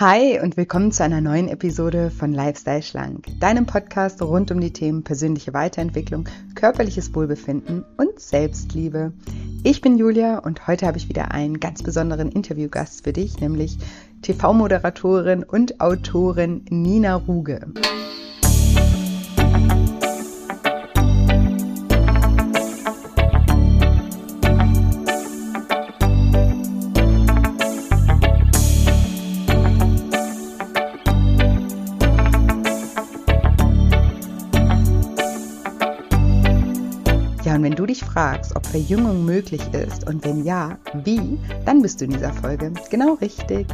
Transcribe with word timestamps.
Hi 0.00 0.38
und 0.40 0.56
willkommen 0.56 0.92
zu 0.92 1.02
einer 1.02 1.20
neuen 1.20 1.48
Episode 1.48 2.12
von 2.12 2.32
Lifestyle 2.32 2.84
Schlank, 2.84 3.26
deinem 3.40 3.66
Podcast 3.66 4.22
rund 4.22 4.52
um 4.52 4.60
die 4.60 4.72
Themen 4.72 5.02
persönliche 5.02 5.52
Weiterentwicklung, 5.54 6.28
körperliches 6.54 7.12
Wohlbefinden 7.16 7.84
und 7.96 8.20
Selbstliebe. 8.20 9.12
Ich 9.64 9.80
bin 9.80 9.98
Julia 9.98 10.38
und 10.38 10.68
heute 10.68 10.86
habe 10.86 10.98
ich 10.98 11.08
wieder 11.08 11.32
einen 11.32 11.58
ganz 11.58 11.82
besonderen 11.82 12.30
Interviewgast 12.30 13.02
für 13.02 13.12
dich, 13.12 13.40
nämlich 13.40 13.76
TV-Moderatorin 14.22 15.42
und 15.42 15.80
Autorin 15.80 16.64
Nina 16.70 17.16
Ruge. 17.16 17.66
Dich 37.98 38.08
fragst, 38.08 38.54
ob 38.54 38.66
Verjüngung 38.66 39.24
möglich 39.24 39.62
ist 39.72 40.06
und 40.06 40.24
wenn 40.24 40.44
ja, 40.44 40.78
wie, 41.04 41.38
dann 41.64 41.82
bist 41.82 42.00
du 42.00 42.04
in 42.04 42.12
dieser 42.12 42.32
Folge 42.32 42.72
genau 42.90 43.14
richtig. 43.14 43.66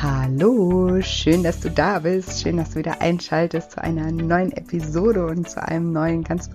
Hallo, 0.00 1.00
schön, 1.00 1.42
dass 1.42 1.60
du 1.60 1.70
da 1.70 1.98
bist. 1.98 2.40
Schön, 2.40 2.58
dass 2.58 2.70
du 2.70 2.76
wieder 2.76 3.00
einschaltest 3.00 3.72
zu 3.72 3.82
einer 3.82 4.12
neuen 4.12 4.52
Episode 4.52 5.26
und 5.26 5.48
zu 5.48 5.62
einem 5.62 5.92
neuen, 5.92 6.22
ganz 6.22 6.50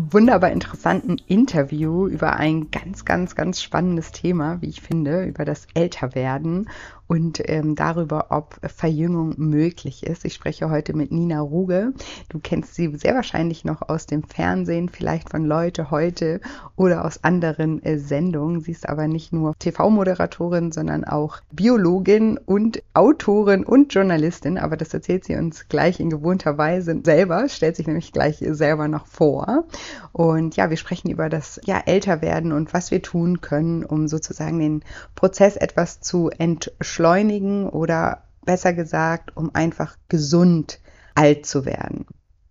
wunderbar 0.00 0.52
interessanten 0.52 1.16
Interview 1.26 2.06
über 2.06 2.36
ein 2.36 2.70
ganz, 2.70 3.04
ganz, 3.04 3.34
ganz 3.34 3.60
spannendes 3.60 4.12
Thema, 4.12 4.62
wie 4.62 4.68
ich 4.68 4.80
finde, 4.80 5.24
über 5.24 5.44
das 5.44 5.66
Älterwerden 5.74 6.68
und 7.08 7.42
ähm, 7.46 7.74
darüber, 7.74 8.26
ob 8.30 8.60
Verjüngung 8.62 9.34
möglich 9.38 10.06
ist. 10.06 10.24
Ich 10.24 10.34
spreche 10.34 10.70
heute 10.70 10.94
mit 10.94 11.10
Nina 11.10 11.40
Ruge. 11.40 11.94
Du 12.28 12.38
kennst 12.38 12.74
sie 12.74 12.94
sehr 12.96 13.14
wahrscheinlich 13.14 13.64
noch 13.64 13.88
aus 13.88 14.06
dem 14.06 14.22
Fernsehen, 14.22 14.88
vielleicht 14.88 15.30
von 15.30 15.44
Leute 15.44 15.90
heute 15.90 16.40
oder 16.76 17.04
aus 17.04 17.24
anderen 17.24 17.82
äh, 17.82 17.98
Sendungen. 17.98 18.60
Sie 18.60 18.72
ist 18.72 18.88
aber 18.88 19.08
nicht 19.08 19.32
nur 19.32 19.54
TV-Moderatorin, 19.58 20.70
sondern 20.70 21.04
auch 21.04 21.40
Biologin 21.50 22.38
und 22.38 22.82
Autorin 22.92 23.64
und 23.64 23.92
Journalistin. 23.92 24.58
Aber 24.58 24.76
das 24.76 24.92
erzählt 24.92 25.24
sie 25.24 25.34
uns 25.36 25.66
gleich 25.68 25.98
in 26.00 26.10
gewohnter 26.10 26.58
Weise 26.58 27.00
selber, 27.02 27.48
stellt 27.48 27.76
sich 27.76 27.86
nämlich 27.86 28.12
gleich 28.12 28.36
selber 28.38 28.86
noch 28.86 29.06
vor. 29.06 29.64
Und 30.12 30.56
ja, 30.56 30.70
wir 30.70 30.76
sprechen 30.76 31.10
über 31.10 31.28
das 31.28 31.60
ja, 31.64 31.80
Älterwerden 31.84 32.52
und 32.52 32.72
was 32.74 32.90
wir 32.90 33.02
tun 33.02 33.40
können, 33.40 33.84
um 33.84 34.08
sozusagen 34.08 34.58
den 34.58 34.82
Prozess 35.14 35.56
etwas 35.56 36.00
zu 36.00 36.30
entschleunigen 36.30 37.68
oder 37.68 38.22
besser 38.44 38.72
gesagt, 38.72 39.36
um 39.36 39.54
einfach 39.54 39.96
gesund 40.08 40.80
alt 41.14 41.46
zu 41.46 41.64
werden. 41.64 42.06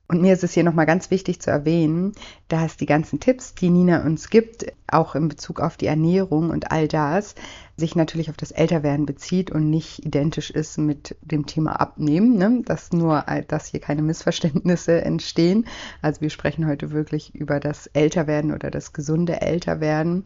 Und 0.10 0.22
mir 0.22 0.32
ist 0.34 0.44
es 0.44 0.54
hier 0.54 0.64
nochmal 0.64 0.86
ganz 0.86 1.12
wichtig 1.12 1.42
zu 1.42 1.52
erwähnen, 1.52 2.14
dass 2.48 2.78
die 2.78 2.86
ganzen 2.86 3.20
Tipps, 3.20 3.56
die 3.56 3.70
Nina 3.70 4.04
uns 4.04 4.30
gibt, 4.30 4.66
auch 4.88 5.16
in 5.16 5.28
Bezug 5.28 5.60
auf 5.60 5.76
die 5.76 5.88
Ernährung 5.88 6.50
und 6.50 6.72
all 6.72 6.88
das, 6.88 7.36
sich 7.76 7.96
natürlich 7.96 8.30
auf 8.30 8.38
das 8.38 8.52
Älterwerden 8.52 9.06
bezieht 9.06 9.52
und 9.52 9.70
nicht 9.70 10.06
identisch 10.06 10.50
ist 10.50 10.78
mit 10.78 11.18
dem 11.22 11.46
Thema 11.46 11.82
Abnehmen, 11.82 12.38
ne? 12.38 12.62
dass 12.64 12.94
nur, 12.94 13.26
dass 13.50 13.68
hier 13.68 13.82
keine 13.82 14.02
Missverständnisse 14.02 15.02
entstehen. 15.06 15.68
Also 16.02 16.22
wir 16.22 16.30
sprechen 16.30 16.68
heute 16.68 16.92
wirklich 16.92 17.36
über 17.36 17.60
das 17.60 17.88
Älterwerden 17.88 18.54
oder 18.54 18.72
das 18.72 18.94
gesunde 18.94 19.42
Älterwerden. 19.42 20.24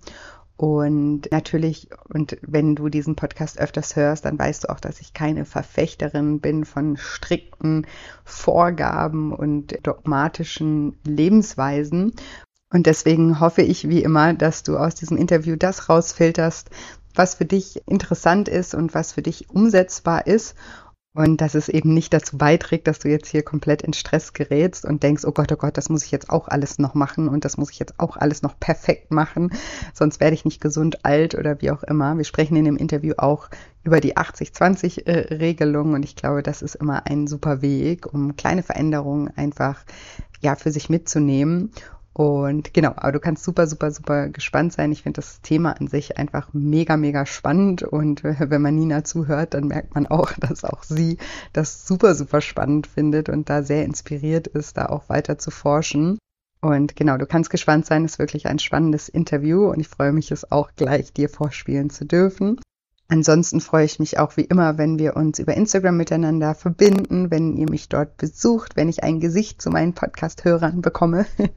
Und 0.61 1.31
natürlich, 1.31 1.87
und 2.13 2.37
wenn 2.43 2.75
du 2.75 2.89
diesen 2.89 3.15
Podcast 3.15 3.57
öfters 3.57 3.95
hörst, 3.95 4.25
dann 4.25 4.37
weißt 4.37 4.65
du 4.65 4.69
auch, 4.69 4.79
dass 4.79 5.01
ich 5.01 5.11
keine 5.11 5.43
Verfechterin 5.43 6.39
bin 6.39 6.65
von 6.65 6.97
strikten 6.97 7.87
Vorgaben 8.23 9.33
und 9.33 9.79
dogmatischen 9.81 10.99
Lebensweisen. 11.03 12.13
Und 12.71 12.85
deswegen 12.85 13.39
hoffe 13.39 13.63
ich 13.63 13.89
wie 13.89 14.03
immer, 14.03 14.35
dass 14.35 14.61
du 14.61 14.77
aus 14.77 14.93
diesem 14.93 15.17
Interview 15.17 15.55
das 15.55 15.89
rausfilterst, 15.89 16.69
was 17.15 17.33
für 17.33 17.45
dich 17.45 17.81
interessant 17.87 18.47
ist 18.47 18.75
und 18.75 18.93
was 18.93 19.13
für 19.13 19.23
dich 19.23 19.49
umsetzbar 19.49 20.27
ist 20.27 20.55
und 21.13 21.41
dass 21.41 21.55
es 21.55 21.67
eben 21.67 21.93
nicht 21.93 22.13
dazu 22.13 22.37
beiträgt, 22.37 22.87
dass 22.87 22.99
du 22.99 23.09
jetzt 23.09 23.27
hier 23.27 23.43
komplett 23.43 23.81
in 23.81 23.91
Stress 23.91 24.31
gerätst 24.31 24.85
und 24.85 25.03
denkst, 25.03 25.25
oh 25.25 25.31
Gott, 25.31 25.51
oh 25.51 25.57
Gott, 25.57 25.77
das 25.77 25.89
muss 25.89 26.05
ich 26.05 26.11
jetzt 26.11 26.29
auch 26.29 26.47
alles 26.47 26.79
noch 26.79 26.93
machen 26.93 27.27
und 27.27 27.43
das 27.43 27.57
muss 27.57 27.69
ich 27.69 27.79
jetzt 27.79 27.99
auch 27.99 28.15
alles 28.15 28.41
noch 28.41 28.57
perfekt 28.59 29.11
machen, 29.11 29.51
sonst 29.93 30.21
werde 30.21 30.35
ich 30.35 30.45
nicht 30.45 30.61
gesund 30.61 31.03
alt 31.03 31.35
oder 31.35 31.61
wie 31.61 31.71
auch 31.71 31.83
immer. 31.83 32.17
Wir 32.17 32.23
sprechen 32.23 32.55
in 32.55 32.65
dem 32.65 32.77
Interview 32.77 33.15
auch 33.17 33.49
über 33.83 33.99
die 33.99 34.15
80-20-Regelung 34.15 35.93
und 35.93 36.03
ich 36.03 36.15
glaube, 36.15 36.43
das 36.43 36.61
ist 36.61 36.75
immer 36.75 37.05
ein 37.07 37.27
super 37.27 37.61
Weg, 37.61 38.13
um 38.13 38.37
kleine 38.37 38.63
Veränderungen 38.63 39.29
einfach 39.35 39.83
ja 40.39 40.55
für 40.55 40.71
sich 40.71 40.89
mitzunehmen 40.89 41.71
und 42.13 42.73
genau, 42.73 42.89
aber 42.97 43.13
du 43.13 43.19
kannst 43.19 43.43
super, 43.43 43.67
super, 43.67 43.89
super 43.91 44.27
gespannt 44.27 44.73
sein. 44.73 44.91
Ich 44.91 45.03
finde 45.03 45.21
das 45.21 45.41
Thema 45.41 45.79
an 45.79 45.87
sich 45.87 46.17
einfach 46.17 46.49
mega, 46.51 46.97
mega 46.97 47.25
spannend. 47.25 47.83
Und 47.83 48.23
wenn 48.23 48.61
man 48.61 48.75
Nina 48.75 49.03
zuhört, 49.03 49.53
dann 49.53 49.67
merkt 49.67 49.95
man 49.95 50.07
auch, 50.07 50.33
dass 50.39 50.65
auch 50.65 50.83
sie 50.83 51.17
das 51.53 51.87
super, 51.87 52.15
super 52.15 52.41
spannend 52.41 52.87
findet 52.87 53.29
und 53.29 53.49
da 53.49 53.63
sehr 53.63 53.85
inspiriert 53.85 54.47
ist, 54.47 54.77
da 54.77 54.87
auch 54.87 55.07
weiter 55.09 55.37
zu 55.37 55.51
forschen. 55.51 56.17
Und 56.59 56.95
genau, 56.95 57.17
du 57.17 57.25
kannst 57.25 57.49
gespannt 57.49 57.85
sein, 57.85 58.05
es 58.05 58.13
ist 58.13 58.19
wirklich 58.19 58.45
ein 58.45 58.59
spannendes 58.59 59.09
Interview 59.09 59.71
und 59.71 59.79
ich 59.79 59.87
freue 59.87 60.11
mich, 60.11 60.31
es 60.31 60.51
auch 60.51 60.71
gleich 60.75 61.11
dir 61.11 61.27
vorspielen 61.27 61.89
zu 61.89 62.05
dürfen. 62.05 62.59
Ansonsten 63.11 63.59
freue 63.59 63.83
ich 63.83 63.99
mich 63.99 64.17
auch 64.19 64.37
wie 64.37 64.45
immer, 64.45 64.77
wenn 64.77 64.97
wir 64.97 65.17
uns 65.17 65.37
über 65.37 65.53
Instagram 65.53 65.97
miteinander 65.97 66.55
verbinden, 66.55 67.29
wenn 67.29 67.57
ihr 67.57 67.69
mich 67.69 67.89
dort 67.89 68.15
besucht, 68.15 68.77
wenn 68.77 68.87
ich 68.87 69.03
ein 69.03 69.19
Gesicht 69.19 69.61
zu 69.61 69.69
meinen 69.69 69.91
Podcast-Hörern 69.93 70.81
bekomme. 70.81 71.25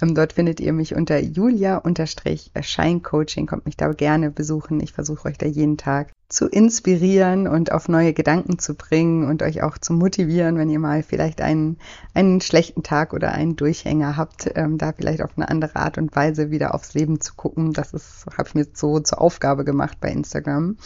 Ähm, 0.00 0.14
dort 0.14 0.32
findet 0.32 0.60
ihr 0.60 0.72
mich 0.72 0.94
unter 0.94 1.20
julia-scheincoaching. 1.20 3.46
Kommt 3.46 3.66
mich 3.66 3.76
da 3.76 3.92
gerne 3.92 4.30
besuchen. 4.30 4.80
Ich 4.80 4.94
versuche 4.94 5.28
euch 5.28 5.36
da 5.36 5.44
jeden 5.46 5.76
Tag 5.76 6.10
zu 6.28 6.48
inspirieren 6.48 7.46
und 7.46 7.70
auf 7.70 7.88
neue 7.88 8.12
Gedanken 8.12 8.58
zu 8.58 8.74
bringen 8.74 9.28
und 9.28 9.42
euch 9.42 9.62
auch 9.62 9.78
zu 9.78 9.92
motivieren, 9.92 10.56
wenn 10.56 10.70
ihr 10.70 10.78
mal 10.78 11.02
vielleicht 11.02 11.40
einen, 11.40 11.78
einen 12.14 12.40
schlechten 12.40 12.82
Tag 12.82 13.12
oder 13.12 13.32
einen 13.32 13.56
Durchhänger 13.56 14.16
habt, 14.16 14.50
ähm, 14.54 14.78
da 14.78 14.92
vielleicht 14.92 15.22
auf 15.22 15.30
eine 15.36 15.48
andere 15.48 15.76
Art 15.76 15.98
und 15.98 16.14
Weise 16.16 16.50
wieder 16.50 16.74
aufs 16.74 16.94
Leben 16.94 17.20
zu 17.20 17.34
gucken. 17.34 17.72
Das 17.72 17.92
ist, 17.92 18.26
habe 18.36 18.48
ich 18.48 18.54
mir 18.54 18.66
so 18.72 19.00
zur 19.00 19.20
Aufgabe 19.20 19.64
gemacht 19.64 19.98
bei 20.00 20.10
Instagram. 20.10 20.76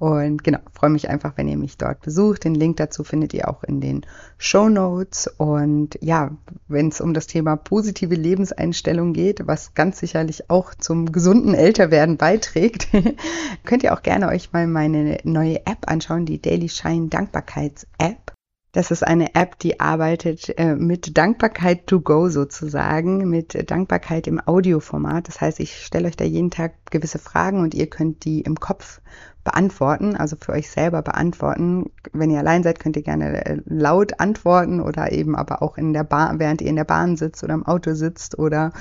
Und 0.00 0.42
genau, 0.42 0.60
freue 0.72 0.88
mich 0.88 1.10
einfach, 1.10 1.34
wenn 1.36 1.46
ihr 1.46 1.58
mich 1.58 1.76
dort 1.76 2.00
besucht. 2.00 2.44
Den 2.44 2.54
Link 2.54 2.78
dazu 2.78 3.04
findet 3.04 3.34
ihr 3.34 3.50
auch 3.50 3.62
in 3.62 3.82
den 3.82 4.06
Show 4.38 4.70
Notes. 4.70 5.26
Und 5.36 5.98
ja, 6.00 6.30
wenn 6.68 6.88
es 6.88 7.02
um 7.02 7.12
das 7.12 7.26
Thema 7.26 7.56
positive 7.56 8.14
Lebenseinstellung 8.14 9.12
geht, 9.12 9.46
was 9.46 9.74
ganz 9.74 9.98
sicherlich 9.98 10.48
auch 10.48 10.74
zum 10.74 11.12
gesunden 11.12 11.52
Älterwerden 11.52 12.16
beiträgt, 12.16 12.88
könnt 13.66 13.82
ihr 13.82 13.92
auch 13.92 14.02
gerne 14.02 14.28
euch 14.28 14.54
mal 14.54 14.66
meine 14.66 15.18
neue 15.24 15.66
App 15.66 15.80
anschauen, 15.86 16.24
die 16.24 16.40
Daily 16.40 16.70
Shine 16.70 17.08
Dankbarkeits 17.08 17.86
App. 17.98 18.32
Das 18.72 18.92
ist 18.92 19.04
eine 19.04 19.34
App, 19.34 19.58
die 19.58 19.80
arbeitet 19.80 20.56
äh, 20.56 20.76
mit 20.76 21.18
Dankbarkeit 21.18 21.88
to 21.88 22.00
go 22.00 22.28
sozusagen, 22.28 23.28
mit 23.28 23.68
Dankbarkeit 23.68 24.28
im 24.28 24.40
Audioformat. 24.40 25.26
Das 25.26 25.40
heißt, 25.40 25.58
ich 25.58 25.84
stelle 25.84 26.06
euch 26.06 26.16
da 26.16 26.24
jeden 26.24 26.52
Tag 26.52 26.74
gewisse 26.88 27.18
Fragen 27.18 27.62
und 27.62 27.74
ihr 27.74 27.88
könnt 27.88 28.24
die 28.24 28.42
im 28.42 28.54
Kopf 28.60 29.00
beantworten, 29.42 30.14
also 30.14 30.36
für 30.38 30.52
euch 30.52 30.70
selber 30.70 31.02
beantworten. 31.02 31.90
Wenn 32.12 32.30
ihr 32.30 32.38
allein 32.38 32.62
seid, 32.62 32.78
könnt 32.78 32.94
ihr 32.94 33.02
gerne 33.02 33.44
äh, 33.44 33.58
laut 33.64 34.20
antworten 34.20 34.80
oder 34.80 35.10
eben 35.10 35.34
aber 35.34 35.62
auch 35.62 35.76
in 35.76 35.92
der 35.92 36.04
Bahn, 36.04 36.38
während 36.38 36.60
ihr 36.62 36.68
in 36.68 36.76
der 36.76 36.84
Bahn 36.84 37.16
sitzt 37.16 37.42
oder 37.42 37.54
im 37.54 37.66
Auto 37.66 37.94
sitzt 37.94 38.38
oder 38.38 38.72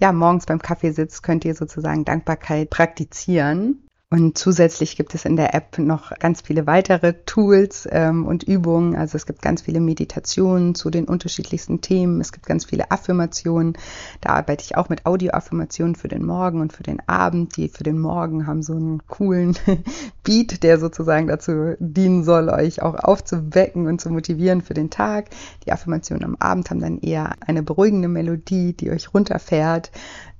ja, 0.00 0.12
morgens 0.12 0.46
beim 0.46 0.58
Kaffee 0.58 0.90
sitzt, 0.90 1.22
könnt 1.22 1.44
ihr 1.44 1.54
sozusagen 1.54 2.04
Dankbarkeit 2.04 2.68
praktizieren. 2.70 3.85
Und 4.08 4.38
zusätzlich 4.38 4.96
gibt 4.96 5.16
es 5.16 5.24
in 5.24 5.34
der 5.34 5.52
App 5.52 5.78
noch 5.78 6.16
ganz 6.20 6.40
viele 6.40 6.68
weitere 6.68 7.14
Tools 7.26 7.88
ähm, 7.90 8.24
und 8.24 8.44
Übungen. 8.44 8.94
Also 8.94 9.16
es 9.16 9.26
gibt 9.26 9.42
ganz 9.42 9.62
viele 9.62 9.80
Meditationen 9.80 10.76
zu 10.76 10.90
den 10.90 11.06
unterschiedlichsten 11.06 11.80
Themen. 11.80 12.20
Es 12.20 12.30
gibt 12.30 12.46
ganz 12.46 12.64
viele 12.64 12.92
Affirmationen. 12.92 13.76
Da 14.20 14.34
arbeite 14.34 14.62
ich 14.62 14.76
auch 14.76 14.88
mit 14.88 15.06
Audio-Affirmationen 15.06 15.96
für 15.96 16.06
den 16.06 16.24
Morgen 16.24 16.60
und 16.60 16.72
für 16.72 16.84
den 16.84 17.00
Abend. 17.08 17.56
Die 17.56 17.68
für 17.68 17.82
den 17.82 17.98
Morgen 17.98 18.46
haben 18.46 18.62
so 18.62 18.74
einen 18.74 19.04
coolen 19.08 19.58
Beat, 20.22 20.62
der 20.62 20.78
sozusagen 20.78 21.26
dazu 21.26 21.74
dienen 21.80 22.22
soll, 22.22 22.48
euch 22.48 22.82
auch 22.82 22.94
aufzuwecken 22.94 23.88
und 23.88 24.00
zu 24.00 24.10
motivieren 24.10 24.62
für 24.62 24.74
den 24.74 24.88
Tag. 24.88 25.30
Die 25.64 25.72
Affirmationen 25.72 26.22
am 26.22 26.36
Abend 26.38 26.70
haben 26.70 26.78
dann 26.78 27.00
eher 27.00 27.34
eine 27.44 27.64
beruhigende 27.64 28.06
Melodie, 28.06 28.72
die 28.72 28.92
euch 28.92 29.12
runterfährt. 29.12 29.90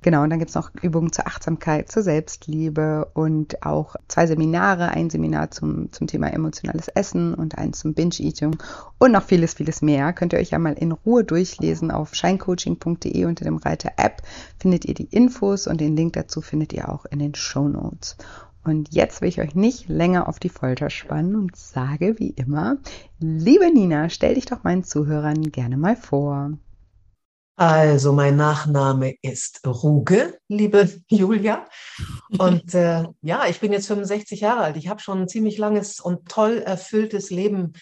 Genau, 0.03 0.23
und 0.23 0.29
dann 0.29 0.39
gibt 0.39 0.49
es 0.49 0.55
noch 0.55 0.71
Übungen 0.81 1.11
zur 1.11 1.27
Achtsamkeit, 1.27 1.91
zur 1.91 2.03
Selbstliebe 2.03 3.09
und 3.13 3.65
auch 3.65 3.95
zwei 4.07 4.27
Seminare, 4.27 4.89
ein 4.89 5.09
Seminar 5.09 5.49
zum, 5.51 5.91
zum 5.91 6.07
Thema 6.07 6.31
emotionales 6.31 6.87
Essen 6.87 7.33
und 7.33 7.57
eins 7.57 7.79
zum 7.79 7.93
Binge-Eating 7.93 8.57
und 8.99 9.11
noch 9.11 9.23
vieles, 9.23 9.55
vieles 9.55 9.81
mehr. 9.81 10.13
Könnt 10.13 10.33
ihr 10.33 10.39
euch 10.39 10.51
ja 10.51 10.59
mal 10.59 10.73
in 10.73 10.91
Ruhe 10.91 11.23
durchlesen 11.23 11.89
auf 11.89 12.13
scheincoaching.de 12.13 13.25
unter 13.25 13.43
dem 13.43 13.57
Reiter 13.57 13.91
App 13.97 14.21
findet 14.59 14.85
ihr 14.85 14.93
die 14.93 15.05
Infos 15.05 15.67
und 15.67 15.81
den 15.81 15.95
Link 15.95 16.13
dazu 16.13 16.41
findet 16.41 16.73
ihr 16.73 16.89
auch 16.89 17.05
in 17.05 17.19
den 17.19 17.33
Show 17.33 17.67
Notes. 17.67 18.17
Und 18.63 18.93
jetzt 18.93 19.21
will 19.21 19.29
ich 19.29 19.39
euch 19.39 19.55
nicht 19.55 19.87
länger 19.87 20.27
auf 20.27 20.39
die 20.39 20.49
Folter 20.49 20.89
spannen 20.89 21.35
und 21.35 21.55
sage 21.55 22.19
wie 22.19 22.31
immer, 22.31 22.77
liebe 23.19 23.71
Nina, 23.73 24.09
stell 24.09 24.35
dich 24.35 24.45
doch 24.45 24.63
meinen 24.63 24.83
Zuhörern 24.83 25.41
gerne 25.51 25.77
mal 25.77 25.95
vor. 25.95 26.51
Also, 27.59 28.13
mein 28.13 28.35
Nachname 28.35 29.15
ist 29.23 29.65
Ruge, 29.65 30.37
liebe 30.47 30.87
Julia. 31.09 31.65
Und 32.37 32.75
äh, 32.75 33.05
ja, 33.23 33.47
ich 33.47 33.59
bin 33.59 33.73
jetzt 33.73 33.87
65 33.87 34.41
Jahre 34.41 34.61
alt. 34.61 34.77
Ich 34.77 34.89
habe 34.89 35.01
schon 35.01 35.21
ein 35.21 35.27
ziemlich 35.27 35.57
langes 35.57 35.99
und 35.99 36.29
toll 36.29 36.59
erfülltes 36.59 37.31
Leben 37.31 37.73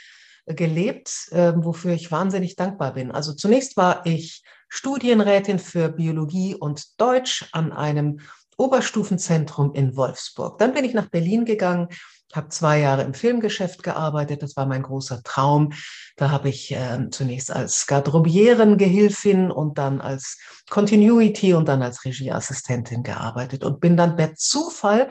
gelebt, 0.45 1.27
äh, 1.31 1.51
wofür 1.57 1.91
ich 1.91 2.09
wahnsinnig 2.09 2.55
dankbar 2.55 2.93
bin. 2.93 3.11
Also 3.11 3.33
zunächst 3.33 3.75
war 3.75 4.05
ich 4.05 4.43
Studienrätin 4.69 5.59
für 5.59 5.89
Biologie 5.89 6.55
und 6.55 7.01
Deutsch 7.01 7.45
an 7.51 7.73
einem 7.73 8.21
Oberstufenzentrum 8.55 9.73
in 9.73 9.97
Wolfsburg. 9.97 10.57
Dann 10.57 10.73
bin 10.73 10.85
ich 10.85 10.93
nach 10.93 11.09
Berlin 11.09 11.43
gegangen, 11.43 11.89
habe 12.33 12.49
zwei 12.49 12.79
Jahre 12.79 13.03
im 13.03 13.13
Filmgeschäft 13.13 13.83
gearbeitet. 13.83 14.41
Das 14.43 14.55
war 14.55 14.65
mein 14.65 14.83
großer 14.83 15.21
Traum. 15.23 15.73
Da 16.17 16.31
habe 16.31 16.49
ich 16.49 16.71
äh, 16.71 17.09
zunächst 17.11 17.51
als 17.51 17.87
Garderobierengehilfin 17.87 19.51
und 19.51 19.77
dann 19.77 20.01
als 20.01 20.37
Continuity 20.69 21.53
und 21.53 21.67
dann 21.67 21.81
als 21.81 22.03
Regieassistentin 22.05 23.03
gearbeitet 23.03 23.63
und 23.63 23.79
bin 23.79 23.95
dann 23.97 24.15
per 24.15 24.35
Zufall 24.35 25.09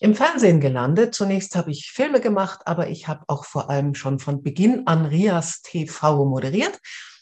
im 0.00 0.14
Fernsehen 0.14 0.60
gelandet. 0.60 1.14
Zunächst 1.14 1.56
habe 1.56 1.70
ich 1.70 1.90
Filme 1.92 2.20
gemacht, 2.20 2.60
aber 2.66 2.88
ich 2.88 3.08
habe 3.08 3.24
auch 3.28 3.44
vor 3.44 3.70
allem 3.70 3.94
schon 3.94 4.18
von 4.18 4.42
Beginn 4.42 4.86
an 4.86 5.06
Rias 5.06 5.62
TV 5.62 6.24
moderiert. 6.24 6.78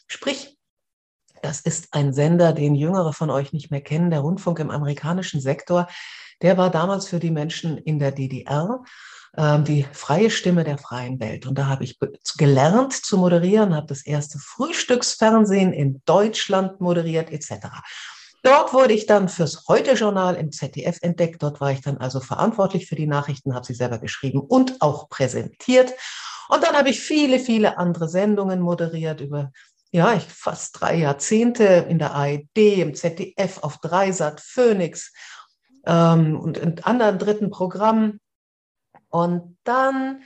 Sprich, 0.07 0.57
das 1.41 1.59
ist 1.59 1.93
ein 1.93 2.13
Sender, 2.13 2.53
den 2.53 2.73
Jüngere 2.73 3.11
von 3.11 3.29
euch 3.29 3.51
nicht 3.51 3.69
mehr 3.69 3.81
kennen, 3.81 4.09
der 4.09 4.21
Rundfunk 4.21 4.59
im 4.59 4.71
amerikanischen 4.71 5.41
Sektor. 5.41 5.87
Der 6.43 6.57
war 6.57 6.69
damals 6.69 7.07
für 7.07 7.19
die 7.19 7.31
Menschen 7.31 7.79
in 7.79 7.97
der 7.97 8.11
DDR 8.11 8.83
ähm, 9.35 9.63
die 9.63 9.85
freie 9.93 10.29
Stimme 10.29 10.63
der 10.63 10.77
freien 10.77 11.19
Welt. 11.19 11.47
Und 11.47 11.57
da 11.57 11.65
habe 11.65 11.83
ich 11.83 11.97
gelernt 12.37 12.93
zu 12.93 13.17
moderieren, 13.17 13.75
habe 13.75 13.87
das 13.87 14.05
erste 14.05 14.37
Frühstücksfernsehen 14.37 15.73
in 15.73 16.01
Deutschland 16.05 16.79
moderiert 16.81 17.31
etc. 17.31 17.67
Dort 18.43 18.73
wurde 18.73 18.93
ich 18.93 19.05
dann 19.05 19.29
fürs 19.29 19.67
Heute-Journal 19.67 20.35
im 20.35 20.51
ZDF 20.51 20.97
entdeckt. 21.01 21.41
Dort 21.41 21.61
war 21.61 21.71
ich 21.71 21.81
dann 21.81 21.97
also 21.97 22.19
verantwortlich 22.19 22.87
für 22.87 22.95
die 22.95 23.07
Nachrichten, 23.07 23.55
habe 23.55 23.65
sie 23.65 23.73
selber 23.73 23.97
geschrieben 23.97 24.41
und 24.41 24.81
auch 24.81 25.09
präsentiert. 25.09 25.93
Und 26.49 26.61
dann 26.61 26.75
habe 26.75 26.89
ich 26.89 26.99
viele, 26.99 27.39
viele 27.39 27.77
andere 27.77 28.09
Sendungen 28.09 28.59
moderiert 28.59 29.21
über 29.21 29.51
ja, 29.95 30.15
ich 30.15 30.23
fast 30.23 30.81
drei 30.81 30.95
Jahrzehnte 30.95 31.85
in 31.87 31.99
der 31.99 32.15
ARD, 32.15 32.57
im 32.57 32.95
ZDF, 32.95 33.59
auf 33.61 33.77
Dreisat, 33.77 34.41
Phoenix 34.41 35.13
ähm, 35.85 36.39
und 36.39 36.57
in 36.57 36.83
anderen 36.83 37.19
dritten 37.19 37.49
Programmen. 37.49 38.19
Und 39.09 39.57
dann 39.63 40.23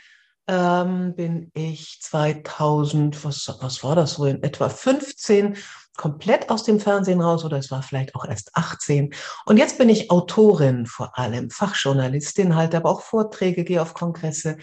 ähm, 0.47 1.13
bin 1.15 1.51
ich 1.53 1.99
2000, 2.01 3.23
was, 3.25 3.57
was 3.59 3.83
war 3.83 3.95
das 3.95 4.13
so, 4.13 4.25
in 4.25 4.43
etwa 4.43 4.69
15 4.69 5.57
komplett 5.97 6.49
aus 6.49 6.63
dem 6.63 6.79
Fernsehen 6.79 7.21
raus 7.21 7.43
oder 7.43 7.57
es 7.57 7.71
war 7.71 7.81
vielleicht 7.83 8.15
auch 8.15 8.23
erst 8.23 8.55
18. 8.55 9.13
Und 9.45 9.57
jetzt 9.57 9.77
bin 9.77 9.89
ich 9.89 10.11
Autorin 10.11 10.85
vor 10.85 11.17
allem, 11.17 11.49
Fachjournalistin, 11.49 12.55
halte 12.55 12.77
aber 12.77 12.91
auch 12.91 13.01
Vorträge, 13.01 13.63
gehe 13.63 13.81
auf 13.81 13.93
Kongresse 13.93 14.57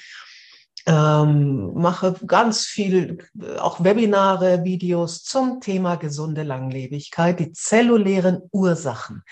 ähm, 0.86 1.72
mache 1.74 2.14
ganz 2.26 2.66
viel, 2.66 3.18
auch 3.58 3.82
Webinare, 3.82 4.64
Videos 4.64 5.22
zum 5.22 5.60
Thema 5.60 5.96
gesunde 5.96 6.42
Langlebigkeit, 6.42 7.40
die 7.40 7.52
zellulären 7.52 8.42
Ursachen. 8.52 9.22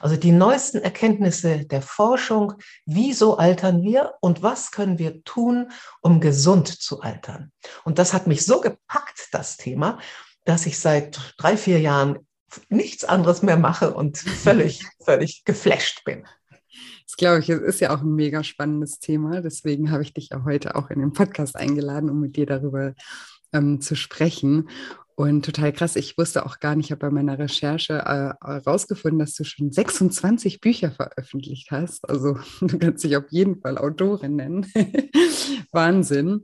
Also 0.00 0.16
die 0.16 0.32
neuesten 0.32 0.78
Erkenntnisse 0.78 1.66
der 1.66 1.82
Forschung, 1.82 2.54
wieso 2.86 3.36
altern 3.36 3.82
wir 3.82 4.14
und 4.20 4.42
was 4.42 4.70
können 4.70 4.98
wir 4.98 5.22
tun, 5.24 5.70
um 6.00 6.20
gesund 6.20 6.68
zu 6.68 7.02
altern. 7.02 7.52
Und 7.84 7.98
das 7.98 8.14
hat 8.14 8.26
mich 8.26 8.46
so 8.46 8.60
gepackt, 8.60 9.28
das 9.32 9.58
Thema, 9.58 9.98
dass 10.44 10.66
ich 10.66 10.78
seit 10.78 11.34
drei, 11.36 11.56
vier 11.56 11.80
Jahren 11.80 12.26
nichts 12.68 13.04
anderes 13.04 13.42
mehr 13.42 13.56
mache 13.56 13.94
und 13.94 14.18
völlig, 14.18 14.82
völlig 15.04 15.44
geflasht 15.44 16.04
bin. 16.04 16.26
Das 17.12 17.18
glaube 17.18 17.40
ich, 17.40 17.50
es 17.50 17.60
ist 17.60 17.80
ja 17.80 17.94
auch 17.94 18.00
ein 18.00 18.14
mega 18.14 18.42
spannendes 18.42 18.98
Thema. 18.98 19.42
Deswegen 19.42 19.90
habe 19.90 20.02
ich 20.02 20.14
dich 20.14 20.30
ja 20.30 20.44
heute 20.46 20.76
auch 20.76 20.88
in 20.88 20.98
den 20.98 21.12
Podcast 21.12 21.56
eingeladen, 21.56 22.08
um 22.08 22.20
mit 22.20 22.36
dir 22.36 22.46
darüber 22.46 22.94
ähm, 23.52 23.82
zu 23.82 23.96
sprechen. 23.96 24.70
Und 25.14 25.44
total 25.44 25.74
krass, 25.74 25.96
ich 25.96 26.16
wusste 26.16 26.46
auch 26.46 26.58
gar 26.58 26.74
nicht, 26.74 26.86
ich 26.86 26.90
habe 26.90 27.00
bei 27.00 27.10
meiner 27.10 27.38
Recherche 27.38 27.98
herausgefunden, 28.40 29.20
äh, 29.20 29.24
dass 29.24 29.34
du 29.34 29.44
schon 29.44 29.70
26 29.70 30.62
Bücher 30.62 30.90
veröffentlicht 30.90 31.70
hast. 31.70 32.08
Also 32.08 32.38
du 32.62 32.78
kannst 32.78 33.04
dich 33.04 33.14
auf 33.14 33.26
jeden 33.28 33.60
Fall 33.60 33.76
Autorin 33.76 34.36
nennen. 34.36 34.66
Wahnsinn. 35.70 36.40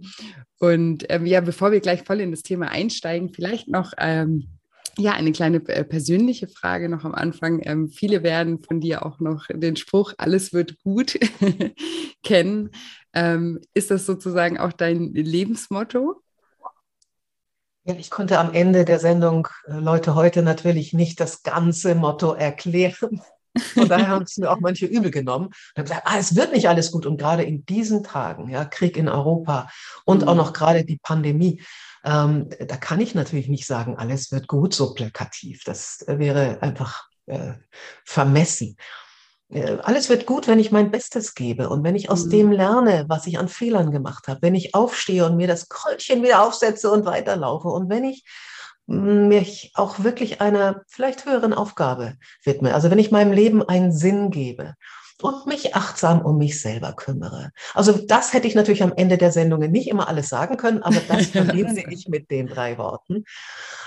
Und 0.58 1.06
ähm, 1.08 1.24
ja, 1.24 1.40
bevor 1.40 1.72
wir 1.72 1.80
gleich 1.80 2.02
voll 2.02 2.20
in 2.20 2.30
das 2.30 2.42
Thema 2.42 2.68
einsteigen, 2.68 3.32
vielleicht 3.32 3.68
noch 3.68 3.94
ähm, 3.96 4.57
ja, 4.98 5.12
eine 5.12 5.32
kleine 5.32 5.58
äh, 5.68 5.84
persönliche 5.84 6.48
Frage 6.48 6.88
noch 6.88 7.04
am 7.04 7.14
Anfang. 7.14 7.60
Ähm, 7.64 7.88
viele 7.88 8.22
werden 8.22 8.62
von 8.62 8.80
dir 8.80 9.06
auch 9.06 9.20
noch 9.20 9.46
den 9.48 9.76
Spruch, 9.76 10.12
alles 10.18 10.52
wird 10.52 10.82
gut 10.82 11.18
kennen. 12.22 12.70
Ähm, 13.12 13.60
ist 13.74 13.90
das 13.90 14.06
sozusagen 14.06 14.58
auch 14.58 14.72
dein 14.72 15.12
Lebensmotto? 15.14 16.22
Ja, 17.84 17.94
ich 17.94 18.10
konnte 18.10 18.38
am 18.38 18.52
Ende 18.52 18.84
der 18.84 18.98
Sendung 18.98 19.48
äh, 19.66 19.78
Leute 19.78 20.14
heute 20.14 20.42
natürlich 20.42 20.92
nicht 20.92 21.20
das 21.20 21.42
ganze 21.42 21.94
Motto 21.94 22.34
erklären. 22.34 23.22
Von 23.74 23.88
daher 23.88 24.08
haben 24.08 24.24
es 24.24 24.36
mir 24.36 24.50
auch 24.50 24.60
manche 24.60 24.86
übel 24.86 25.10
genommen 25.10 25.46
und 25.46 25.76
haben 25.76 25.84
gesagt, 25.84 26.06
ah, 26.06 26.18
es 26.18 26.36
wird 26.36 26.52
nicht 26.52 26.68
alles 26.68 26.90
gut. 26.90 27.06
Und 27.06 27.16
gerade 27.16 27.42
in 27.42 27.64
diesen 27.64 28.02
Tagen, 28.02 28.48
ja, 28.48 28.64
Krieg 28.64 28.96
in 28.96 29.08
Europa 29.08 29.70
und 30.04 30.22
mhm. 30.22 30.28
auch 30.28 30.34
noch 30.34 30.52
gerade 30.52 30.84
die 30.84 30.98
Pandemie, 30.98 31.62
ähm, 32.04 32.48
da 32.66 32.76
kann 32.76 33.00
ich 33.00 33.14
natürlich 33.14 33.48
nicht 33.48 33.66
sagen, 33.66 33.96
alles 33.96 34.30
wird 34.32 34.48
gut, 34.48 34.74
so 34.74 34.94
plakativ. 34.94 35.62
Das 35.64 36.04
wäre 36.06 36.62
einfach 36.62 37.08
äh, 37.26 37.54
vermessen. 38.04 38.76
Äh, 39.50 39.78
alles 39.82 40.08
wird 40.08 40.26
gut, 40.26 40.46
wenn 40.46 40.58
ich 40.58 40.70
mein 40.70 40.90
Bestes 40.90 41.34
gebe 41.34 41.68
und 41.68 41.82
wenn 41.84 41.96
ich 41.96 42.10
aus 42.10 42.26
mhm. 42.26 42.30
dem 42.30 42.52
lerne, 42.52 43.06
was 43.08 43.26
ich 43.26 43.38
an 43.38 43.48
Fehlern 43.48 43.90
gemacht 43.90 44.28
habe, 44.28 44.42
wenn 44.42 44.54
ich 44.54 44.74
aufstehe 44.74 45.24
und 45.26 45.36
mir 45.36 45.48
das 45.48 45.68
Kreuzchen 45.68 46.22
wieder 46.22 46.46
aufsetze 46.46 46.90
und 46.90 47.06
weiterlaufe 47.06 47.68
und 47.68 47.88
wenn 47.88 48.04
ich 48.04 48.24
mich 48.88 49.72
auch 49.74 50.02
wirklich 50.02 50.40
einer 50.40 50.82
vielleicht 50.88 51.26
höheren 51.26 51.52
Aufgabe 51.52 52.14
widme. 52.42 52.74
Also 52.74 52.90
wenn 52.90 52.98
ich 52.98 53.10
meinem 53.10 53.32
Leben 53.32 53.62
einen 53.62 53.92
Sinn 53.92 54.30
gebe 54.30 54.74
und 55.20 55.46
mich 55.46 55.74
achtsam 55.74 56.22
um 56.22 56.38
mich 56.38 56.60
selber 56.60 56.94
kümmere. 56.94 57.50
Also 57.74 57.92
das 57.92 58.32
hätte 58.32 58.46
ich 58.46 58.54
natürlich 58.54 58.82
am 58.82 58.94
Ende 58.96 59.18
der 59.18 59.30
Sendungen 59.30 59.70
nicht 59.70 59.88
immer 59.88 60.08
alles 60.08 60.28
sagen 60.28 60.56
können, 60.56 60.82
aber 60.82 61.00
das 61.06 61.26
verbinde 61.32 61.82
ich 61.90 62.08
mit 62.08 62.30
den 62.30 62.46
drei 62.46 62.78
Worten. 62.78 63.24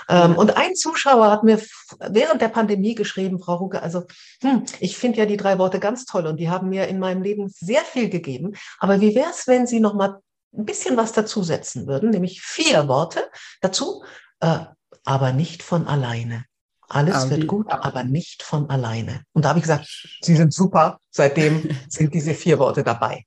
Ähm, 0.08 0.36
und 0.36 0.56
ein 0.56 0.76
Zuschauer 0.76 1.30
hat 1.30 1.42
mir 1.42 1.58
während 1.98 2.40
der 2.40 2.48
Pandemie 2.48 2.94
geschrieben, 2.94 3.40
Frau 3.40 3.56
Ruge, 3.56 3.82
also 3.82 4.04
hm, 4.40 4.66
ich 4.78 4.96
finde 4.96 5.18
ja 5.18 5.26
die 5.26 5.36
drei 5.36 5.58
Worte 5.58 5.80
ganz 5.80 6.04
toll 6.04 6.26
und 6.26 6.38
die 6.38 6.50
haben 6.50 6.68
mir 6.68 6.86
in 6.86 7.00
meinem 7.00 7.22
Leben 7.22 7.48
sehr 7.48 7.82
viel 7.82 8.08
gegeben. 8.08 8.52
Aber 8.78 9.00
wie 9.00 9.14
wäre 9.16 9.30
es, 9.30 9.48
wenn 9.48 9.66
Sie 9.66 9.80
noch 9.80 9.94
mal 9.94 10.20
ein 10.56 10.64
bisschen 10.66 10.96
was 10.96 11.12
dazusetzen 11.12 11.88
würden, 11.88 12.10
nämlich 12.10 12.42
vier 12.42 12.86
Worte 12.86 13.24
dazu, 13.62 14.04
äh, 14.40 14.66
aber 15.04 15.32
nicht 15.32 15.62
von 15.62 15.86
alleine. 15.86 16.44
Alles 16.88 17.14
aber 17.14 17.30
wird 17.30 17.46
gut, 17.46 17.70
aber 17.70 18.04
nicht 18.04 18.42
von 18.42 18.68
alleine. 18.68 19.22
Und 19.32 19.44
da 19.44 19.50
habe 19.50 19.58
ich 19.58 19.62
gesagt, 19.62 19.88
Sie 20.20 20.36
sind 20.36 20.52
super. 20.52 20.98
Seitdem 21.10 21.68
sind 21.88 22.12
diese 22.12 22.34
vier 22.34 22.58
Worte 22.58 22.82
dabei. 22.82 23.24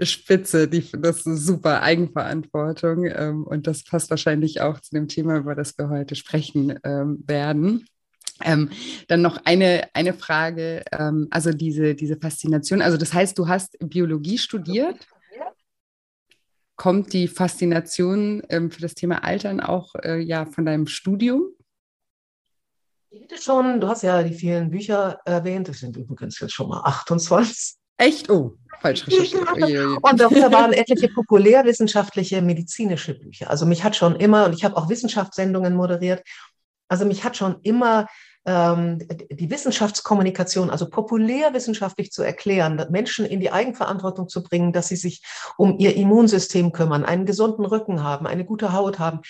Spitze, 0.00 0.68
die, 0.68 0.88
das 0.92 1.26
ist 1.26 1.44
super 1.44 1.82
Eigenverantwortung. 1.82 3.04
Ähm, 3.04 3.44
und 3.44 3.66
das 3.66 3.84
passt 3.84 4.10
wahrscheinlich 4.10 4.60
auch 4.60 4.80
zu 4.80 4.94
dem 4.94 5.08
Thema, 5.08 5.36
über 5.36 5.54
das 5.54 5.76
wir 5.76 5.90
heute 5.90 6.14
sprechen 6.14 6.78
ähm, 6.84 7.22
werden. 7.26 7.86
Ähm, 8.42 8.70
dann 9.08 9.20
noch 9.20 9.38
eine, 9.44 9.88
eine 9.94 10.14
Frage, 10.14 10.84
ähm, 10.92 11.26
also 11.30 11.52
diese, 11.52 11.94
diese 11.94 12.16
Faszination, 12.16 12.80
also 12.80 12.96
das 12.96 13.12
heißt, 13.12 13.36
du 13.36 13.48
hast 13.48 13.76
Biologie 13.80 14.38
studiert. 14.38 14.96
Kommt 16.78 17.12
die 17.12 17.26
Faszination 17.26 18.40
ähm, 18.50 18.70
für 18.70 18.80
das 18.80 18.94
Thema 18.94 19.24
Altern 19.24 19.58
auch 19.58 19.96
äh, 19.96 20.20
ja, 20.20 20.46
von 20.46 20.64
deinem 20.64 20.86
Studium? 20.86 21.48
Ich 23.10 23.20
hätte 23.20 23.36
schon, 23.36 23.80
du 23.80 23.88
hast 23.88 24.04
ja 24.04 24.22
die 24.22 24.32
vielen 24.32 24.70
Bücher 24.70 25.18
erwähnt, 25.24 25.66
das 25.66 25.80
sind 25.80 25.96
übrigens 25.96 26.38
jetzt 26.38 26.52
schon 26.52 26.68
mal 26.68 26.82
28. 26.84 27.74
Echt? 27.96 28.30
Oh, 28.30 28.56
falsch 28.80 29.08
recherchiert. 29.08 29.48
und 30.02 30.20
darunter 30.20 30.52
waren 30.52 30.72
etliche 30.72 31.08
populärwissenschaftliche, 31.08 32.42
medizinische 32.42 33.18
Bücher. 33.18 33.50
Also 33.50 33.66
mich 33.66 33.82
hat 33.82 33.96
schon 33.96 34.14
immer, 34.14 34.44
und 34.44 34.52
ich 34.52 34.64
habe 34.64 34.76
auch 34.76 34.88
Wissenschaftssendungen 34.88 35.74
moderiert, 35.74 36.22
also 36.88 37.04
mich 37.04 37.24
hat 37.24 37.36
schon 37.36 37.56
immer 37.62 38.06
die 38.48 39.50
Wissenschaftskommunikation, 39.50 40.70
also 40.70 40.88
populärwissenschaftlich 40.88 42.12
zu 42.12 42.22
erklären, 42.22 42.82
Menschen 42.90 43.26
in 43.26 43.40
die 43.40 43.50
Eigenverantwortung 43.50 44.28
zu 44.28 44.42
bringen, 44.42 44.72
dass 44.72 44.88
sie 44.88 44.96
sich 44.96 45.22
um 45.58 45.78
ihr 45.78 45.94
Immunsystem 45.96 46.72
kümmern, 46.72 47.04
einen 47.04 47.26
gesunden 47.26 47.66
Rücken 47.66 48.02
haben, 48.02 48.26
eine 48.26 48.44
gute 48.46 48.72
Haut 48.72 48.98
haben 48.98 49.20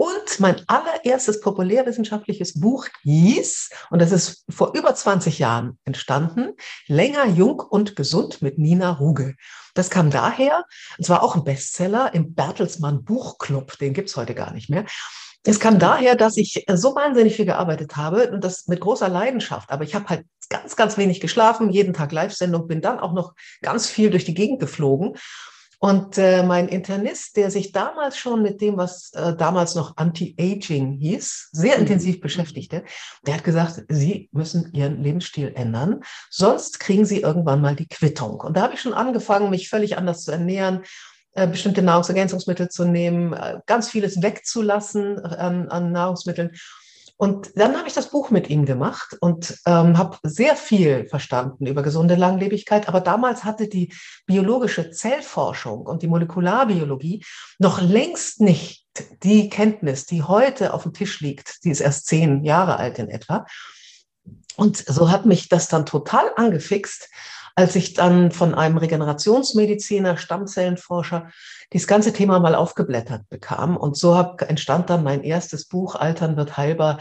Und 0.00 0.40
mein 0.40 0.62
allererstes 0.66 1.42
populärwissenschaftliches 1.42 2.58
Buch 2.58 2.86
hieß, 3.02 3.68
und 3.90 4.00
das 4.00 4.12
ist 4.12 4.46
vor 4.48 4.72
über 4.74 4.94
20 4.94 5.38
Jahren 5.38 5.78
entstanden, 5.84 6.54
Länger, 6.86 7.26
Jung 7.26 7.60
und 7.60 7.96
Gesund 7.96 8.40
mit 8.40 8.56
Nina 8.56 8.92
Ruge. 8.92 9.34
Das 9.74 9.90
kam 9.90 10.10
daher, 10.10 10.64
es 10.96 11.10
war 11.10 11.22
auch 11.22 11.36
ein 11.36 11.44
Bestseller 11.44 12.14
im 12.14 12.34
Bertelsmann 12.34 13.04
Buchclub, 13.04 13.76
den 13.76 13.92
gibt's 13.92 14.16
heute 14.16 14.34
gar 14.34 14.54
nicht 14.54 14.70
mehr. 14.70 14.86
Es 15.44 15.58
kam 15.58 15.78
daher, 15.78 16.16
dass 16.16 16.36
ich 16.36 16.64
so 16.74 16.94
wahnsinnig 16.94 17.36
viel 17.36 17.46
gearbeitet 17.46 17.96
habe 17.96 18.30
und 18.30 18.44
das 18.44 18.66
mit 18.66 18.80
großer 18.80 19.08
Leidenschaft. 19.08 19.70
Aber 19.70 19.84
ich 19.84 19.94
habe 19.94 20.08
halt 20.08 20.26
ganz, 20.50 20.76
ganz 20.76 20.98
wenig 20.98 21.20
geschlafen, 21.20 21.70
jeden 21.70 21.94
Tag 21.94 22.12
Live-Sendung, 22.12 22.66
bin 22.66 22.82
dann 22.82 22.98
auch 22.98 23.12
noch 23.12 23.34
ganz 23.62 23.88
viel 23.88 24.10
durch 24.10 24.24
die 24.24 24.34
Gegend 24.34 24.60
geflogen 24.60 25.16
und 25.82 26.18
äh, 26.18 26.42
mein 26.42 26.68
Internist, 26.68 27.38
der 27.38 27.50
sich 27.50 27.72
damals 27.72 28.18
schon 28.18 28.42
mit 28.42 28.60
dem, 28.60 28.76
was 28.76 29.12
äh, 29.14 29.34
damals 29.34 29.74
noch 29.74 29.96
Anti-Aging 29.96 30.98
hieß, 30.98 31.48
sehr 31.52 31.76
mhm. 31.76 31.82
intensiv 31.82 32.20
beschäftigte, 32.20 32.84
der 33.26 33.34
hat 33.34 33.44
gesagt, 33.44 33.84
Sie 33.88 34.28
müssen 34.30 34.74
Ihren 34.74 35.02
Lebensstil 35.02 35.52
ändern, 35.54 36.02
sonst 36.28 36.80
kriegen 36.80 37.06
Sie 37.06 37.22
irgendwann 37.22 37.62
mal 37.62 37.76
die 37.76 37.88
Quittung. 37.88 38.40
Und 38.40 38.58
da 38.58 38.62
habe 38.62 38.74
ich 38.74 38.82
schon 38.82 38.92
angefangen, 38.92 39.48
mich 39.48 39.70
völlig 39.70 39.96
anders 39.96 40.24
zu 40.24 40.32
ernähren, 40.32 40.82
äh, 40.82 40.86
bestimmte 41.46 41.82
Nahrungsergänzungsmittel 41.82 42.68
zu 42.68 42.84
nehmen, 42.84 43.32
äh, 43.32 43.60
ganz 43.66 43.88
vieles 43.88 44.22
wegzulassen 44.22 45.20
ähm, 45.38 45.66
an 45.68 45.92
Nahrungsmitteln. 45.92 46.52
Und 47.16 47.50
dann 47.54 47.76
habe 47.76 47.86
ich 47.86 47.92
das 47.92 48.08
Buch 48.08 48.30
mit 48.30 48.48
ihm 48.48 48.64
gemacht 48.64 49.14
und 49.20 49.58
ähm, 49.66 49.98
habe 49.98 50.16
sehr 50.22 50.56
viel 50.56 51.06
verstanden 51.06 51.66
über 51.66 51.82
gesunde 51.82 52.14
Langlebigkeit. 52.14 52.88
Aber 52.88 53.02
damals 53.02 53.44
hatte 53.44 53.68
die 53.68 53.92
biologische 54.24 54.90
Zellforschung 54.90 55.82
und 55.82 56.00
die 56.00 56.08
Molekularbiologie 56.08 57.22
noch 57.58 57.82
längst 57.82 58.40
nicht 58.40 58.86
die 59.22 59.50
Kenntnis, 59.50 60.06
die 60.06 60.22
heute 60.22 60.72
auf 60.72 60.84
dem 60.84 60.94
Tisch 60.94 61.20
liegt. 61.20 61.62
Die 61.64 61.70
ist 61.70 61.80
erst 61.80 62.06
zehn 62.06 62.42
Jahre 62.42 62.78
alt 62.78 62.98
in 62.98 63.10
etwa. 63.10 63.44
Und 64.56 64.78
so 64.78 65.10
hat 65.10 65.26
mich 65.26 65.50
das 65.50 65.68
dann 65.68 65.84
total 65.84 66.30
angefixt, 66.36 67.10
als 67.54 67.76
ich 67.76 67.94
dann 67.94 68.30
von 68.32 68.54
einem 68.54 68.76
Regenerationsmediziner, 68.76 70.16
Stammzellenforscher, 70.16 71.30
dieses 71.72 71.86
ganze 71.86 72.12
Thema 72.12 72.40
mal 72.40 72.54
aufgeblättert 72.54 73.28
bekam. 73.28 73.76
Und 73.76 73.96
so 73.96 74.16
hab, 74.16 74.42
entstand 74.42 74.90
dann 74.90 75.02
mein 75.02 75.22
erstes 75.22 75.66
Buch, 75.66 75.94
Altern 75.94 76.36
wird 76.36 76.56
heilbar. 76.56 77.00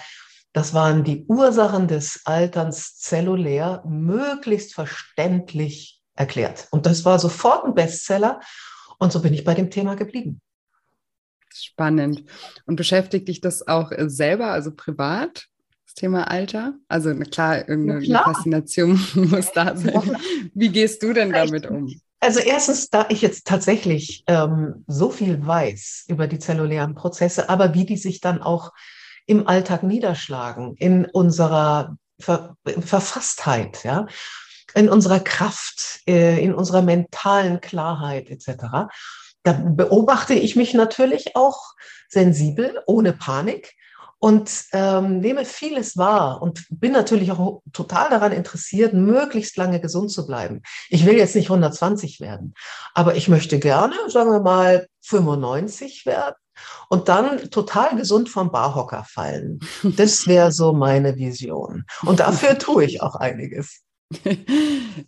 Das 0.54 0.74
waren 0.74 1.04
die 1.04 1.26
Ursachen 1.28 1.88
des 1.88 2.22
Alterns 2.26 2.98
zellulär, 2.98 3.84
möglichst 3.88 4.74
verständlich 4.74 6.02
erklärt. 6.16 6.68
Und 6.72 6.86
das 6.86 7.06
war 7.06 7.20
sofort 7.20 7.66
ein 7.66 7.76
Bestseller. 7.76 8.40
Und 8.98 9.12
so 9.12 9.22
bin 9.22 9.34
ich 9.34 9.44
bei 9.44 9.54
dem 9.54 9.70
Thema 9.70 9.96
geblieben. 9.96 10.42
Spannend. 11.54 12.24
Und 12.66 12.76
beschäftigt 12.76 13.28
dich 13.28 13.42
das 13.42 13.68
auch 13.68 13.92
selber, 14.08 14.48
also 14.48 14.72
privat? 14.76 15.48
Das 15.90 15.96
Thema 15.96 16.30
Alter? 16.30 16.74
Also 16.88 17.16
klar, 17.16 17.68
irgendeine 17.68 18.02
klar. 18.02 18.26
Faszination 18.26 19.00
muss 19.16 19.52
da 19.52 19.76
sein. 19.76 20.18
Wie 20.54 20.70
gehst 20.70 21.02
du 21.02 21.14
denn 21.14 21.32
damit 21.32 21.66
um? 21.68 21.92
Also 22.20 22.40
erstens, 22.40 22.90
da 22.90 23.08
ich 23.10 23.22
jetzt 23.22 23.48
tatsächlich 23.48 24.24
ähm, 24.28 24.84
so 24.88 25.10
viel 25.10 25.46
weiß 25.46 26.06
über 26.10 26.28
die 26.28 26.38
zellulären 26.38 26.94
Prozesse, 26.94 27.50
aber 27.50 27.74
wie 27.74 27.86
die 27.86 27.98
sich 27.98 28.20
dann 28.20 28.42
auch 28.42 28.72
im 29.26 29.48
Alltag 29.48 29.84
niederschlagen, 29.84 30.76
in 30.78 31.06
unserer 31.06 31.98
Ver 32.20 32.58
Verfasstheit, 32.66 33.86
ja, 33.86 34.06
in 34.76 34.90
unserer 34.90 35.22
Kraft, 35.22 36.02
äh, 36.06 36.44
in 36.44 36.54
unserer 36.54 36.82
mentalen 36.82 37.62
Klarheit 37.62 38.30
etc. 38.30 38.92
Da 39.44 39.54
beobachte 39.54 40.34
ich 40.34 40.58
mich 40.58 40.74
natürlich 40.74 41.38
auch 41.38 41.74
sensibel, 42.10 42.82
ohne 42.86 43.14
Panik 43.14 43.74
und 44.20 44.66
ähm, 44.74 45.20
nehme 45.20 45.46
vieles 45.46 45.98
wahr 45.98 46.42
und 46.42 46.66
bin 46.70 46.92
natürlich 46.92 47.32
auch 47.32 47.62
total 47.72 48.10
daran 48.10 48.34
interessiert, 48.34 48.94
möglichst 48.94 49.56
lange 49.58 49.80
gesund 49.80 50.12
zu 50.12 50.28
bleiben. 50.28 50.62
Ich 50.90 51.06
will 51.06 51.16
jetzt 51.16 51.36
nicht 51.36 51.50
120 51.50 52.20
werden, 52.20 52.54
aber 52.94 53.16
ich 53.16 53.30
möchte 53.30 53.60
gerne, 53.60 53.96
sagen 54.10 54.32
wir 54.32 54.42
mal, 54.42 54.88
95 55.02 56.06
werden 56.06 56.36
und 56.90 57.08
dann 57.08 57.50
total 57.50 57.96
gesund 57.96 58.30
vom 58.30 58.52
Barhocker 58.52 59.06
fallen. 59.08 59.60
Das 59.84 60.28
wäre 60.28 60.52
so 60.52 60.74
meine 60.74 61.16
Vision. 61.16 61.86
Und 62.06 62.20
dafür 62.20 62.58
tue 62.58 62.86
ich 62.86 63.02
auch 63.02 63.16
einiges. 63.16 63.82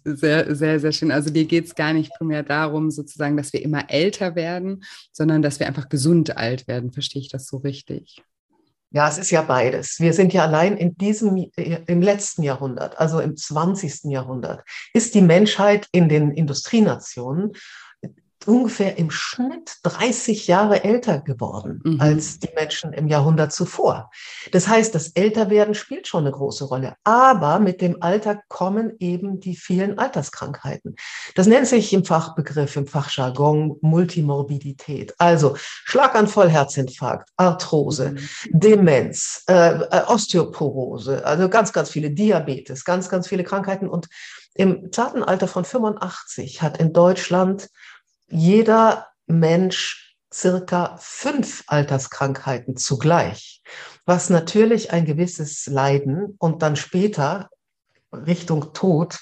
Sehr, 0.03 0.55
sehr, 0.55 0.79
sehr 0.79 0.91
schön. 0.91 1.11
Also 1.11 1.31
dir 1.31 1.45
geht 1.45 1.65
es 1.65 1.73
gar 1.73 1.91
nicht 1.91 2.13
primär 2.13 2.43
darum, 2.43 2.91
sozusagen, 2.91 3.35
dass 3.35 3.51
wir 3.51 3.63
immer 3.63 3.89
älter 3.89 4.35
werden, 4.35 4.83
sondern 5.11 5.41
dass 5.41 5.59
wir 5.59 5.67
einfach 5.67 5.89
gesund 5.89 6.37
alt 6.37 6.67
werden. 6.67 6.91
Verstehe 6.91 7.21
ich 7.21 7.29
das 7.29 7.47
so 7.47 7.57
richtig? 7.57 8.23
Ja, 8.93 9.07
es 9.07 9.17
ist 9.17 9.31
ja 9.31 9.41
beides. 9.41 9.99
Wir 9.99 10.13
sind 10.13 10.33
ja 10.33 10.43
allein 10.43 10.75
in 10.75 10.97
diesem, 10.97 11.37
äh, 11.37 11.79
im 11.87 12.01
letzten 12.01 12.43
Jahrhundert, 12.43 12.99
also 12.99 13.21
im 13.21 13.37
20. 13.37 14.11
Jahrhundert, 14.11 14.65
ist 14.93 15.15
die 15.15 15.21
Menschheit 15.21 15.87
in 15.93 16.09
den 16.09 16.31
Industrienationen 16.31 17.53
ungefähr 18.47 18.97
im 18.97 19.11
Schnitt 19.11 19.77
30 19.83 20.47
Jahre 20.47 20.83
älter 20.83 21.19
geworden 21.19 21.81
mhm. 21.83 22.01
als 22.01 22.39
die 22.39 22.49
Menschen 22.55 22.93
im 22.93 23.07
Jahrhundert 23.07 23.51
zuvor. 23.51 24.09
Das 24.51 24.67
heißt, 24.67 24.93
das 24.95 25.09
Älterwerden 25.09 25.75
spielt 25.75 26.07
schon 26.07 26.23
eine 26.23 26.31
große 26.31 26.65
Rolle. 26.65 26.95
Aber 27.03 27.59
mit 27.59 27.81
dem 27.81 28.01
Alter 28.01 28.41
kommen 28.47 28.93
eben 28.99 29.39
die 29.39 29.55
vielen 29.55 29.99
Alterskrankheiten. 29.99 30.95
Das 31.35 31.47
nennt 31.47 31.67
sich 31.67 31.93
im 31.93 32.05
Fachbegriff, 32.05 32.75
im 32.75 32.87
Fachjargon 32.87 33.77
Multimorbidität. 33.81 35.13
Also 35.17 35.55
Schlaganfall, 35.57 36.49
Herzinfarkt, 36.49 37.29
Arthrose, 37.37 38.11
mhm. 38.11 38.19
Demenz, 38.51 39.43
äh, 39.47 39.81
äh 39.81 40.03
Osteoporose, 40.07 41.25
also 41.25 41.49
ganz, 41.49 41.73
ganz 41.73 41.89
viele 41.89 42.11
Diabetes, 42.11 42.85
ganz, 42.85 43.09
ganz 43.09 43.27
viele 43.27 43.43
Krankheiten. 43.43 43.87
Und 43.87 44.07
im 44.53 44.91
zarten 44.91 45.23
Alter 45.23 45.47
von 45.47 45.63
85 45.63 46.61
hat 46.61 46.77
in 46.77 46.91
Deutschland 46.91 47.69
jeder 48.31 49.07
Mensch 49.27 50.15
circa 50.33 50.97
fünf 50.99 51.63
Alterskrankheiten 51.67 52.77
zugleich, 52.77 53.61
was 54.05 54.29
natürlich 54.29 54.91
ein 54.91 55.05
gewisses 55.05 55.67
Leiden 55.67 56.35
und 56.39 56.61
dann 56.61 56.75
später 56.75 57.49
Richtung 58.13 58.73
Tod 58.73 59.19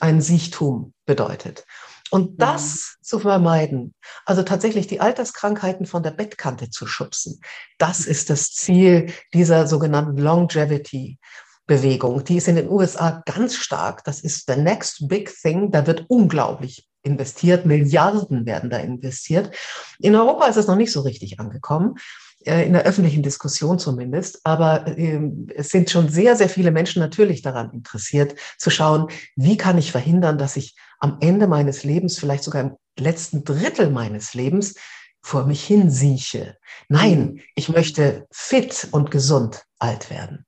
ein 0.00 0.20
Siechtum 0.20 0.94
bedeutet. 1.06 1.64
Und 2.10 2.32
mhm. 2.32 2.36
das 2.38 2.96
mhm. 2.98 3.04
zu 3.04 3.18
vermeiden, 3.20 3.94
also 4.24 4.42
tatsächlich 4.42 4.86
die 4.86 5.00
Alterskrankheiten 5.00 5.86
von 5.86 6.02
der 6.02 6.10
Bettkante 6.10 6.70
zu 6.70 6.86
schubsen, 6.86 7.40
das 7.78 8.06
ist 8.06 8.30
das 8.30 8.50
Ziel 8.50 9.12
dieser 9.34 9.66
sogenannten 9.66 10.18
Longevity. 10.18 11.18
Bewegung, 11.66 12.24
die 12.24 12.38
ist 12.38 12.48
in 12.48 12.56
den 12.56 12.70
USA 12.70 13.22
ganz 13.26 13.54
stark. 13.54 14.02
Das 14.04 14.20
ist 14.20 14.50
the 14.50 14.56
next 14.56 15.06
big 15.06 15.30
thing. 15.42 15.70
Da 15.70 15.86
wird 15.86 16.06
unglaublich 16.08 16.87
investiert, 17.02 17.66
Milliarden 17.66 18.46
werden 18.46 18.70
da 18.70 18.78
investiert. 18.78 19.54
In 19.98 20.14
Europa 20.14 20.46
ist 20.46 20.56
es 20.56 20.66
noch 20.66 20.76
nicht 20.76 20.92
so 20.92 21.00
richtig 21.00 21.40
angekommen, 21.40 21.96
äh, 22.44 22.66
in 22.66 22.72
der 22.72 22.84
öffentlichen 22.84 23.22
Diskussion 23.22 23.78
zumindest, 23.78 24.40
aber 24.44 24.86
ähm, 24.96 25.48
es 25.54 25.70
sind 25.70 25.90
schon 25.90 26.08
sehr, 26.08 26.36
sehr 26.36 26.48
viele 26.48 26.70
Menschen 26.70 27.00
natürlich 27.00 27.42
daran 27.42 27.72
interessiert, 27.72 28.34
zu 28.58 28.70
schauen, 28.70 29.08
wie 29.36 29.56
kann 29.56 29.78
ich 29.78 29.92
verhindern, 29.92 30.38
dass 30.38 30.56
ich 30.56 30.76
am 31.00 31.18
Ende 31.20 31.46
meines 31.46 31.84
Lebens, 31.84 32.18
vielleicht 32.18 32.44
sogar 32.44 32.62
im 32.62 32.76
letzten 32.98 33.44
Drittel 33.44 33.90
meines 33.90 34.34
Lebens, 34.34 34.74
vor 35.20 35.46
mich 35.46 35.64
hinsieche. 35.64 36.56
Nein, 36.88 37.42
ich 37.54 37.68
möchte 37.68 38.26
fit 38.30 38.88
und 38.92 39.10
gesund 39.10 39.64
alt 39.78 40.10
werden. 40.10 40.46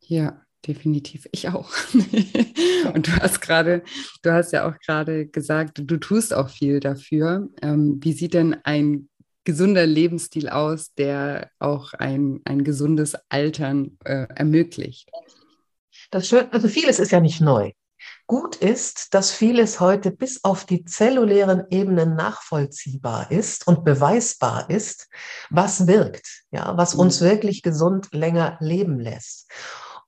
Ja, 0.00 0.42
definitiv. 0.66 1.28
Ich 1.32 1.48
auch. 1.48 1.70
und 2.94 3.06
du 3.06 3.12
hast 3.16 3.40
gerade, 3.40 3.82
du 4.22 4.32
hast 4.32 4.52
ja 4.52 4.68
auch 4.68 4.78
gerade 4.78 5.26
gesagt, 5.26 5.80
du 5.82 5.96
tust 5.96 6.34
auch 6.34 6.48
viel 6.48 6.80
dafür. 6.80 7.48
Ähm, 7.62 7.98
wie 8.02 8.12
sieht 8.12 8.34
denn 8.34 8.56
ein 8.64 9.08
gesunder 9.44 9.86
Lebensstil 9.86 10.48
aus, 10.48 10.94
der 10.94 11.50
auch 11.58 11.94
ein, 11.94 12.40
ein 12.44 12.64
gesundes 12.64 13.16
Altern 13.28 13.98
äh, 14.04 14.26
ermöglicht? 14.34 15.10
Das 16.10 16.28
schön, 16.28 16.50
also 16.50 16.68
vieles 16.68 16.98
ist 16.98 17.12
ja 17.12 17.20
nicht 17.20 17.40
neu. 17.40 17.72
Gut 18.26 18.56
ist, 18.56 19.12
dass 19.12 19.30
vieles 19.30 19.80
heute 19.80 20.10
bis 20.10 20.44
auf 20.44 20.64
die 20.64 20.84
zellulären 20.84 21.64
Ebenen 21.70 22.14
nachvollziehbar 22.14 23.30
ist 23.30 23.66
und 23.66 23.84
beweisbar 23.84 24.70
ist, 24.70 25.08
was 25.50 25.86
wirkt, 25.86 26.44
ja, 26.50 26.76
was 26.76 26.94
uns 26.94 27.20
mhm. 27.20 27.24
wirklich 27.26 27.62
gesund 27.62 28.08
länger 28.12 28.56
leben 28.60 29.00
lässt. 29.00 29.50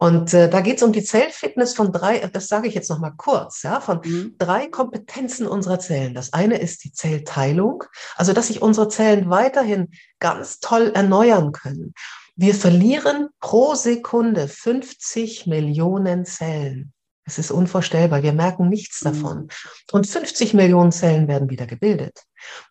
Und 0.02 0.34
äh, 0.34 0.50
da 0.50 0.62
geht 0.62 0.78
es 0.78 0.82
um 0.82 0.90
die 0.90 1.04
Zellfitness 1.04 1.74
von 1.74 1.92
drei, 1.92 2.18
das 2.32 2.48
sage 2.48 2.66
ich 2.66 2.74
jetzt 2.74 2.90
noch 2.90 2.98
mal 2.98 3.12
kurz, 3.12 3.62
ja, 3.62 3.80
von 3.80 4.00
mhm. 4.04 4.34
drei 4.36 4.66
Kompetenzen 4.66 5.46
unserer 5.46 5.78
Zellen. 5.78 6.12
Das 6.12 6.32
eine 6.32 6.58
ist 6.58 6.82
die 6.82 6.90
Zellteilung, 6.90 7.84
also 8.16 8.32
dass 8.32 8.48
sich 8.48 8.62
unsere 8.62 8.88
Zellen 8.88 9.30
weiterhin 9.30 9.92
ganz 10.18 10.58
toll 10.58 10.90
erneuern 10.92 11.52
können. 11.52 11.94
Wir 12.34 12.56
verlieren 12.56 13.28
pro 13.38 13.76
Sekunde 13.76 14.48
50 14.48 15.46
Millionen 15.46 16.24
Zellen. 16.24 16.92
Es 17.24 17.38
ist 17.38 17.50
unvorstellbar. 17.50 18.22
Wir 18.22 18.32
merken 18.32 18.68
nichts 18.68 19.02
mhm. 19.02 19.08
davon. 19.08 19.48
Und 19.92 20.06
50 20.06 20.54
Millionen 20.54 20.92
Zellen 20.92 21.28
werden 21.28 21.50
wieder 21.50 21.66
gebildet. 21.66 22.24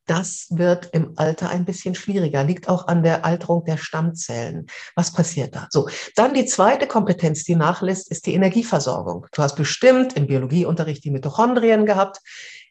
Das 0.06 0.48
wird 0.50 0.90
im 0.92 1.14
Alter 1.16 1.50
ein 1.50 1.64
bisschen 1.64 1.96
schwieriger, 1.96 2.44
liegt 2.44 2.68
auch 2.68 2.88
an 2.88 3.04
der 3.04 3.24
Alterung 3.24 3.64
der 3.64 3.78
Stammzellen. 3.78 4.68
Was 4.96 5.14
passiert 5.14 5.56
da? 5.56 5.68
So, 5.70 5.88
dann 6.16 6.34
die 6.34 6.46
zweite 6.46 6.88
Kompetenz, 6.88 7.46
die 7.46 7.56
nachlässt, 7.56 8.12
ist 8.12 8.26
die 8.26 8.34
Energieversorgung. 8.34 9.28
Du 9.32 9.42
hast 9.42 9.56
bestimmt 9.56 10.14
im 10.14 10.28
Biologieunterricht 10.28 11.04
die 11.06 11.12
Mitochondrien 11.12 11.86
gehabt. 11.86 12.20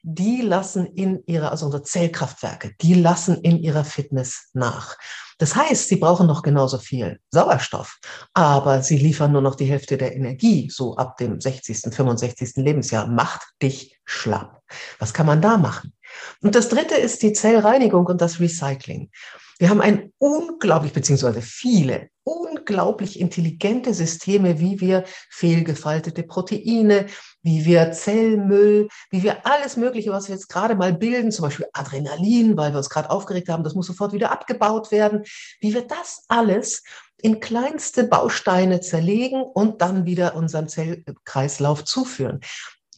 Die 0.03 0.41
lassen 0.41 0.87
in 0.87 1.23
ihrer, 1.27 1.51
also 1.51 1.67
unsere 1.67 1.83
Zellkraftwerke, 1.83 2.73
die 2.81 2.95
lassen 2.95 3.41
in 3.43 3.59
ihrer 3.59 3.85
Fitness 3.85 4.49
nach. 4.55 4.97
Das 5.41 5.57
heißt, 5.57 5.89
sie 5.89 5.97
brauchen 5.97 6.27
noch 6.27 6.43
genauso 6.43 6.77
viel 6.77 7.19
Sauerstoff, 7.31 7.99
aber 8.35 8.83
sie 8.83 8.99
liefern 8.99 9.33
nur 9.33 9.41
noch 9.41 9.55
die 9.55 9.65
Hälfte 9.65 9.97
der 9.97 10.15
Energie, 10.15 10.69
so 10.71 10.97
ab 10.97 11.17
dem 11.17 11.41
60., 11.41 11.95
65. 11.95 12.57
Lebensjahr. 12.57 13.07
Macht 13.07 13.41
dich 13.63 13.99
schlapp. 14.05 14.61
Was 14.99 15.15
kann 15.15 15.25
man 15.25 15.41
da 15.41 15.57
machen? 15.57 15.95
Und 16.43 16.55
das 16.55 16.69
dritte 16.69 16.95
ist 16.95 17.23
die 17.23 17.33
Zellreinigung 17.33 18.07
und 18.07 18.21
das 18.21 18.41
Recycling. 18.41 19.11
Wir 19.59 19.69
haben 19.69 19.83
ein 19.83 20.13
unglaublich, 20.19 20.95
beziehungsweise 20.95 21.43
viele 21.43 22.09
unglaublich 22.25 23.19
intelligente 23.19 23.93
Systeme, 23.93 24.61
wie 24.61 24.81
wir 24.81 25.05
fehlgefaltete 25.31 26.23
Proteine, 26.23 27.07
wie 27.43 27.65
wir 27.65 27.93
Zellmüll, 27.93 28.89
wie 29.11 29.23
wir 29.23 29.47
alles 29.47 29.77
Mögliche, 29.77 30.13
was 30.13 30.29
wir 30.29 30.35
jetzt 30.35 30.49
gerade 30.49 30.77
mal 30.77 30.93
bilden, 30.93 31.33
zum 31.33 31.45
Beispiel 31.45 31.67
Adrenalin, 31.73 32.57
weil 32.57 32.73
wir 32.73 32.79
uns 32.79 32.91
gerade 32.91 33.11
aufgeregt 33.11 33.49
haben, 33.49 33.65
das 33.65 33.75
muss 33.75 33.87
sofort 33.87 34.13
wieder 34.13 34.31
abgebaut 34.31 34.91
werden, 34.93 35.25
wie 35.61 35.75
wir 35.75 35.87
das 35.87 36.25
alles 36.29 36.83
in 37.21 37.41
kleinste 37.41 38.05
Bausteine 38.05 38.81
zerlegen 38.81 39.43
und 39.43 39.83
dann 39.83 40.07
wieder 40.07 40.37
unseren 40.37 40.69
Zellkreislauf 40.69 41.85
zuführen. 41.85 42.41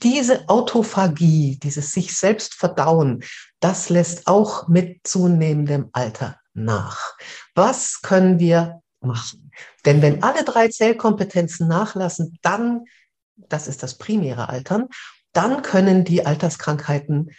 Diese 0.02 0.48
Autophagie, 0.48 1.58
dieses 1.62 1.92
sich 1.92 2.16
selbst 2.16 2.54
verdauen, 2.54 3.22
das 3.60 3.88
lässt 3.88 4.26
auch 4.26 4.68
mit 4.68 5.00
zunehmendem 5.04 5.90
Alter 5.92 6.40
nach. 6.54 7.16
Was 7.54 8.02
können 8.02 8.38
wir 8.38 8.82
machen? 9.00 9.52
Denn 9.84 10.02
wenn 10.02 10.22
alle 10.22 10.44
drei 10.44 10.68
Zellkompetenzen 10.68 11.68
nachlassen, 11.68 12.38
dann, 12.42 12.84
das 13.36 13.68
ist 13.68 13.82
das 13.82 13.98
primäre 13.98 14.48
Altern, 14.48 14.88
dann 15.32 15.62
können 15.62 16.04
die 16.04 16.26
Alterskrankheiten 16.26 17.30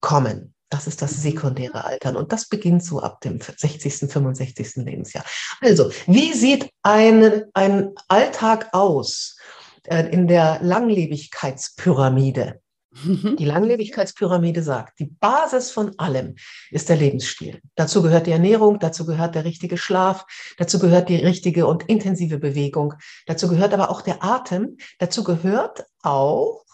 kommen. 0.00 0.54
Das 0.68 0.86
ist 0.86 1.02
das 1.02 1.20
sekundäre 1.20 1.84
Altern 1.84 2.16
und 2.16 2.32
das 2.32 2.48
beginnt 2.48 2.84
so 2.84 3.00
ab 3.00 3.20
dem 3.22 3.40
60., 3.40 4.08
65. 4.12 4.76
Lebensjahr. 4.76 5.24
Also, 5.60 5.90
wie 6.06 6.32
sieht 6.32 6.70
ein, 6.82 7.44
ein 7.54 7.90
Alltag 8.06 8.68
aus 8.72 9.36
äh, 9.90 10.08
in 10.10 10.26
der 10.26 10.58
Langlebigkeitspyramide? 10.62 12.60
Mhm. 12.92 13.36
Die 13.36 13.44
Langlebigkeitspyramide 13.44 14.62
sagt, 14.62 14.98
die 14.98 15.06
Basis 15.06 15.70
von 15.70 15.96
allem 15.98 16.34
ist 16.70 16.88
der 16.88 16.96
Lebensstil. 16.96 17.60
Dazu 17.76 18.02
gehört 18.02 18.26
die 18.26 18.32
Ernährung, 18.32 18.80
dazu 18.80 19.06
gehört 19.06 19.36
der 19.36 19.44
richtige 19.44 19.78
Schlaf, 19.78 20.26
dazu 20.58 20.80
gehört 20.80 21.08
die 21.08 21.16
richtige 21.16 21.66
und 21.66 21.88
intensive 21.88 22.38
Bewegung, 22.38 22.94
dazu 23.26 23.48
gehört 23.48 23.74
aber 23.74 23.90
auch 23.90 24.02
der 24.02 24.24
Atem, 24.24 24.76
dazu 24.98 25.22
gehört 25.22 25.84
auch 26.02 26.64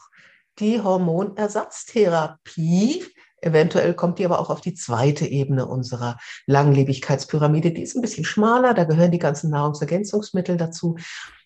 die 0.59 0.81
Hormonersatztherapie, 0.81 3.05
Eventuell 3.43 3.95
kommt 3.95 4.19
die 4.19 4.25
aber 4.25 4.41
auch 4.41 4.49
auf 4.49 4.61
die 4.61 4.75
zweite 4.75 5.27
Ebene 5.27 5.67
unserer 5.67 6.17
Langlebigkeitspyramide. 6.47 7.71
Die 7.71 7.83
ist 7.83 7.95
ein 7.95 8.01
bisschen 8.01 8.25
schmaler, 8.25 8.73
da 8.73 8.85
gehören 8.85 9.11
die 9.11 9.19
ganzen 9.19 9.51
Nahrungsergänzungsmittel 9.51 10.57
dazu. 10.57 10.97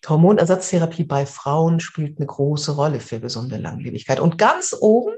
Hormonersatztherapie 0.07 1.03
bei 1.03 1.25
Frauen 1.25 1.79
spielt 1.79 2.17
eine 2.17 2.25
große 2.25 2.71
Rolle 2.71 2.99
für 3.01 3.19
gesunde 3.19 3.57
Langlebigkeit. 3.57 4.19
Und 4.19 4.37
ganz 4.37 4.75
oben, 4.79 5.13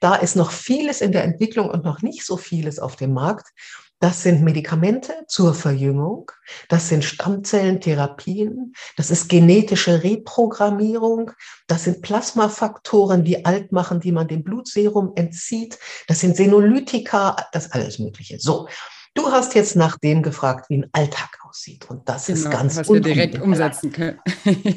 da 0.00 0.14
ist 0.14 0.36
noch 0.36 0.50
vieles 0.50 1.00
in 1.00 1.12
der 1.12 1.24
Entwicklung 1.24 1.68
und 1.68 1.84
noch 1.84 2.02
nicht 2.02 2.24
so 2.24 2.36
vieles 2.36 2.78
auf 2.78 2.96
dem 2.96 3.12
Markt. 3.12 3.48
Das 3.98 4.22
sind 4.22 4.42
Medikamente 4.42 5.14
zur 5.26 5.54
Verjüngung, 5.54 6.30
das 6.68 6.88
sind 6.90 7.02
Stammzellentherapien, 7.02 8.74
das 8.96 9.10
ist 9.10 9.30
genetische 9.30 10.02
Reprogrammierung, 10.02 11.30
das 11.66 11.84
sind 11.84 12.02
Plasmafaktoren, 12.02 13.24
die 13.24 13.46
alt 13.46 13.72
machen, 13.72 14.00
die 14.00 14.12
man 14.12 14.28
dem 14.28 14.44
Blutserum 14.44 15.12
entzieht, 15.14 15.78
das 16.08 16.20
sind 16.20 16.36
Senolytika, 16.36 17.36
das 17.52 17.72
alles 17.72 17.98
Mögliche. 17.98 18.38
So, 18.38 18.68
du 19.14 19.32
hast 19.32 19.54
jetzt 19.54 19.76
nach 19.76 19.98
dem 19.98 20.22
gefragt, 20.22 20.68
wie 20.68 20.76
ein 20.76 20.90
Alltag 20.92 21.38
aussieht 21.48 21.88
und 21.88 22.06
das 22.06 22.26
genau, 22.26 22.38
ist 22.38 22.50
ganz 22.50 22.76
was 22.76 22.90
wir 22.90 23.00
direkt 23.00 23.40
umsetzen 23.40 23.92
können. 23.92 24.20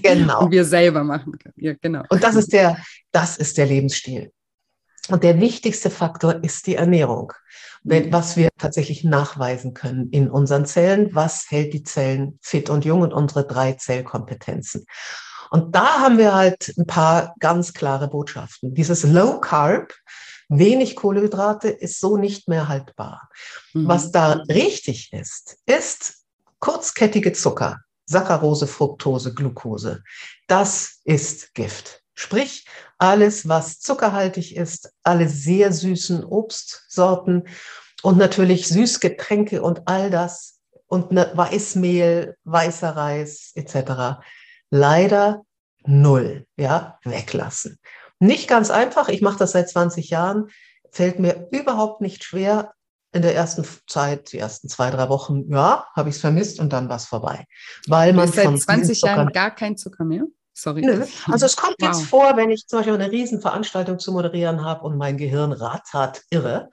genau. 0.02 0.40
und 0.44 0.52
wir 0.52 0.64
selber 0.64 1.04
machen 1.04 1.38
können. 1.38 1.56
Ja, 1.58 1.74
genau. 1.82 2.04
Und 2.10 2.24
das 2.24 2.36
ist 2.36 2.54
der, 2.54 2.78
das 3.12 3.36
ist 3.38 3.58
der 3.58 3.66
Lebensstil. 3.66 4.32
Und 5.10 5.24
der 5.24 5.40
wichtigste 5.40 5.90
Faktor 5.90 6.44
ist 6.44 6.68
die 6.68 6.76
Ernährung, 6.76 7.34
mhm. 7.84 8.12
was 8.12 8.38
wir 8.38 8.50
tatsächlich 8.58 9.04
nachweisen 9.04 9.74
können 9.74 10.10
in 10.12 10.30
unseren 10.30 10.66
Zellen. 10.66 11.14
Was 11.14 11.50
hält 11.50 11.74
die 11.74 11.84
Zellen 11.84 12.38
fit 12.42 12.70
und 12.70 12.86
jung 12.86 13.02
und 13.02 13.14
unsere 13.14 13.46
drei 13.46 13.74
Zellkompetenzen? 13.74 14.86
Und 15.52 15.76
da 15.76 16.00
haben 16.00 16.18
wir 16.18 16.36
halt 16.36 16.74
ein 16.78 16.86
paar 16.86 17.34
ganz 17.40 17.74
klare 17.74 18.08
Botschaften. 18.08 18.76
Dieses 18.76 19.04
Low 19.04 19.40
Carb, 19.40 19.94
wenig 20.48 20.96
Kohlenhydrate 20.96 21.70
ist 21.70 22.00
so 22.00 22.18
nicht 22.18 22.48
mehr 22.48 22.68
haltbar. 22.68 23.30
Mhm. 23.74 23.88
Was 23.88 24.12
da 24.12 24.34
richtig 24.48 25.12
ist, 25.12 25.58
ist 25.66 26.24
kurzkettige 26.60 27.34
Zucker, 27.34 27.80
Saccharose, 28.06 28.68
Fructose, 28.68 29.34
Glucose. 29.34 30.04
Das 30.48 31.00
ist 31.04 31.54
Gift. 31.56 32.04
Sprich, 32.14 32.66
alles, 33.00 33.48
was 33.48 33.80
zuckerhaltig 33.80 34.56
ist, 34.56 34.94
alle 35.04 35.28
sehr 35.28 35.72
süßen 35.72 36.24
Obstsorten 36.24 37.48
und 38.04 38.18
natürlich 38.18 38.68
Süßgetränke 38.68 39.62
und 39.62 39.88
all 39.88 40.10
das 40.10 40.60
und 40.86 41.12
ne 41.12 41.32
Weißmehl, 41.34 42.36
weißer 42.44 42.96
Reis 42.96 43.52
etc. 43.56 44.22
Leider 44.70 45.44
null, 45.86 46.46
ja, 46.58 47.00
weglassen. 47.04 47.80
Nicht 48.20 48.50
ganz 48.50 48.70
einfach, 48.70 49.08
ich 49.08 49.22
mache 49.22 49.40
das 49.40 49.54
seit 49.54 49.70
20 49.70 50.10
Jahren, 50.10 50.50
fällt 50.92 51.20
mir 51.20 51.48
überhaupt 51.52 52.02
nicht 52.02 52.24
schwer. 52.24 52.74
In 53.12 53.24
der 53.24 53.34
ersten 53.34 53.66
Zeit, 53.88 54.34
die 54.34 54.38
ersten 54.38 54.70
zwei, 54.70 54.92
drei 54.92 55.10
Wochen, 55.10 55.52
ja, 55.52 55.88
habe 55.96 56.10
ich 56.10 56.16
es 56.16 56.22
vermisst 56.22 56.60
und 56.60 56.72
dann 56.74 56.90
war 56.90 56.98
es 56.98 57.06
vorbei. 57.06 57.46
Weil 57.88 58.14
man 58.14 58.32
seit 58.32 58.60
20 58.60 59.02
Jahren 59.02 59.30
gar 59.30 59.50
kein 59.50 59.78
Zucker 59.78 60.06
mehr? 60.06 60.26
Sorry. 60.60 60.82
Nö. 60.82 61.06
Also 61.28 61.46
es 61.46 61.56
kommt 61.56 61.76
wow. 61.80 61.88
jetzt 61.88 62.04
vor, 62.04 62.36
wenn 62.36 62.50
ich 62.50 62.68
zum 62.68 62.80
Beispiel 62.80 62.94
eine 62.94 63.12
Riesenveranstaltung 63.12 64.00
zu 64.00 64.12
moderieren 64.12 64.64
habe 64.64 64.86
und 64.86 64.98
mein 64.98 65.18
Gehirn 65.18 65.52
rattert 65.52 66.24
irre. 66.30 66.70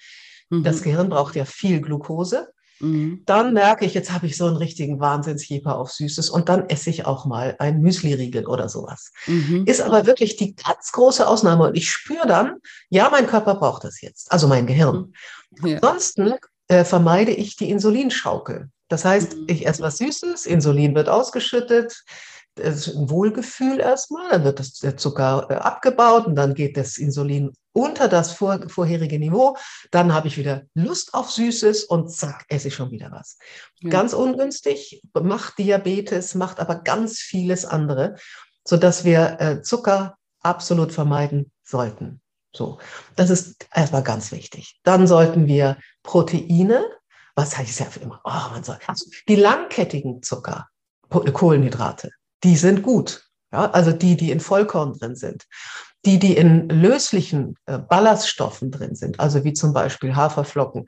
Mhm. 0.51 0.65
Das 0.65 0.83
Gehirn 0.83 1.09
braucht 1.09 1.37
ja 1.37 1.45
viel 1.45 1.81
Glucose. 1.81 2.49
Mhm. 2.81 3.23
Dann 3.25 3.55
merke 3.55 3.87
ich, 3.87 3.95
jetzt 3.95 4.13
habe 4.13 4.27
ich 4.27 4.37
so 4.37 4.47
einen 4.47 4.57
richtigen 4.57 5.01
Wahnsinnsjeper 5.01 5.79
auf 5.79 5.93
Süßes 5.93 6.29
und 6.29 6.49
dann 6.49 6.69
esse 6.69 6.91
ich 6.91 7.07
auch 7.07 7.25
mal 7.25 7.57
ein 7.59 7.81
Müsli-Riegel 7.81 8.47
oder 8.47 8.69
sowas. 8.69 9.13
Mhm. 9.27 9.65
Ist 9.67 9.81
aber 9.81 10.05
wirklich 10.07 10.37
die 10.37 10.55
ganz 10.57 10.93
große 10.93 11.27
Ausnahme 11.27 11.69
und 11.69 11.77
ich 11.77 11.91
spüre 11.91 12.27
dann, 12.27 12.57
ja, 12.91 13.09
mein 13.11 13.27
Körper 13.27 13.55
braucht 13.55 13.85
das 13.85 14.03
jetzt, 14.03 14.31
also 14.31 14.47
mein 14.47 14.67
Gehirn. 14.67 15.15
Ja. 15.63 15.77
Ansonsten 15.77 16.35
äh, 16.69 16.85
vermeide 16.85 17.33
ich 17.33 17.57
die 17.57 17.71
Insulinschaukel. 17.71 18.69
Das 18.89 19.05
heißt, 19.05 19.37
mhm. 19.37 19.45
ich 19.49 19.67
esse 19.67 19.83
was 19.83 19.97
Süßes, 19.99 20.45
Insulin 20.45 20.95
wird 20.95 21.09
ausgeschüttet, 21.09 22.05
ein 22.59 23.11
Wohlgefühl 23.11 23.81
erstmal, 23.81 24.31
dann 24.31 24.45
wird 24.45 24.59
das, 24.59 24.75
der 24.75 24.97
Zucker 24.97 25.47
äh, 25.51 25.55
abgebaut 25.55 26.27
und 26.27 26.37
dann 26.37 26.55
geht 26.55 26.77
das 26.77 26.99
Insulin 26.99 27.53
unter 27.73 28.09
das 28.09 28.33
vor, 28.33 28.69
vorherige 28.69 29.19
Niveau. 29.19 29.57
Dann 29.91 30.15
habe 30.15 30.29
ich 30.29 30.39
wieder 30.39 30.63
Lust 30.75 31.13
auf 31.15 31.31
Süßes 31.31 31.85
und 31.85 32.11
zack, 32.11 32.45
esse 32.49 32.69
ich 32.69 32.75
schon 32.75 32.91
wieder 32.91 33.11
was. 33.13 33.39
Ja. 33.81 33.91
Ganz 33.91 34.15
ungünstig, 34.15 35.03
macht 35.13 35.59
Diabetes, 35.59 36.35
macht 36.35 36.59
aber 36.59 36.77
ganz 36.77 37.19
vieles 37.19 37.65
andere, 37.65 38.17
sodass 38.65 39.05
wir 39.05 39.37
äh, 39.41 39.63
Zucker 39.63 40.17
absolut 40.43 40.93
vermeiden 40.93 41.53
sollten. 41.63 42.21
So, 42.55 42.79
das 43.17 43.29
ist 43.29 43.67
erstmal 43.75 44.03
ganz 44.03 44.33
wichtig. 44.33 44.81
Dann 44.83 45.07
sollten 45.07 45.47
wir 45.47 45.77
Proteine, 46.03 46.83
was 47.35 47.59
heißt 47.59 47.81
ja 47.81 47.87
immer, 48.01 48.21
oh, 48.25 48.51
man 48.53 48.65
soll, 48.65 48.79
also 48.87 49.05
die 49.29 49.37
langkettigen 49.37 50.23
Zucker, 50.23 50.69
Kohlenhydrate, 51.11 52.11
die 52.45 52.57
sind 52.57 52.83
gut. 52.83 53.27
Ja, 53.53 53.71
also 53.71 53.93
die, 53.93 54.17
die 54.17 54.33
in 54.33 54.41
Vollkorn 54.41 54.93
drin 54.95 55.15
sind. 55.15 55.45
Die, 56.05 56.19
die 56.19 56.37
in 56.37 56.69
löslichen 56.69 57.57
äh, 57.67 57.79
Ballaststoffen 57.79 58.71
drin 58.71 58.95
sind, 58.95 59.19
also 59.19 59.45
wie 59.45 59.53
zum 59.53 59.73
Beispiel 59.73 60.15
Haferflocken, 60.15 60.87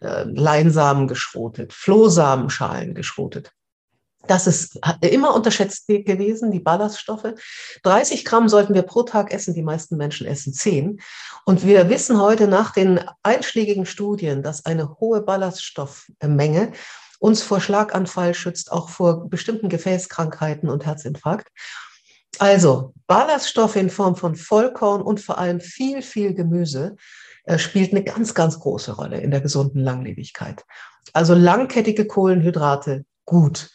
äh, 0.00 0.24
Leinsamen 0.24 1.08
geschrotet, 1.08 1.72
Flohsamenschalen 1.72 2.94
geschrotet. 2.94 3.52
Das 4.26 4.46
ist 4.46 4.80
immer 5.00 5.34
unterschätzt 5.34 5.86
gewesen, 5.86 6.50
die 6.50 6.60
Ballaststoffe. 6.60 7.34
30 7.84 8.24
Gramm 8.24 8.48
sollten 8.48 8.74
wir 8.74 8.82
pro 8.82 9.02
Tag 9.02 9.32
essen, 9.32 9.54
die 9.54 9.62
meisten 9.62 9.96
Menschen 9.96 10.26
essen 10.26 10.52
10. 10.52 11.00
Und 11.44 11.64
wir 11.64 11.88
wissen 11.88 12.20
heute 12.20 12.48
nach 12.48 12.72
den 12.72 13.00
einschlägigen 13.22 13.86
Studien, 13.86 14.42
dass 14.42 14.64
eine 14.64 14.98
hohe 14.98 15.22
Ballaststoffmenge 15.22 16.72
uns 17.18 17.42
vor 17.42 17.60
Schlaganfall 17.60 18.34
schützt, 18.34 18.72
auch 18.72 18.88
vor 18.88 19.28
bestimmten 19.28 19.68
Gefäßkrankheiten 19.68 20.68
und 20.68 20.84
Herzinfarkt. 20.86 21.48
Also 22.38 22.92
Ballaststoffe 23.06 23.76
in 23.76 23.90
Form 23.90 24.16
von 24.16 24.36
Vollkorn 24.36 25.02
und 25.02 25.20
vor 25.20 25.38
allem 25.38 25.60
viel, 25.60 26.02
viel 26.02 26.34
Gemüse 26.34 26.96
äh, 27.44 27.58
spielt 27.58 27.92
eine 27.92 28.04
ganz, 28.04 28.34
ganz 28.34 28.58
große 28.60 28.92
Rolle 28.92 29.20
in 29.20 29.30
der 29.30 29.40
gesunden 29.40 29.80
Langlebigkeit. 29.80 30.64
Also 31.12 31.34
langkettige 31.34 32.06
Kohlenhydrate, 32.06 33.04
gut. 33.24 33.70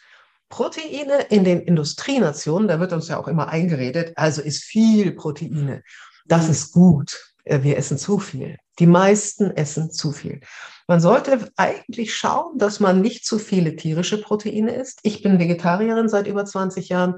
Proteine 0.48 1.22
in 1.30 1.44
den 1.44 1.60
Industrienationen, 1.62 2.68
da 2.68 2.78
wird 2.78 2.92
uns 2.92 3.08
ja 3.08 3.18
auch 3.18 3.26
immer 3.26 3.48
eingeredet, 3.48 4.12
also 4.16 4.42
ist 4.42 4.62
viel 4.62 5.12
Proteine. 5.12 5.82
Das 6.26 6.48
ist 6.48 6.72
gut. 6.72 7.34
Äh, 7.44 7.62
wir 7.62 7.76
essen 7.76 7.98
zu 7.98 8.18
viel. 8.18 8.58
Die 8.78 8.86
meisten 8.86 9.50
essen 9.50 9.90
zu 9.90 10.12
viel. 10.12 10.40
Man 10.88 11.00
sollte 11.00 11.50
eigentlich 11.56 12.14
schauen, 12.14 12.58
dass 12.58 12.80
man 12.80 13.00
nicht 13.00 13.24
zu 13.24 13.38
viele 13.38 13.76
tierische 13.76 14.20
Proteine 14.20 14.74
isst. 14.74 15.00
Ich 15.02 15.22
bin 15.22 15.38
Vegetarierin 15.38 16.08
seit 16.08 16.26
über 16.26 16.44
20 16.44 16.88
Jahren, 16.88 17.16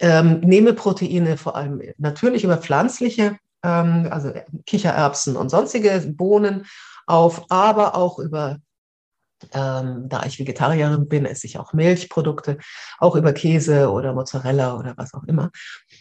ähm, 0.00 0.40
nehme 0.40 0.74
Proteine 0.74 1.36
vor 1.36 1.56
allem 1.56 1.80
natürlich 1.98 2.44
über 2.44 2.56
pflanzliche, 2.56 3.36
ähm, 3.62 4.08
also 4.10 4.32
Kichererbsen 4.66 5.36
und 5.36 5.50
sonstige 5.50 6.00
Bohnen 6.06 6.66
auf, 7.06 7.46
aber 7.50 7.94
auch 7.94 8.18
über 8.18 8.58
ähm, 9.52 10.08
da 10.08 10.24
ich 10.24 10.38
Vegetarierin 10.38 11.08
bin, 11.08 11.26
esse 11.26 11.46
ich 11.46 11.58
auch 11.58 11.72
Milchprodukte, 11.72 12.58
auch 12.98 13.16
über 13.16 13.32
Käse 13.32 13.90
oder 13.90 14.12
Mozzarella 14.12 14.78
oder 14.78 14.94
was 14.96 15.14
auch 15.14 15.24
immer. 15.24 15.50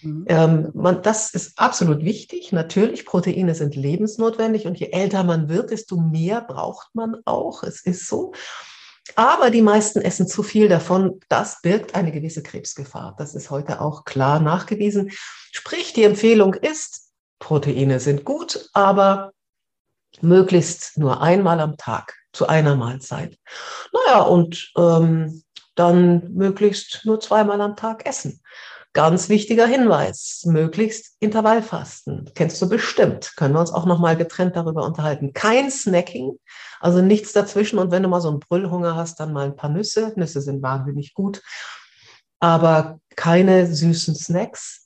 Mhm. 0.02 0.26
Ähm, 0.28 0.72
man, 0.74 1.02
das 1.02 1.34
ist 1.34 1.58
absolut 1.60 2.04
wichtig. 2.04 2.52
Natürlich, 2.52 3.06
Proteine 3.06 3.56
sind 3.56 3.76
lebensnotwendig 3.76 4.66
und 4.66 4.80
je 4.80 4.92
älter 4.92 5.24
man 5.24 5.50
wird, 5.50 5.72
desto 5.72 5.98
mehr 5.98 6.42
braucht 6.42 6.94
man 6.94 7.18
auch. 7.26 7.64
Es 7.64 7.82
ist 7.82 8.08
so. 8.08 8.34
Aber 9.16 9.52
die 9.52 9.62
meisten 9.62 10.02
essen 10.02 10.28
zu 10.28 10.44
viel 10.44 10.70
davon. 10.70 11.20
Das 11.28 11.62
birgt 11.62 11.94
eine 11.94 12.12
gewisse 12.12 12.42
Krebsgefahr. 12.42 13.16
Das 13.18 13.36
ist 13.36 13.50
heute 13.50 13.82
auch 13.82 14.06
klar 14.06 14.40
nachgewiesen. 14.40 15.12
Sprich, 15.52 15.94
die 15.94 16.04
Empfehlung 16.04 16.54
ist, 16.54 17.12
Proteine 17.40 18.00
sind 18.00 18.24
gut, 18.24 18.70
aber 18.74 19.34
möglichst 20.22 20.98
nur 20.98 21.22
einmal 21.22 21.60
am 21.60 21.76
Tag 21.78 22.23
zu 22.34 22.48
einer 22.48 22.76
Mahlzeit. 22.76 23.38
Naja, 23.94 24.22
und 24.22 24.72
ähm, 24.78 25.44
dann 25.76 26.34
möglichst 26.34 27.06
nur 27.06 27.20
zweimal 27.20 27.62
am 27.62 27.76
Tag 27.76 28.06
essen. 28.06 28.42
Ganz 28.94 29.28
wichtiger 29.28 29.66
Hinweis, 29.66 30.44
möglichst 30.46 31.16
Intervallfasten. 31.20 32.30
Kennst 32.36 32.62
du 32.62 32.70
bestimmt. 32.70 33.34
Können 33.38 33.56
wir 33.56 33.60
uns 33.60 33.72
auch 33.72 33.88
nochmal 33.88 34.16
getrennt 34.16 34.56
darüber 34.56 34.86
unterhalten. 34.86 35.34
Kein 35.34 35.72
Snacking, 35.72 36.38
also 36.80 37.02
nichts 37.02 37.34
dazwischen. 37.34 37.80
Und 37.80 37.90
wenn 37.90 38.04
du 38.04 38.10
mal 38.10 38.22
so 38.22 38.30
einen 38.30 38.40
Brüllhunger 38.40 38.96
hast, 38.96 39.20
dann 39.20 39.34
mal 39.34 39.46
ein 39.46 39.56
paar 39.56 39.72
Nüsse. 39.72 40.14
Nüsse 40.16 40.42
sind 40.42 40.62
wahnsinnig 40.62 41.16
gut. 41.16 41.42
Aber 42.40 43.00
keine 43.16 43.66
süßen 43.66 44.14
Snacks. 44.14 44.83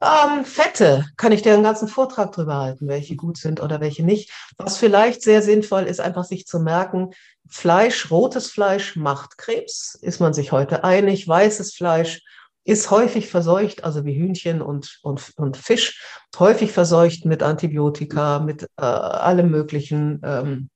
Ähm, 0.00 0.44
Fette, 0.44 1.06
kann 1.16 1.32
ich 1.32 1.42
dir 1.42 1.54
einen 1.54 1.64
ganzen 1.64 1.88
Vortrag 1.88 2.30
drüber 2.30 2.56
halten, 2.56 2.86
welche 2.86 3.16
gut 3.16 3.36
sind 3.36 3.60
oder 3.60 3.80
welche 3.80 4.04
nicht. 4.04 4.30
Was 4.56 4.76
vielleicht 4.76 5.22
sehr 5.22 5.42
sinnvoll 5.42 5.84
ist, 5.84 6.00
einfach 6.00 6.24
sich 6.24 6.46
zu 6.46 6.60
merken, 6.60 7.10
Fleisch, 7.48 8.10
rotes 8.10 8.50
Fleisch 8.50 8.94
macht 8.94 9.38
Krebs, 9.38 9.96
ist 10.00 10.20
man 10.20 10.34
sich 10.34 10.52
heute 10.52 10.84
einig. 10.84 11.26
Weißes 11.26 11.74
Fleisch 11.74 12.22
ist 12.64 12.90
häufig 12.90 13.28
verseucht, 13.28 13.82
also 13.82 14.04
wie 14.04 14.14
Hühnchen 14.14 14.60
und, 14.60 14.98
und, 15.02 15.32
und 15.36 15.56
Fisch, 15.56 16.04
häufig 16.38 16.70
verseucht 16.70 17.24
mit 17.24 17.42
Antibiotika, 17.42 18.38
mit 18.40 18.64
äh, 18.76 18.82
allem 18.82 19.50
Möglichen. 19.50 20.20
Ähm, 20.22 20.70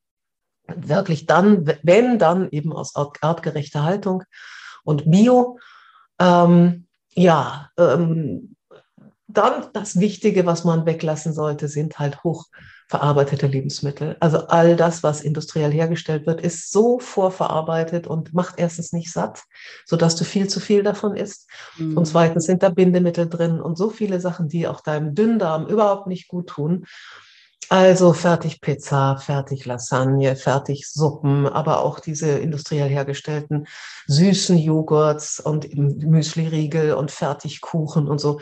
wirklich 0.66 1.26
dann, 1.26 1.66
wenn 1.82 2.18
dann 2.18 2.48
eben 2.50 2.72
aus 2.72 2.96
artgerechter 2.96 3.82
Haltung 3.82 4.24
und 4.84 5.10
Bio. 5.10 5.58
Ähm, 6.18 6.86
ja, 7.14 7.70
ähm, 7.76 8.51
dann 9.32 9.66
das 9.72 9.98
Wichtige, 9.98 10.46
was 10.46 10.64
man 10.64 10.86
weglassen 10.86 11.32
sollte, 11.32 11.68
sind 11.68 11.98
halt 11.98 12.22
hochverarbeitete 12.22 13.46
Lebensmittel. 13.46 14.16
Also 14.20 14.46
all 14.46 14.76
das, 14.76 15.02
was 15.02 15.20
industriell 15.20 15.72
hergestellt 15.72 16.26
wird, 16.26 16.40
ist 16.40 16.72
so 16.72 16.98
vorverarbeitet 16.98 18.06
und 18.06 18.34
macht 18.34 18.58
erstens 18.58 18.92
nicht 18.92 19.12
satt, 19.12 19.42
sodass 19.86 20.16
du 20.16 20.24
viel 20.24 20.48
zu 20.48 20.60
viel 20.60 20.82
davon 20.82 21.16
isst. 21.16 21.48
Mhm. 21.78 21.96
Und 21.96 22.06
zweitens 22.06 22.44
sind 22.44 22.62
da 22.62 22.68
Bindemittel 22.68 23.28
drin 23.28 23.60
und 23.60 23.76
so 23.76 23.90
viele 23.90 24.20
Sachen, 24.20 24.48
die 24.48 24.66
auch 24.66 24.80
deinem 24.80 25.14
Dünndarm 25.14 25.66
überhaupt 25.66 26.06
nicht 26.06 26.28
gut 26.28 26.48
tun. 26.48 26.86
Also 27.68 28.12
fertig 28.12 28.60
Pizza, 28.60 29.16
fertig 29.16 29.64
Lasagne, 29.64 30.36
fertig 30.36 30.86
Suppen, 30.88 31.46
aber 31.46 31.82
auch 31.82 32.00
diese 32.00 32.28
industriell 32.28 32.88
hergestellten 32.88 33.66
süßen 34.08 34.58
Joghurts 34.58 35.40
und 35.40 35.74
Müsli-Riegel 35.74 36.92
und 36.92 37.10
Fertigkuchen 37.10 38.08
und 38.08 38.20
so 38.20 38.40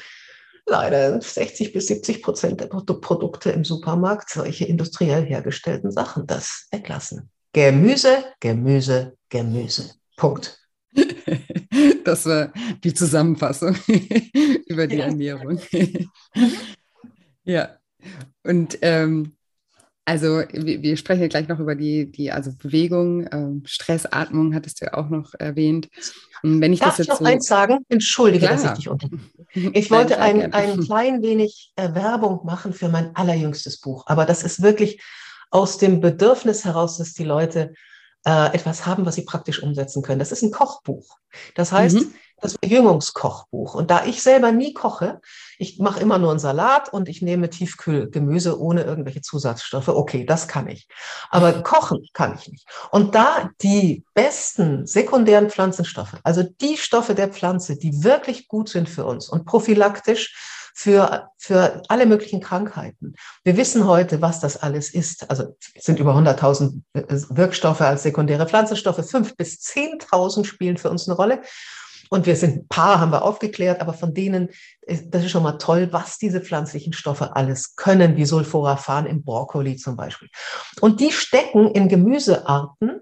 leider 0.67 1.21
60 1.21 1.73
bis 1.73 1.87
70 1.89 2.23
Prozent 2.23 2.61
der 2.61 2.67
Produkte 2.67 3.51
im 3.51 3.65
Supermarkt 3.65 4.31
solche 4.31 4.65
industriell 4.65 5.25
hergestellten 5.25 5.91
Sachen. 5.91 6.27
Das 6.27 6.69
weglassen. 6.71 7.31
Gemüse, 7.53 8.25
Gemüse, 8.41 9.17
Gemüse. 9.29 9.95
Punkt. 10.17 10.59
Das 12.05 12.27
war 12.27 12.53
die 12.83 12.95
Zusammenfassung 12.95 13.77
über 14.67 14.87
die 14.89 14.97
ja. 14.97 15.05
Ernährung. 15.05 15.61
ja, 17.45 17.77
und 18.43 18.79
ähm, 18.83 19.37
also 20.05 20.43
wir, 20.53 20.83
wir, 20.83 20.97
sprechen 20.97 21.23
ja 21.23 21.29
gleich 21.29 21.47
noch 21.47 21.61
über 21.61 21.77
die, 21.77 22.11
die 22.11 22.33
also 22.33 22.53
Bewegung, 22.57 23.29
ähm, 23.31 23.63
Stressatmung 23.65 24.55
hattest 24.55 24.81
du 24.81 24.87
ja 24.87 24.95
auch 24.95 25.09
noch 25.09 25.35
erwähnt. 25.39 25.89
Wenn 26.43 26.73
ich 26.73 26.81
Darf 26.81 26.97
das 26.97 26.99
jetzt 26.99 27.07
ich 27.07 27.11
noch 27.11 27.19
so 27.19 27.25
eins 27.25 27.47
sagen? 27.47 27.85
Entschuldige, 27.89 28.47
Klar. 28.47 28.57
dass 28.57 28.65
ich 28.65 28.73
dich 28.73 28.89
unterbreche. 28.89 29.23
Ich 29.53 29.91
wollte 29.91 30.21
ein, 30.21 30.53
ein 30.53 30.79
klein 30.81 31.23
wenig 31.23 31.73
äh, 31.75 31.93
Werbung 31.93 32.47
machen 32.47 32.73
für 32.73 32.89
mein 32.89 33.17
allerjüngstes 33.17 33.81
Buch, 33.81 34.05
aber 34.07 34.25
das 34.25 34.45
ist 34.45 34.63
wirklich 34.63 35.03
aus 35.51 35.77
dem 35.77 36.01
Bedürfnis 36.01 36.65
heraus, 36.65 36.99
dass 36.99 37.15
die 37.15 37.25
Leute 37.25 37.75
äh, 38.25 38.55
etwas 38.55 38.87
haben, 38.87 39.07
was 39.07 39.17
sie 39.17 39.25
praktisch 39.25 39.61
umsetzen 39.61 40.03
können. 40.03 40.21
Das 40.21 40.31
ist 40.31 40.43
ein 40.43 40.53
Kochbuch. 40.53 41.17
Das 41.57 41.73
heißt, 41.73 41.97
mhm 41.97 42.15
das 42.41 42.57
Verjüngungskochbuch. 42.63 43.75
Und 43.75 43.91
da 43.91 44.05
ich 44.05 44.23
selber 44.23 44.53
nie 44.53 44.73
koche, 44.73 45.21
ich 45.61 45.79
mache 45.79 46.01
immer 46.01 46.19
nur 46.19 46.31
einen 46.31 46.39
Salat 46.39 46.91
und 46.91 47.09
ich 47.09 47.21
nehme 47.21 47.51
Tiefkühlgemüse 47.51 48.59
ohne 48.59 48.83
irgendwelche 48.83 49.21
Zusatzstoffe. 49.21 49.89
Okay, 49.89 50.25
das 50.25 50.49
kann 50.49 50.67
ich. 50.69 50.89
Aber 51.29 51.63
kochen 51.63 52.07
kann 52.15 52.35
ich 52.35 52.49
nicht. 52.49 52.67
Und 52.91 53.15
da 53.15 53.51
die 53.61 54.03
besten 54.15 54.87
sekundären 54.87 55.51
Pflanzenstoffe, 55.51 56.17
also 56.25 56.43
die 56.43 56.79
Stoffe 56.79 57.15
der 57.15 57.29
Pflanze, 57.29 57.77
die 57.77 58.03
wirklich 58.03 58.49
gut 58.49 58.71
sind 58.71 58.89
für 58.89 59.05
uns 59.05 59.29
und 59.29 59.45
prophylaktisch 59.45 60.35
für, 60.75 61.29
für 61.37 61.83
alle 61.89 62.07
möglichen 62.07 62.41
Krankheiten. 62.41 63.15
Wir 63.45 63.59
wissen 63.59 63.87
heute, 63.87 64.23
was 64.23 64.41
das 64.41 64.57
alles 64.57 64.89
ist. 64.95 65.29
Also 65.29 65.57
es 65.75 65.85
sind 65.85 65.99
über 65.99 66.15
100.000 66.17 66.81
Wirkstoffe 67.37 67.83
als 67.83 68.03
sekundäre 68.03 68.47
Pflanzenstoffe. 68.47 69.07
Fünf 69.07 69.37
bis 69.37 69.57
10.000 69.61 70.47
spielen 70.47 70.79
für 70.79 70.89
uns 70.89 71.07
eine 71.07 71.17
Rolle. 71.17 71.43
Und 72.11 72.27
wir 72.27 72.35
sind 72.35 72.57
ein 72.57 72.69
paar, 72.69 72.99
haben 72.99 73.13
wir 73.13 73.23
aufgeklärt, 73.23 73.81
aber 73.81 73.95
von 73.95 74.13
denen, 74.13 74.51
das 74.87 75.25
ist 75.25 75.31
schon 75.31 75.45
mal 75.45 75.59
toll, 75.59 75.89
was 75.93 76.19
diese 76.19 76.41
pflanzlichen 76.41 76.93
Stoffe 76.93 77.37
alles 77.37 77.77
können, 77.77 78.17
wie 78.17 78.25
Sulforaphan 78.25 79.07
im 79.07 79.23
Brokkoli 79.23 79.77
zum 79.77 79.97
Beispiel. 79.97 80.29
Und 80.81 81.01
die 81.01 81.13
stecken 81.13 81.71
in 81.71 81.89
Gemüsearten, 81.89 83.01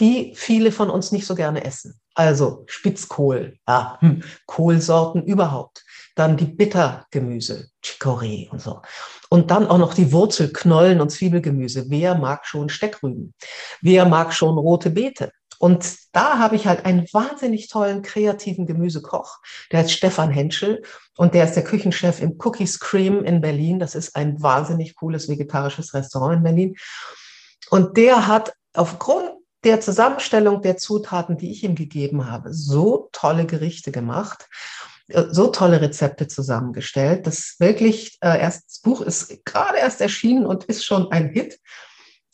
die 0.00 0.32
viele 0.34 0.72
von 0.72 0.90
uns 0.90 1.12
nicht 1.12 1.26
so 1.26 1.36
gerne 1.36 1.64
essen. 1.64 2.00
Also 2.14 2.64
Spitzkohl, 2.66 3.58
ja, 3.68 3.96
hm, 4.00 4.24
Kohlsorten 4.46 5.22
überhaupt. 5.22 5.84
Dann 6.16 6.36
die 6.36 6.46
Bittergemüse, 6.46 7.68
Chicorée 7.84 8.50
und 8.50 8.60
so. 8.60 8.82
Und 9.28 9.52
dann 9.52 9.68
auch 9.68 9.78
noch 9.78 9.94
die 9.94 10.10
Wurzelknollen 10.10 11.00
und 11.00 11.10
Zwiebelgemüse. 11.10 11.84
Wer 11.88 12.16
mag 12.16 12.44
schon 12.44 12.70
Steckrüben? 12.70 13.34
Wer 13.82 14.04
mag 14.06 14.34
schon 14.34 14.58
rote 14.58 14.90
Beete? 14.90 15.30
Und 15.58 15.96
da 16.12 16.38
habe 16.38 16.56
ich 16.56 16.66
halt 16.66 16.84
einen 16.84 17.06
wahnsinnig 17.12 17.68
tollen 17.68 18.02
kreativen 18.02 18.66
Gemüsekoch, 18.66 19.38
der 19.72 19.80
heißt 19.80 19.92
Stefan 19.92 20.30
Henschel 20.30 20.82
und 21.16 21.34
der 21.34 21.44
ist 21.44 21.54
der 21.54 21.64
Küchenchef 21.64 22.20
im 22.20 22.38
Cookies 22.38 22.78
Cream 22.78 23.24
in 23.24 23.40
Berlin. 23.40 23.78
Das 23.78 23.94
ist 23.94 24.14
ein 24.14 24.40
wahnsinnig 24.40 24.94
cooles 24.94 25.28
vegetarisches 25.28 25.94
Restaurant 25.94 26.36
in 26.36 26.42
Berlin. 26.44 26.76
Und 27.70 27.96
der 27.96 28.28
hat 28.28 28.52
aufgrund 28.72 29.30
der 29.64 29.80
Zusammenstellung 29.80 30.62
der 30.62 30.76
Zutaten, 30.76 31.36
die 31.36 31.50
ich 31.50 31.64
ihm 31.64 31.74
gegeben 31.74 32.30
habe, 32.30 32.54
so 32.54 33.08
tolle 33.12 33.44
Gerichte 33.44 33.90
gemacht, 33.90 34.48
äh, 35.08 35.24
so 35.30 35.48
tolle 35.48 35.80
Rezepte 35.80 36.28
zusammengestellt. 36.28 37.26
Das 37.26 37.56
wirklich 37.58 38.18
äh, 38.20 38.40
erst, 38.40 38.68
das 38.68 38.78
Buch 38.80 39.00
ist 39.00 39.44
gerade 39.44 39.78
erst 39.78 40.00
erschienen 40.00 40.46
und 40.46 40.64
ist 40.64 40.84
schon 40.84 41.10
ein 41.10 41.30
Hit 41.30 41.58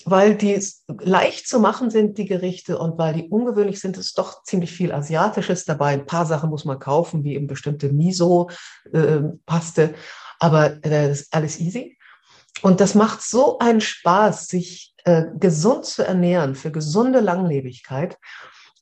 weil 0.04 0.36
die 0.36 0.60
leicht 1.00 1.48
zu 1.48 1.60
machen 1.60 1.90
sind, 1.90 2.18
die 2.18 2.26
Gerichte, 2.26 2.78
und 2.78 2.98
weil 2.98 3.14
die 3.14 3.28
ungewöhnlich 3.28 3.80
sind, 3.80 3.96
ist 3.96 4.18
doch 4.18 4.42
ziemlich 4.42 4.72
viel 4.72 4.92
Asiatisches 4.92 5.64
dabei. 5.64 5.92
Ein 5.92 6.06
paar 6.06 6.26
Sachen 6.26 6.50
muss 6.50 6.64
man 6.64 6.78
kaufen, 6.78 7.24
wie 7.24 7.34
eben 7.34 7.46
bestimmte 7.46 7.92
Miso-Paste, 7.92 9.82
äh, 9.82 9.94
aber 10.40 10.84
äh, 10.84 11.08
das 11.08 11.22
ist 11.22 11.34
alles 11.34 11.58
easy. 11.60 11.96
Und 12.62 12.80
das 12.80 12.94
macht 12.94 13.22
so 13.22 13.58
einen 13.58 13.80
Spaß, 13.80 14.46
sich 14.46 14.94
äh, 15.04 15.24
gesund 15.38 15.84
zu 15.84 16.06
ernähren 16.06 16.54
für 16.54 16.70
gesunde 16.70 17.20
Langlebigkeit, 17.20 18.18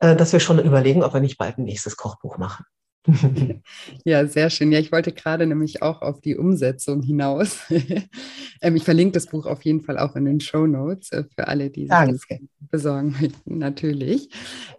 äh, 0.00 0.14
dass 0.16 0.32
wir 0.32 0.40
schon 0.40 0.58
überlegen, 0.58 1.02
ob 1.02 1.14
wir 1.14 1.20
nicht 1.20 1.38
bald 1.38 1.58
ein 1.58 1.64
nächstes 1.64 1.96
Kochbuch 1.96 2.38
machen. 2.38 2.64
Ja, 4.04 4.26
sehr 4.26 4.50
schön. 4.50 4.72
Ja, 4.72 4.78
ich 4.78 4.92
wollte 4.92 5.12
gerade 5.12 5.46
nämlich 5.46 5.82
auch 5.82 6.02
auf 6.02 6.20
die 6.20 6.36
Umsetzung 6.36 7.02
hinaus. 7.02 7.60
Ähm, 8.64 8.76
ich 8.76 8.84
verlinke 8.84 9.14
das 9.14 9.26
Buch 9.26 9.46
auf 9.46 9.64
jeden 9.64 9.80
Fall 9.80 9.98
auch 9.98 10.14
in 10.14 10.24
den 10.24 10.38
Show 10.38 10.68
Notes 10.68 11.10
äh, 11.10 11.24
für 11.34 11.48
alle, 11.48 11.68
die 11.68 11.80
sich 11.80 11.88
Danke. 11.88 12.12
das 12.12 12.38
besorgen 12.70 13.16
möchten, 13.20 13.58
natürlich. 13.58 14.28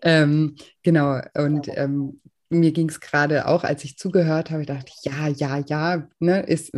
Ähm, 0.01 0.55
genau, 0.83 1.19
und 1.33 1.67
ähm, 1.67 2.21
mir 2.49 2.71
ging 2.71 2.88
es 2.88 3.01
gerade 3.01 3.45
auch, 3.45 3.65
als 3.65 3.83
ich 3.83 3.97
zugehört 3.97 4.51
habe, 4.51 4.62
ich 4.62 4.67
dachte, 4.67 4.93
ja, 5.03 5.27
ja, 5.27 5.57
ja, 5.67 6.07
ne, 6.19 6.43
ist, 6.43 6.71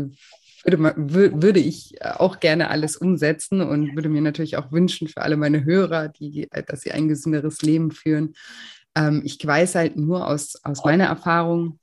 würde, 0.66 0.96
würde 0.98 1.60
ich 1.60 1.94
auch 2.02 2.40
gerne 2.40 2.72
alles 2.72 2.98
umsetzen 2.98 3.62
und 3.62 3.96
würde 3.96 4.10
mir 4.10 4.22
natürlich 4.22 4.58
auch 4.58 4.72
wünschen 4.72 5.08
für 5.08 5.22
alle 5.22 5.38
meine 5.38 5.64
Hörer, 5.64 6.08
die, 6.08 6.50
dass 6.66 6.82
sie 6.82 6.92
ein 6.92 7.08
gesünderes 7.08 7.62
Leben 7.62 7.92
führen. 7.92 8.34
Ähm, 8.96 9.22
ich 9.24 9.46
weiß 9.46 9.76
halt 9.76 9.98
nur 9.98 10.28
aus, 10.28 10.56
aus 10.64 10.84
meiner 10.84 11.06
Erfahrung, 11.06 11.80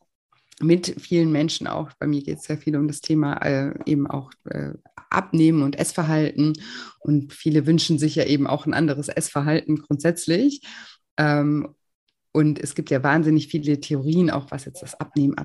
mit 0.61 1.01
vielen 1.01 1.33
Menschen 1.33 1.67
auch, 1.67 1.91
bei 1.99 2.07
mir 2.07 2.23
geht 2.23 2.39
es 2.39 2.45
sehr 2.45 2.59
viel 2.59 2.77
um 2.77 2.87
das 2.87 3.01
Thema 3.01 3.35
äh, 3.45 3.75
eben 3.85 4.07
auch 4.07 4.31
äh, 4.45 4.73
Abnehmen 5.11 5.63
und 5.63 5.79
Essverhalten. 5.79 6.55
Und 7.01 7.33
viele 7.33 7.67
wünschen 7.67 7.99
sich 7.99 8.15
ja 8.15 8.25
eben 8.25 8.47
auch 8.47 8.67
ein 8.67 8.75
anderes 8.75 9.09
Essverhalten 9.09 9.79
grundsätzlich. 9.79 10.63
Ähm, 11.17 11.75
und 12.35 12.59
es 12.59 12.75
gibt 12.75 12.91
ja 12.91 13.03
wahnsinnig 13.03 13.49
viele 13.49 13.79
Theorien, 13.79 14.31
auch 14.31 14.51
was 14.51 14.65
jetzt 14.65 14.83
das 14.83 14.99
Abnehmen 14.99 15.37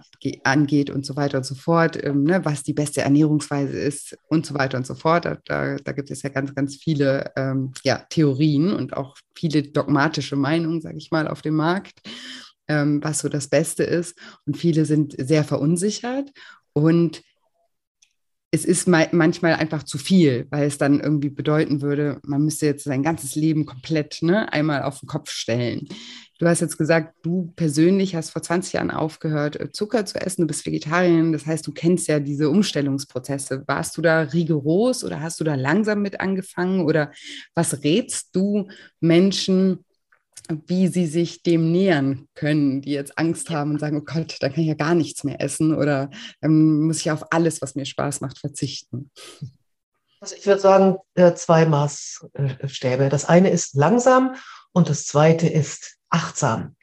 angeht 0.44 0.90
und 0.90 1.06
so 1.06 1.18
weiter 1.18 1.40
und 1.40 1.46
so 1.46 1.54
fort, 1.54 2.02
ähm, 2.02 2.24
ne, 2.24 2.46
was 2.46 2.64
die 2.64 2.74
beste 2.74 3.02
Ernährungsweise 3.02 3.78
ist 3.78 4.18
und 4.30 4.46
so 4.46 4.54
weiter 4.54 4.78
und 4.78 4.88
so 4.88 4.96
fort. 4.96 5.26
Da, 5.26 5.38
da, 5.46 5.76
da 5.76 5.92
gibt 5.92 6.10
es 6.12 6.22
ja 6.22 6.30
ganz, 6.30 6.56
ganz 6.56 6.78
viele 6.78 7.34
ähm, 7.36 7.74
ja, 7.84 8.06
Theorien 8.10 8.72
und 8.72 8.96
auch 8.96 9.18
viele 9.36 9.64
dogmatische 9.64 10.38
Meinungen, 10.38 10.80
sage 10.80 10.98
ich 10.98 11.12
mal, 11.12 11.28
auf 11.28 11.42
dem 11.42 11.56
Markt, 11.56 12.00
ähm, 12.70 13.04
was 13.04 13.20
so 13.20 13.28
das 13.28 13.50
Beste 13.50 13.84
ist. 13.84 14.18
Und 14.46 14.56
viele 14.56 14.86
sind 14.86 15.14
sehr 15.20 15.44
verunsichert 15.44 16.32
und 16.72 17.22
es 18.50 18.64
ist 18.64 18.88
manchmal 18.88 19.56
einfach 19.56 19.84
zu 19.84 19.98
viel, 19.98 20.48
weil 20.52 20.68
es 20.68 20.78
dann 20.78 21.02
irgendwie 21.02 21.30
bedeuten 21.30 21.82
würde, 21.82 22.22
man 22.24 22.44
müsste 22.44 22.66
jetzt 22.66 22.86
sein 22.86 23.04
ganzes 23.04 23.36
Leben 23.36 23.66
komplett 23.66 24.20
ne, 24.22 24.52
einmal 24.54 24.84
auf 24.84 25.02
den 25.02 25.08
Kopf 25.08 25.30
stellen. 25.32 25.90
Du 26.40 26.48
hast 26.48 26.62
jetzt 26.62 26.78
gesagt, 26.78 27.16
du 27.24 27.52
persönlich 27.56 28.16
hast 28.16 28.30
vor 28.30 28.44
20 28.44 28.74
Jahren 28.74 28.92
aufgehört, 28.92 29.60
äh, 29.60 29.72
Zucker 29.72 30.06
zu 30.06 30.20
essen, 30.22 30.42
du 30.42 30.48
bist 30.48 30.66
Vegetarierin, 30.66 31.34
das 31.34 31.46
heißt, 31.46 31.66
du 31.66 31.72
kennst 31.72 32.08
ja 32.08 32.20
diese 32.20 32.50
Umstellungsprozesse. 32.50 33.64
Warst 33.68 33.98
du 33.98 34.02
da 34.02 34.22
rigoros 34.22 35.04
oder 35.04 35.22
hast 35.22 35.40
du 35.40 35.44
da 35.44 35.56
langsam 35.56 36.02
mit 36.02 36.20
angefangen 36.20 36.86
oder 36.86 37.12
was 37.56 37.84
rätst 37.84 38.36
du 38.36 38.68
Menschen, 39.00 39.84
wie 40.68 40.88
sie 40.88 41.08
sich 41.08 41.44
dem 41.44 41.72
nähern 41.72 42.28
können, 42.36 42.82
die 42.82 42.92
jetzt 42.92 43.18
Angst 43.18 43.50
haben 43.50 43.72
und 43.72 43.80
sagen, 43.80 43.98
oh 43.98 44.06
Gott, 44.06 44.38
da 44.40 44.50
kann 44.50 44.62
ich 44.62 44.68
ja 44.68 44.76
gar 44.76 44.96
nichts 44.96 45.24
mehr 45.24 45.42
essen 45.42 45.74
oder 45.74 46.10
dann 46.40 46.82
muss 46.82 47.00
ich 47.00 47.12
auf 47.12 47.32
alles, 47.32 47.62
was 47.62 47.76
mir 47.76 47.86
Spaß 47.86 48.22
macht, 48.22 48.40
verzichten? 48.40 49.12
Also 50.20 50.36
ich 50.36 50.46
würde 50.48 50.62
sagen, 50.62 50.98
äh, 51.16 51.34
zwei 51.34 51.66
Maßstäbe. 51.66 53.10
Das 53.10 53.26
eine 53.26 53.50
ist 53.50 53.76
langsam 53.76 54.36
und 54.72 54.90
das 54.90 55.06
zweite 55.06 55.48
ist 55.48 55.97
achtsam. 56.10 56.76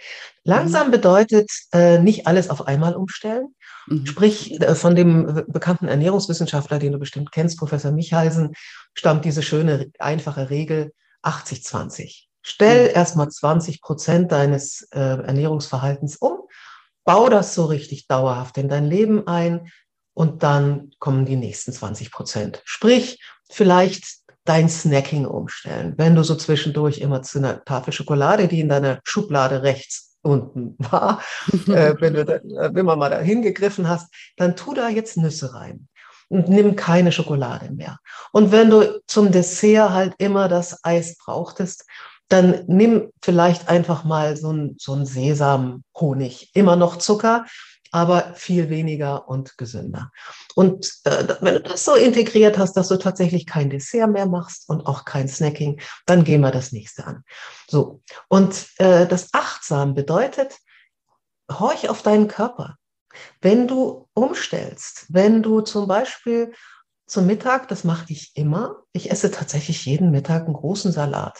Langsam 0.43 0.89
mhm. 0.89 0.93
bedeutet 0.93 1.51
äh, 1.73 1.99
nicht 1.99 2.27
alles 2.27 2.51
auf 2.51 2.67
einmal 2.67 2.95
umstellen. 2.95 3.55
Mhm. 3.87 4.07
Sprich, 4.07 4.61
äh, 4.61 4.75
von 4.75 4.95
dem 4.95 5.45
bekannten 5.49 5.89
Ernährungswissenschaftler, 5.89 6.79
den 6.79 6.93
du 6.93 6.99
bestimmt 6.99 7.33
kennst, 7.33 7.59
Professor 7.59 7.93
Michalsen, 7.93 8.53
stammt 8.95 9.25
diese 9.25 9.43
schöne, 9.43 9.91
einfache 9.99 10.51
Regel 10.51 10.93
80-20. 11.23 12.27
Stell 12.43 12.89
mhm. 12.89 12.95
erstmal 12.95 13.29
20 13.29 13.81
Prozent 13.81 14.33
deines 14.33 14.87
äh, 14.93 15.01
Ernährungsverhaltens 15.01 16.17
um, 16.17 16.41
bau 17.05 17.29
das 17.29 17.55
so 17.55 17.65
richtig 17.67 18.07
dauerhaft 18.07 18.59
in 18.59 18.69
dein 18.69 18.85
Leben 18.87 19.27
ein 19.27 19.71
und 20.13 20.43
dann 20.43 20.91
kommen 20.99 21.25
die 21.25 21.37
nächsten 21.37 21.73
20 21.73 22.13
Prozent. 22.13 22.63
Sprich, 22.65 23.19
vielleicht 23.51 24.24
dein 24.45 24.69
Snacking 24.69 25.27
umstellen. 25.27 25.95
Wenn 25.97 26.15
du 26.15 26.23
so 26.23 26.35
zwischendurch 26.35 26.99
immer 26.99 27.23
zu 27.23 27.39
einer 27.39 27.65
Tafel 27.65 27.93
Schokolade, 27.93 28.49
die 28.49 28.61
in 28.61 28.69
deiner 28.69 29.01
Schublade 29.05 29.63
rechts 29.63 30.17
unten 30.23 30.77
war, 30.91 31.23
äh, 31.69 31.95
wenn, 31.99 32.15
du 32.15 32.25
da, 32.25 32.35
äh, 32.35 32.75
wenn 32.75 32.87
man 32.87 32.99
mal 32.99 33.11
da 33.11 33.21
hingegriffen 33.21 33.89
hast, 33.89 34.13
dann 34.37 34.57
tu 34.57 34.75
da 34.75 34.89
jetzt 34.89 35.17
Nüsse 35.17 35.55
rein 35.55 35.89
und 36.29 36.49
nimm 36.49 36.77
keine 36.77 37.13
Schokolade 37.13 37.73
mehr. 37.73 37.99
Und 38.33 38.53
wenn 38.53 38.71
du 38.71 39.01
zum 39.07 39.31
Dessert 39.33 39.91
halt 39.91 40.15
immer 40.19 40.49
das 40.49 40.85
Eis 40.85 41.17
brauchtest, 41.17 41.85
dann 42.29 42.65
nimm 42.67 43.11
vielleicht 43.23 43.69
einfach 43.69 44.05
mal 44.05 44.37
so 44.37 44.51
ein, 44.51 44.77
so 44.79 44.95
ein 44.95 45.05
Sesamhonig, 45.05 46.51
immer 46.55 46.77
noch 46.77 46.97
Zucker, 46.97 47.45
aber 47.95 48.35
viel 48.35 48.71
weniger 48.71 49.29
und 49.29 49.57
gesünder. 49.57 50.11
Und 50.57 50.93
äh, 51.05 51.29
wenn 51.41 51.55
du 51.55 51.61
das 51.61 51.85
so 51.85 51.95
integriert 51.95 52.59
hast, 52.59 52.73
dass 52.73 52.89
du 52.89 52.97
tatsächlich 52.97 53.47
kein 53.47 53.71
Dessert 53.71 54.11
mehr 54.11 54.27
machst 54.27 54.69
und 54.69 54.85
auch 54.85 55.05
kein 55.05 55.29
Snacking, 55.29 55.81
dann 56.05 56.25
gehen 56.25 56.41
wir 56.41 56.51
das 56.51 56.73
nächste 56.73 57.07
an. 57.07 57.23
So. 57.69 58.03
Und 58.27 58.67
äh, 58.79 59.07
das 59.07 59.29
achtsam 59.33 59.95
bedeutet, 59.95 60.59
horch 61.49 61.89
auf 61.89 62.03
deinen 62.03 62.27
Körper. 62.27 62.79
Wenn 63.41 63.69
du 63.69 64.09
umstellst, 64.13 65.07
wenn 65.11 65.45
du 65.45 65.61
zum 65.61 65.87
Beispiel 65.87 66.53
zum 67.07 67.27
Mittag, 67.27 67.69
das 67.69 67.85
mache 67.85 68.07
ich 68.09 68.33
immer. 68.35 68.83
Ich 68.93 69.11
esse 69.11 69.31
tatsächlich 69.31 69.85
jeden 69.85 70.11
Mittag 70.11 70.45
einen 70.45 70.55
großen 70.55 70.91
Salat. 70.91 71.39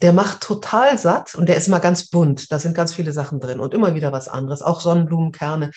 Der 0.00 0.12
macht 0.12 0.40
total 0.40 0.96
satt 0.96 1.34
und 1.34 1.48
der 1.48 1.56
ist 1.56 1.66
immer 1.66 1.80
ganz 1.80 2.08
bunt. 2.08 2.52
Da 2.52 2.58
sind 2.58 2.74
ganz 2.74 2.94
viele 2.94 3.12
Sachen 3.12 3.40
drin 3.40 3.58
und 3.58 3.74
immer 3.74 3.94
wieder 3.94 4.12
was 4.12 4.28
anderes. 4.28 4.62
Auch 4.62 4.80
Sonnenblumenkerne, 4.80 5.72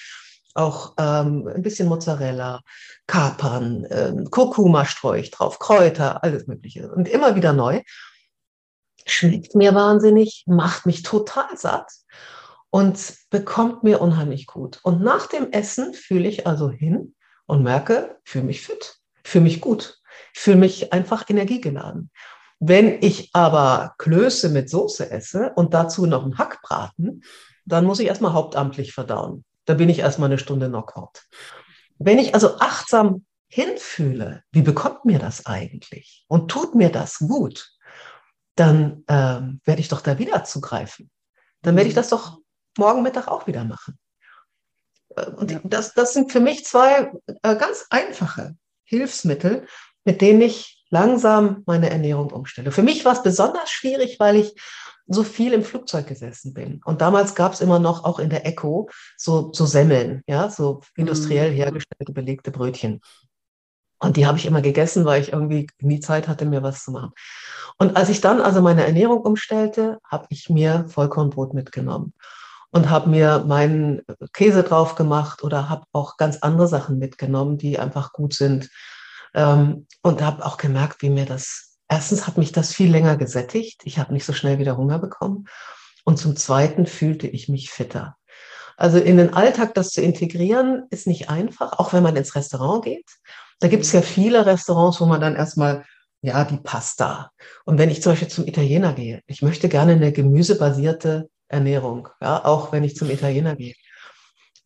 auch 0.54 0.94
ähm, 1.00 1.50
ein 1.54 1.64
bisschen 1.64 1.88
Mozzarella, 1.88 2.62
Kapern, 3.08 3.88
ähm, 3.90 4.30
Kurkuma 4.30 4.86
streue 4.86 5.22
ich 5.22 5.32
drauf, 5.32 5.58
Kräuter, 5.58 6.24
alles 6.24 6.46
Mögliche. 6.46 6.92
Und 6.92 7.08
immer 7.08 7.36
wieder 7.36 7.54
neu. 7.54 7.82
Schmeckt 9.08 9.56
mir 9.56 9.74
wahnsinnig, 9.74 10.44
macht 10.48 10.86
mich 10.86 11.04
total 11.04 11.58
satt 11.58 11.92
und 12.70 13.16
bekommt 13.32 13.84
mir 13.84 14.02
unheimlich 14.02 14.46
gut. 14.46 14.80
Und 14.84 15.02
nach 15.02 15.28
dem 15.28 15.52
Essen 15.52 15.94
fühle 15.94 16.28
ich 16.28 16.46
also 16.46 16.70
hin 16.70 17.16
und 17.48 17.64
merke, 17.64 18.18
fühle 18.24 18.46
mich 18.46 18.62
fit 18.62 19.00
fühle 19.30 19.46
mich 19.46 19.62
gut. 19.62 20.00
Ich 20.34 20.40
fühle 20.40 20.58
mich 20.58 20.94
einfach 20.94 21.30
energiegeladen. 21.30 22.12
Wenn 22.60 23.02
ich 23.02 23.30
aber 23.34 23.96
Klöße 23.98 24.50
mit 24.50 24.70
Soße 24.70 25.10
esse 25.12 25.52
und 25.56 25.74
dazu 25.74 26.06
noch 26.06 26.24
einen 26.24 26.38
Hackbraten, 26.38 27.24
dann 27.66 27.86
muss 27.86 28.00
ich 28.00 28.08
erstmal 28.08 28.34
hauptamtlich 28.34 28.94
verdauen. 28.94 29.44
Da 29.66 29.74
bin 29.74 29.90
ich 29.90 30.00
erstmal 30.00 30.30
eine 30.30 30.38
Stunde 30.38 30.70
Knockout. 30.70 31.24
Wenn 31.98 32.20
ich 32.20 32.34
also 32.34 32.60
achtsam 32.60 33.26
hinfühle, 33.48 34.44
wie 34.52 34.62
bekommt 34.62 35.06
mir 35.06 35.20
das 35.20 35.46
eigentlich 35.46 36.26
und 36.28 36.50
tut 36.50 36.76
mir 36.76 36.92
das 36.92 37.20
gut, 37.20 37.72
dann 38.56 39.04
ähm, 39.08 39.62
werde 39.66 39.82
ich 39.82 39.90
doch 39.90 40.02
da 40.02 40.18
wieder 40.18 40.44
zugreifen. 40.44 41.10
Dann 41.62 41.76
werde 41.76 41.90
ich 41.90 41.96
das 41.96 42.10
doch 42.10 42.40
morgen 42.78 43.04
Mittag 43.04 43.28
auch 43.28 43.48
wieder 43.48 43.64
machen. 43.66 43.98
Äh, 45.16 45.30
und 45.32 45.52
ja. 45.52 45.60
das, 45.64 45.94
das 45.94 46.14
sind 46.14 46.32
für 46.32 46.40
mich 46.40 46.66
zwei 46.66 47.12
äh, 47.44 47.56
ganz 47.56 47.86
einfache 47.90 48.56
Hilfsmittel, 48.86 49.68
mit 50.06 50.22
denen 50.22 50.42
ich 50.42 50.86
langsam 50.90 51.64
meine 51.66 51.90
Ernährung 51.90 52.32
umstelle. 52.32 52.72
Für 52.72 52.84
mich 52.84 53.04
war 53.06 53.14
es 53.14 53.24
besonders 53.24 53.70
schwierig, 53.70 54.20
weil 54.20 54.38
ich 54.38 54.56
so 55.08 55.24
viel 55.24 55.54
im 55.54 55.64
Flugzeug 55.64 56.08
gesessen 56.08 56.54
bin. 56.54 56.82
Und 56.84 57.02
damals 57.02 57.36
gab 57.36 57.54
es 57.54 57.62
immer 57.62 57.80
noch 57.80 58.04
auch 58.06 58.20
in 58.20 58.30
der 58.30 58.46
Echo 58.46 58.90
so, 59.18 59.52
so 59.54 59.66
Semmeln, 59.66 60.24
ja, 60.28 60.50
so 60.50 60.82
industriell 60.96 61.52
mhm. 61.52 61.56
hergestellte 61.56 62.14
belegte 62.14 62.52
Brötchen. 62.52 63.02
Und 64.00 64.18
die 64.18 64.26
habe 64.26 64.38
ich 64.38 64.46
immer 64.46 64.62
gegessen, 64.62 65.06
weil 65.06 65.22
ich 65.22 65.32
irgendwie 65.32 65.68
nie 65.80 66.00
Zeit 66.00 66.28
hatte, 66.28 66.46
mir 66.46 66.64
was 66.64 66.84
zu 66.84 66.92
machen. 66.92 67.12
Und 67.78 67.98
als 67.98 68.10
ich 68.10 68.22
dann 68.22 68.42
also 68.42 68.62
meine 68.62 68.86
Ernährung 68.86 69.22
umstellte, 69.22 70.00
habe 70.10 70.26
ich 70.30 70.50
mir 70.50 70.86
Vollkornbrot 70.88 71.54
mitgenommen 71.54 72.14
und 72.76 72.90
habe 72.90 73.10
mir 73.10 73.46
meinen 73.48 74.02
Käse 74.34 74.62
drauf 74.62 74.96
gemacht 74.96 75.46
oder 75.46 75.70
habe 75.70 75.86
auch 75.94 76.18
ganz 76.18 76.40
andere 76.40 76.68
Sachen 76.68 76.98
mitgenommen, 76.98 77.58
die 77.58 77.80
einfach 77.80 78.12
gut 78.12 78.34
sind. 78.34 78.70
Ähm, 79.34 79.88
und 80.02 80.22
habe 80.22 80.46
auch 80.46 80.58
gemerkt, 80.58 81.02
wie 81.02 81.10
mir 81.10 81.26
das, 81.26 81.78
erstens 81.88 82.28
hat 82.28 82.38
mich 82.38 82.52
das 82.52 82.74
viel 82.74 82.92
länger 82.92 83.16
gesättigt. 83.16 83.84
Ich 83.86 83.98
habe 83.98 84.12
nicht 84.12 84.26
so 84.26 84.34
schnell 84.34 84.60
wieder 84.60 84.76
Hunger 84.76 85.00
bekommen. 85.00 85.46
Und 86.04 86.18
zum 86.18 86.36
Zweiten 86.36 86.86
fühlte 86.86 87.28
ich 87.28 87.48
mich 87.48 87.70
fitter. 87.70 88.18
Also 88.76 88.98
in 88.98 89.16
den 89.16 89.34
Alltag 89.34 89.74
das 89.74 89.92
zu 89.92 90.02
integrieren, 90.02 90.84
ist 90.90 91.08
nicht 91.08 91.30
einfach, 91.30 91.80
auch 91.80 91.94
wenn 91.94 92.04
man 92.04 92.18
ins 92.18 92.36
Restaurant 92.36 92.84
geht. 92.84 93.10
Da 93.62 93.70
gibt 93.70 93.84
es 93.84 93.94
ja 93.94 94.02
viele 94.02 94.46
Restaurants, 94.46 95.00
wo 95.00 95.06
man 95.06 95.22
dann 95.22 95.38
erstmal, 95.38 95.86
ja, 96.22 96.44
die 96.44 96.58
Pasta. 96.58 97.32
Und 97.64 97.78
wenn 97.78 97.90
ich 97.90 98.02
zum 98.02 98.12
Beispiel 98.12 98.28
zum 98.28 98.46
Italiener 98.46 98.92
gehe, 98.92 99.22
ich 99.28 99.42
möchte 99.42 99.70
gerne 99.70 99.94
eine 99.94 100.12
gemüsebasierte 100.12 101.30
Ernährung, 101.48 102.10
ja, 102.22 102.44
auch 102.46 102.72
wenn 102.72 102.84
ich 102.84 102.96
zum 102.96 103.10
Italiener 103.10 103.56
gehe. 103.56 103.76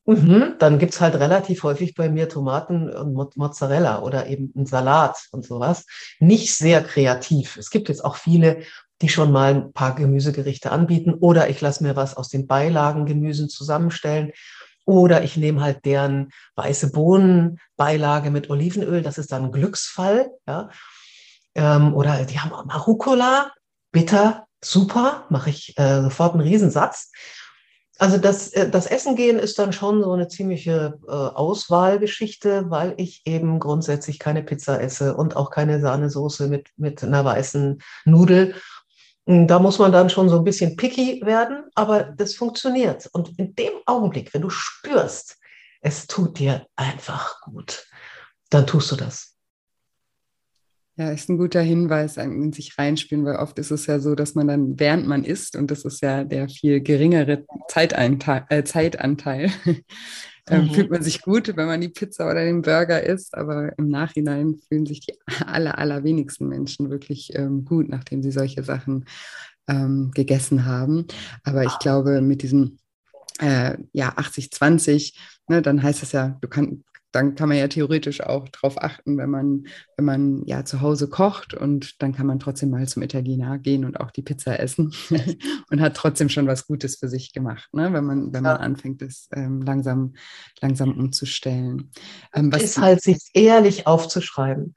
Mhm, 0.06 0.56
dann 0.60 0.80
gibt 0.80 0.94
es 0.94 1.02
halt 1.02 1.16
relativ 1.16 1.64
häufig 1.64 1.94
bei 1.94 2.10
mir 2.10 2.30
Tomaten 2.30 2.90
und 2.90 3.38
Mozzarella 3.38 4.02
oder 4.02 4.28
eben 4.28 4.52
einen 4.56 4.66
Salat 4.66 5.18
und 5.32 5.46
sowas. 5.46 5.86
Nicht 6.20 6.56
sehr 6.56 6.84
kreativ. 6.84 7.58
Es 7.58 7.70
gibt 7.70 7.90
jetzt 7.90 8.04
auch 8.04 8.16
viele, 8.16 8.64
die 9.02 9.10
schon 9.10 9.32
mal 9.32 9.54
ein 9.54 9.74
paar 9.74 9.96
Gemüsegerichte 9.96 10.72
anbieten 10.72 11.14
oder 11.14 11.50
ich 11.50 11.62
lasse 11.62 11.84
mir 11.84 11.96
was 11.96 12.18
aus 12.18 12.30
den 12.30 12.48
Beilagen 12.48 13.06
Gemüsen 13.06 13.50
zusammenstellen 13.50 14.32
Oder 14.86 15.24
ich 15.24 15.38
nehme 15.38 15.62
halt 15.62 15.86
deren 15.86 16.30
weiße 16.56 16.92
Bohnenbeilage 16.92 18.32
mit 18.32 18.50
Olivenöl, 18.50 19.04
das 19.04 19.20
ist 19.20 19.32
dann 19.32 19.46
ein 19.46 19.52
Glücksfall. 19.52 20.32
Ja. 20.48 20.70
Ähm, 21.56 21.94
oder 21.94 22.26
die 22.26 22.40
haben 22.40 22.54
auch 22.54 22.66
Marucola, 22.66 23.52
bitter, 23.92 24.48
super, 24.64 25.26
mache 25.30 25.50
ich 25.50 25.78
äh, 25.78 26.02
sofort 26.02 26.34
einen 26.34 26.44
Riesensatz. 26.44 27.12
Also 27.98 28.18
das, 28.18 28.50
äh, 28.54 28.70
das 28.70 28.88
Essen 28.88 29.16
gehen 29.16 29.40
ist 29.40 29.60
dann 29.60 29.74
schon 29.74 30.02
so 30.02 30.14
eine 30.14 30.28
ziemliche 30.28 31.00
äh, 31.08 31.12
Auswahlgeschichte, 31.12 32.70
weil 32.70 32.94
ich 32.98 33.22
eben 33.26 33.60
grundsätzlich 33.60 34.20
keine 34.20 34.42
Pizza 34.42 34.82
esse 34.82 35.16
und 35.16 35.36
auch 35.36 35.52
keine 35.52 35.82
Sahnesoße 35.82 36.48
mit, 36.48 36.70
mit 36.78 37.04
einer 37.04 37.26
weißen 37.26 37.82
Nudel. 38.06 38.56
Da 39.26 39.60
muss 39.60 39.78
man 39.78 39.92
dann 39.92 40.10
schon 40.10 40.28
so 40.30 40.38
ein 40.38 40.44
bisschen 40.44 40.76
picky 40.76 41.22
werden, 41.24 41.66
aber 41.76 42.04
das 42.04 42.34
funktioniert. 42.34 43.08
Und 43.12 43.38
in 43.38 43.54
dem 43.54 43.74
Augenblick, 43.86 44.34
wenn 44.34 44.42
du 44.42 44.50
spürst, 44.50 45.38
es 45.82 46.08
tut 46.08 46.40
dir 46.40 46.66
einfach 46.76 47.42
gut, 47.42 47.86
dann 48.50 48.66
tust 48.66 48.92
du 48.92 48.96
das. 48.96 49.29
Ja, 51.00 51.12
ist 51.12 51.30
ein 51.30 51.38
guter 51.38 51.62
Hinweis, 51.62 52.18
in 52.18 52.52
sich 52.52 52.78
reinspielen, 52.78 53.24
weil 53.24 53.38
oft 53.38 53.58
ist 53.58 53.72
es 53.72 53.86
ja 53.86 54.00
so, 54.00 54.16
dass 54.16 54.36
man 54.36 54.50
dann, 54.50 54.78
während 54.82 55.08
man 55.08 55.24
isst, 55.24 55.56
und 55.56 55.72
das 55.72 55.86
ist 55.86 56.02
ja 56.02 56.26
der 56.26 56.50
viel 56.50 56.82
geringere 56.82 57.46
Zeitanteil, 57.70 58.44
äh, 58.50 58.66
Zeitanteil 58.66 59.50
ähm, 60.50 60.64
mhm. 60.66 60.74
fühlt 60.74 60.92
man 60.92 61.02
sich 61.02 61.22
gut, 61.22 61.56
wenn 61.56 61.68
man 61.68 61.80
die 61.80 61.88
Pizza 61.88 62.30
oder 62.30 62.44
den 62.44 62.64
Burger 62.64 63.02
isst, 63.02 63.34
aber 63.34 63.72
im 63.78 63.88
Nachhinein 63.88 64.60
fühlen 64.68 64.86
sich 64.86 65.00
die 65.00 65.14
aller, 65.46 65.78
allerwenigsten 65.78 66.50
Menschen 66.50 66.90
wirklich 66.90 67.34
ähm, 67.34 67.64
gut, 67.64 67.88
nachdem 67.88 68.22
sie 68.22 68.32
solche 68.32 68.66
Sachen 68.66 69.06
ähm, 69.70 70.12
gegessen 70.14 70.66
haben. 70.66 71.06
Aber 71.46 71.64
ich 71.64 71.80
glaube, 71.80 72.20
mit 72.20 72.44
diesem 72.44 72.78
äh, 73.40 73.78
ja, 73.94 74.18
80-20, 74.18 75.16
ne, 75.48 75.62
dann 75.62 75.82
heißt 75.82 76.04
es 76.04 76.12
ja, 76.12 76.38
du 76.42 76.50
kannst 76.50 76.84
dann 77.12 77.36
kann 77.36 77.50
man 77.50 77.58
ja 77.58 77.68
theoretisch 77.68 78.22
auch 78.22 78.48
darauf 78.50 78.82
achten, 78.82 79.18
wenn 79.18 79.30
man, 79.30 79.64
wenn 79.98 80.06
man 80.06 80.46
ja 80.46 80.64
zu 80.64 80.82
Hause 80.82 81.10
kocht 81.10 81.54
und 81.54 82.02
dann 82.02 82.14
kann 82.14 82.28
man 82.28 82.40
trotzdem 82.40 82.70
mal 82.70 82.88
zum 82.88 83.04
Italiener 83.04 83.58
gehen 83.58 83.86
und 83.86 84.00
auch 84.00 84.12
die 84.12 84.22
Pizza 84.22 84.60
essen 84.60 84.94
und 85.70 85.82
hat 85.82 85.96
trotzdem 85.96 86.30
schon 86.30 86.48
was 86.48 86.68
Gutes 86.68 86.98
für 86.98 87.08
sich 87.08 87.34
gemacht, 87.34 87.70
ne? 87.74 87.92
wenn 87.94 88.06
man, 88.06 88.34
wenn 88.34 88.44
man 88.44 88.58
anfängt, 88.58 89.02
das 89.02 89.28
ähm, 89.34 89.62
langsam, 89.62 90.14
langsam 90.62 90.92
umzustellen. 90.98 91.92
Ähm, 92.34 92.52
was 92.52 92.64
ist 92.64 92.78
halt, 92.80 93.02
sich 93.02 93.18
ehrlich 93.34 93.88
aufzuschreiben. 93.88 94.76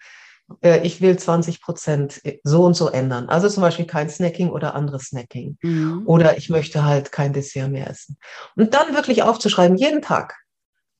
Äh, 0.61 0.87
ich 0.87 1.01
will 1.01 1.18
20 1.18 1.61
Prozent 1.61 2.21
so 2.45 2.64
und 2.64 2.75
so 2.75 2.88
ändern. 2.88 3.29
Also 3.29 3.49
zum 3.49 3.62
Beispiel 3.62 3.87
kein 3.87 4.09
Snacking 4.09 4.51
oder 4.51 4.75
anderes 4.75 5.05
Snacking. 5.05 5.59
Mhm. 5.62 6.03
Oder 6.07 6.37
ich 6.37 6.51
möchte 6.51 6.85
halt 6.85 7.12
kein 7.12 7.33
Dessert 7.33 7.71
mehr 7.71 7.88
essen. 7.88 8.16
Und 8.57 8.75
dann 8.75 8.95
wirklich 8.95 9.23
aufzuschreiben, 9.23 9.77
jeden 9.77 10.03
Tag 10.03 10.42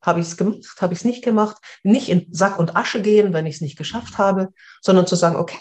habe 0.03 0.21
ich 0.21 0.27
es 0.27 0.37
gemacht, 0.37 0.65
habe 0.81 0.93
ich 0.93 1.01
es 1.01 1.05
nicht 1.05 1.25
gemacht, 1.25 1.57
nicht 1.83 2.09
in 2.09 2.27
Sack 2.31 2.59
und 2.59 2.77
Asche 2.77 3.01
gehen, 3.01 3.33
wenn 3.33 3.47
ich 3.47 3.57
es 3.57 3.61
nicht 3.61 3.79
geschafft 3.79 4.19
habe, 4.19 4.53
sondern 4.81 5.07
zu 5.07 5.17
sagen, 5.17 5.37
okay, 5.37 5.61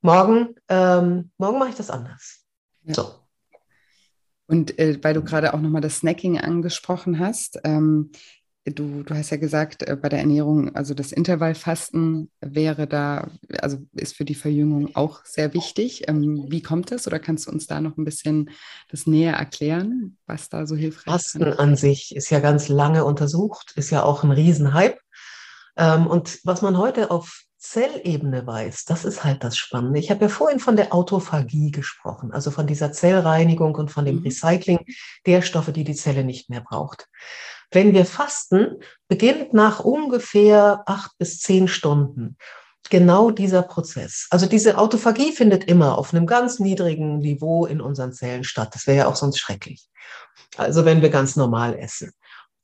morgen, 0.00 0.54
ähm, 0.68 1.30
morgen 1.38 1.58
mache 1.58 1.70
ich 1.70 1.74
das 1.76 1.90
anders. 1.90 2.44
Ja. 2.84 2.94
So. 2.94 3.14
Und 4.46 4.78
äh, 4.78 4.98
weil 5.02 5.14
du 5.14 5.22
gerade 5.22 5.54
auch 5.54 5.60
nochmal 5.60 5.80
das 5.80 5.98
Snacking 5.98 6.38
angesprochen 6.38 7.18
hast, 7.18 7.60
ähm, 7.64 8.10
Du, 8.64 9.02
du 9.02 9.14
hast 9.16 9.30
ja 9.30 9.38
gesagt, 9.38 9.82
äh, 9.82 9.96
bei 9.96 10.08
der 10.08 10.20
Ernährung, 10.20 10.74
also 10.76 10.94
das 10.94 11.10
Intervallfasten 11.10 12.30
wäre 12.40 12.86
da, 12.86 13.28
also 13.60 13.78
ist 13.92 14.14
für 14.14 14.24
die 14.24 14.36
Verjüngung 14.36 14.94
auch 14.94 15.24
sehr 15.24 15.52
wichtig. 15.52 16.08
Ähm, 16.08 16.46
wie 16.48 16.62
kommt 16.62 16.92
das 16.92 17.08
oder 17.08 17.18
kannst 17.18 17.46
du 17.46 17.50
uns 17.50 17.66
da 17.66 17.80
noch 17.80 17.96
ein 17.96 18.04
bisschen 18.04 18.50
das 18.88 19.08
näher 19.08 19.34
erklären, 19.34 20.16
was 20.26 20.48
da 20.48 20.66
so 20.66 20.76
hilfreich 20.76 21.06
ist? 21.06 21.32
Fasten 21.32 21.42
an 21.42 21.74
sich 21.74 22.14
ist 22.14 22.30
ja 22.30 22.38
ganz 22.38 22.68
lange 22.68 23.04
untersucht, 23.04 23.72
ist 23.74 23.90
ja 23.90 24.04
auch 24.04 24.22
ein 24.22 24.30
Riesenhype. 24.30 24.98
Ähm, 25.76 26.06
und 26.06 26.38
was 26.44 26.62
man 26.62 26.78
heute 26.78 27.10
auf 27.10 27.42
Zellebene 27.58 28.46
weiß, 28.46 28.84
das 28.84 29.04
ist 29.04 29.24
halt 29.24 29.42
das 29.42 29.56
Spannende. 29.56 29.98
Ich 29.98 30.10
habe 30.10 30.22
ja 30.22 30.28
vorhin 30.28 30.60
von 30.60 30.76
der 30.76 30.92
Autophagie 30.92 31.72
gesprochen, 31.72 32.32
also 32.32 32.50
von 32.52 32.66
dieser 32.68 32.92
Zellreinigung 32.92 33.74
und 33.74 33.90
von 33.90 34.04
dem 34.04 34.16
mhm. 34.16 34.22
Recycling 34.22 34.80
der 35.26 35.42
Stoffe, 35.42 35.72
die 35.72 35.84
die 35.84 35.94
Zelle 35.94 36.22
nicht 36.22 36.48
mehr 36.48 36.60
braucht. 36.60 37.08
Wenn 37.72 37.94
wir 37.94 38.06
fasten, 38.06 38.76
beginnt 39.08 39.52
nach 39.54 39.80
ungefähr 39.80 40.82
acht 40.86 41.16
bis 41.18 41.40
zehn 41.40 41.68
Stunden 41.68 42.36
genau 42.90 43.30
dieser 43.30 43.62
Prozess. 43.62 44.26
Also 44.30 44.46
diese 44.46 44.76
Autophagie 44.76 45.32
findet 45.32 45.64
immer 45.64 45.96
auf 45.96 46.12
einem 46.12 46.26
ganz 46.26 46.58
niedrigen 46.58 47.18
Niveau 47.18 47.64
in 47.64 47.80
unseren 47.80 48.12
Zellen 48.12 48.44
statt. 48.44 48.74
Das 48.74 48.86
wäre 48.86 48.98
ja 48.98 49.06
auch 49.06 49.16
sonst 49.16 49.38
schrecklich. 49.38 49.88
Also 50.56 50.84
wenn 50.84 51.00
wir 51.00 51.08
ganz 51.08 51.34
normal 51.36 51.78
essen. 51.78 52.12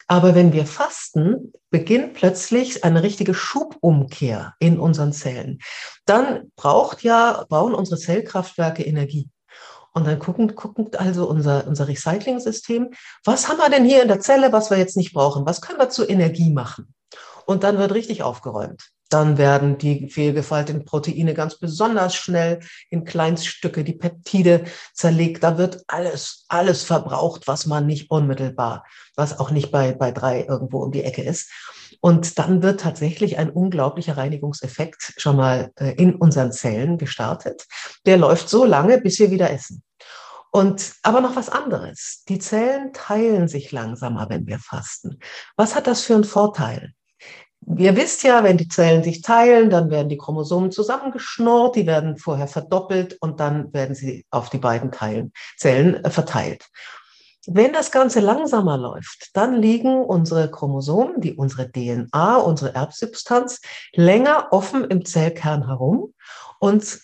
Aber 0.06 0.34
wenn 0.34 0.52
wir 0.52 0.66
fasten, 0.66 1.52
beginnt 1.70 2.14
plötzlich 2.14 2.84
eine 2.84 3.02
richtige 3.02 3.34
Schubumkehr 3.34 4.54
in 4.58 4.78
unseren 4.78 5.12
Zellen. 5.12 5.60
Dann 6.06 6.50
braucht 6.56 7.02
ja, 7.02 7.44
brauchen 7.48 7.74
unsere 7.74 8.00
Zellkraftwerke 8.00 8.82
Energie. 8.82 9.28
Und 9.98 10.06
dann 10.06 10.20
gucken, 10.20 10.54
gucken 10.54 10.90
also 10.96 11.28
unser, 11.28 11.66
unser 11.66 11.88
Recycling-System, 11.88 12.90
was 13.24 13.48
haben 13.48 13.58
wir 13.58 13.68
denn 13.68 13.84
hier 13.84 14.00
in 14.00 14.06
der 14.06 14.20
Zelle, 14.20 14.52
was 14.52 14.70
wir 14.70 14.78
jetzt 14.78 14.96
nicht 14.96 15.12
brauchen? 15.12 15.44
Was 15.44 15.60
können 15.60 15.80
wir 15.80 15.90
zur 15.90 16.08
Energie 16.08 16.50
machen? 16.50 16.94
Und 17.46 17.64
dann 17.64 17.78
wird 17.78 17.92
richtig 17.94 18.22
aufgeräumt. 18.22 18.90
Dann 19.10 19.38
werden 19.38 19.76
die 19.76 20.08
fehlgefalteten 20.08 20.84
Proteine 20.84 21.34
ganz 21.34 21.58
besonders 21.58 22.14
schnell 22.14 22.60
in 22.90 23.02
Kleinststücke, 23.02 23.82
die 23.82 23.94
Peptide 23.94 24.66
zerlegt. 24.94 25.42
Da 25.42 25.58
wird 25.58 25.82
alles, 25.88 26.44
alles 26.46 26.84
verbraucht, 26.84 27.48
was 27.48 27.66
man 27.66 27.84
nicht 27.84 28.08
unmittelbar, 28.08 28.84
was 29.16 29.40
auch 29.40 29.50
nicht 29.50 29.72
bei, 29.72 29.90
bei 29.94 30.12
drei 30.12 30.44
irgendwo 30.44 30.78
um 30.84 30.92
die 30.92 31.02
Ecke 31.02 31.22
ist. 31.22 31.50
Und 32.00 32.38
dann 32.38 32.62
wird 32.62 32.82
tatsächlich 32.82 33.36
ein 33.36 33.50
unglaublicher 33.50 34.16
Reinigungseffekt 34.16 35.14
schon 35.16 35.34
mal 35.34 35.72
äh, 35.74 35.94
in 35.94 36.14
unseren 36.14 36.52
Zellen 36.52 36.98
gestartet. 36.98 37.66
Der 38.06 38.16
läuft 38.16 38.48
so 38.48 38.64
lange, 38.64 39.00
bis 39.00 39.18
wir 39.18 39.32
wieder 39.32 39.50
essen. 39.50 39.82
Und 40.50 40.94
aber 41.02 41.20
noch 41.20 41.36
was 41.36 41.50
anderes. 41.50 42.24
Die 42.28 42.38
Zellen 42.38 42.92
teilen 42.92 43.48
sich 43.48 43.70
langsamer, 43.70 44.28
wenn 44.30 44.46
wir 44.46 44.58
fasten. 44.58 45.18
Was 45.56 45.74
hat 45.74 45.86
das 45.86 46.02
für 46.02 46.14
einen 46.14 46.24
Vorteil? 46.24 46.94
Ihr 47.76 47.96
wisst 47.96 48.22
ja, 48.22 48.44
wenn 48.44 48.56
die 48.56 48.68
Zellen 48.68 49.02
sich 49.02 49.20
teilen, 49.20 49.68
dann 49.68 49.90
werden 49.90 50.08
die 50.08 50.16
Chromosomen 50.16 50.70
zusammengeschnurrt, 50.70 51.76
die 51.76 51.86
werden 51.86 52.16
vorher 52.16 52.48
verdoppelt 52.48 53.18
und 53.20 53.40
dann 53.40 53.72
werden 53.74 53.94
sie 53.94 54.24
auf 54.30 54.48
die 54.48 54.58
beiden 54.58 54.90
Teilen, 54.90 55.32
Zellen 55.56 56.02
äh, 56.04 56.10
verteilt. 56.10 56.68
Wenn 57.46 57.72
das 57.72 57.90
Ganze 57.90 58.20
langsamer 58.20 58.76
läuft, 58.76 59.30
dann 59.34 59.54
liegen 59.54 60.02
unsere 60.02 60.50
Chromosomen, 60.50 61.20
die 61.20 61.34
unsere 61.34 61.70
DNA, 61.70 62.36
unsere 62.36 62.74
Erbsubstanz, 62.74 63.60
länger 63.94 64.48
offen 64.50 64.84
im 64.84 65.04
Zellkern 65.04 65.66
herum 65.66 66.14
und 66.60 67.00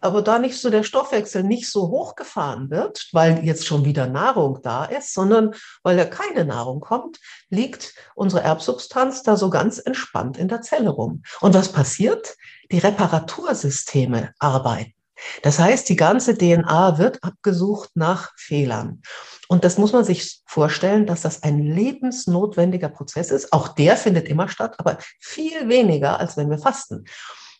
aber 0.00 0.22
da 0.22 0.38
nicht 0.38 0.60
so 0.60 0.70
der 0.70 0.82
Stoffwechsel 0.82 1.42
nicht 1.42 1.70
so 1.70 1.88
hochgefahren 1.88 2.70
wird, 2.70 3.08
weil 3.12 3.44
jetzt 3.44 3.66
schon 3.66 3.84
wieder 3.84 4.06
Nahrung 4.06 4.60
da 4.62 4.84
ist, 4.84 5.14
sondern 5.14 5.54
weil 5.82 5.98
ja 5.98 6.04
keine 6.04 6.44
Nahrung 6.44 6.80
kommt, 6.80 7.18
liegt 7.48 7.94
unsere 8.14 8.42
Erbsubstanz 8.42 9.22
da 9.22 9.36
so 9.36 9.50
ganz 9.50 9.78
entspannt 9.78 10.36
in 10.36 10.48
der 10.48 10.62
Zelle 10.62 10.90
rum. 10.90 11.22
Und 11.40 11.54
was 11.54 11.70
passiert? 11.70 12.36
Die 12.70 12.78
Reparatursysteme 12.78 14.32
arbeiten. 14.38 14.94
Das 15.42 15.58
heißt, 15.58 15.88
die 15.88 15.96
ganze 15.96 16.36
DNA 16.36 16.98
wird 16.98 17.22
abgesucht 17.22 17.90
nach 17.94 18.32
Fehlern. 18.36 19.02
Und 19.48 19.64
das 19.64 19.78
muss 19.78 19.92
man 19.92 20.04
sich 20.04 20.40
vorstellen, 20.46 21.06
dass 21.06 21.22
das 21.22 21.42
ein 21.42 21.58
lebensnotwendiger 21.58 22.88
Prozess 22.88 23.30
ist. 23.30 23.52
Auch 23.52 23.68
der 23.68 23.96
findet 23.96 24.28
immer 24.28 24.48
statt, 24.48 24.76
aber 24.78 24.98
viel 25.20 25.68
weniger, 25.68 26.18
als 26.18 26.36
wenn 26.36 26.50
wir 26.50 26.58
fasten. 26.58 27.04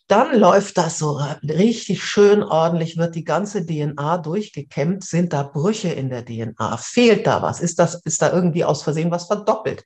Dann 0.07 0.37
läuft 0.37 0.77
das 0.77 0.97
so 0.97 1.19
richtig 1.43 2.03
schön 2.03 2.43
ordentlich, 2.43 2.97
wird 2.97 3.15
die 3.15 3.23
ganze 3.23 3.65
DNA 3.65 4.17
durchgekämmt. 4.17 5.03
Sind 5.03 5.33
da 5.33 5.43
Brüche 5.43 5.89
in 5.89 6.09
der 6.09 6.25
DNA? 6.25 6.77
Fehlt 6.77 7.25
da 7.25 7.41
was? 7.41 7.61
Ist, 7.61 7.79
das, 7.79 8.01
ist 8.03 8.21
da 8.21 8.31
irgendwie 8.31 8.65
aus 8.65 8.83
Versehen 8.83 9.11
was 9.11 9.27
verdoppelt? 9.27 9.83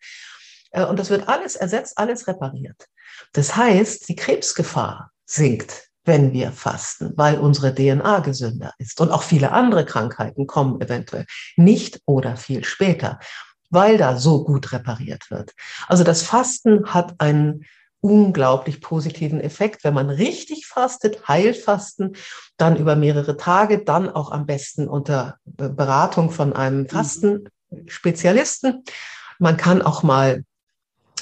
Äh, 0.72 0.86
und 0.86 0.98
das 1.00 1.10
wird 1.10 1.28
alles 1.28 1.56
ersetzt, 1.56 1.98
alles 1.98 2.28
repariert. 2.28 2.86
Das 3.34 3.56
heißt, 3.56 4.10
die 4.10 4.16
Krebsgefahr 4.16 5.12
sinkt 5.26 5.88
wenn 6.08 6.32
wir 6.32 6.54
fasten, 6.54 7.12
weil 7.18 7.38
unsere 7.38 7.76
DNA 7.76 8.20
gesünder 8.20 8.74
ist. 8.80 9.02
Und 9.02 9.12
auch 9.12 9.24
viele 9.24 9.52
andere 9.52 9.86
Krankheiten 9.86 10.48
kommen 10.48 10.80
eventuell 10.82 11.26
nicht 11.58 12.00
oder 12.06 12.38
viel 12.38 12.64
später, 12.64 13.20
weil 13.70 13.98
da 13.98 14.18
so 14.18 14.46
gut 14.46 14.72
repariert 14.72 15.30
wird. 15.30 15.52
Also 15.88 16.06
das 16.06 16.24
Fasten 16.24 16.94
hat 16.94 17.20
einen 17.20 17.66
unglaublich 18.08 18.80
positiven 18.80 19.42
Effekt. 19.42 19.84
Wenn 19.84 19.94
man 19.94 20.10
richtig 20.10 20.66
fastet, 20.66 21.28
Heilfasten, 21.28 22.16
dann 22.56 22.78
über 22.78 22.96
mehrere 22.96 23.36
Tage, 23.36 23.84
dann 23.84 24.10
auch 24.10 24.32
am 24.32 24.46
besten 24.46 24.88
unter 24.88 25.38
Beratung 25.44 26.32
von 26.32 26.54
einem 26.54 26.84
mhm. 26.84 26.90
Fastenspezialisten. 26.90 28.86
Man 29.40 29.58
kann 29.58 29.82
auch 29.82 30.04
mal 30.04 30.44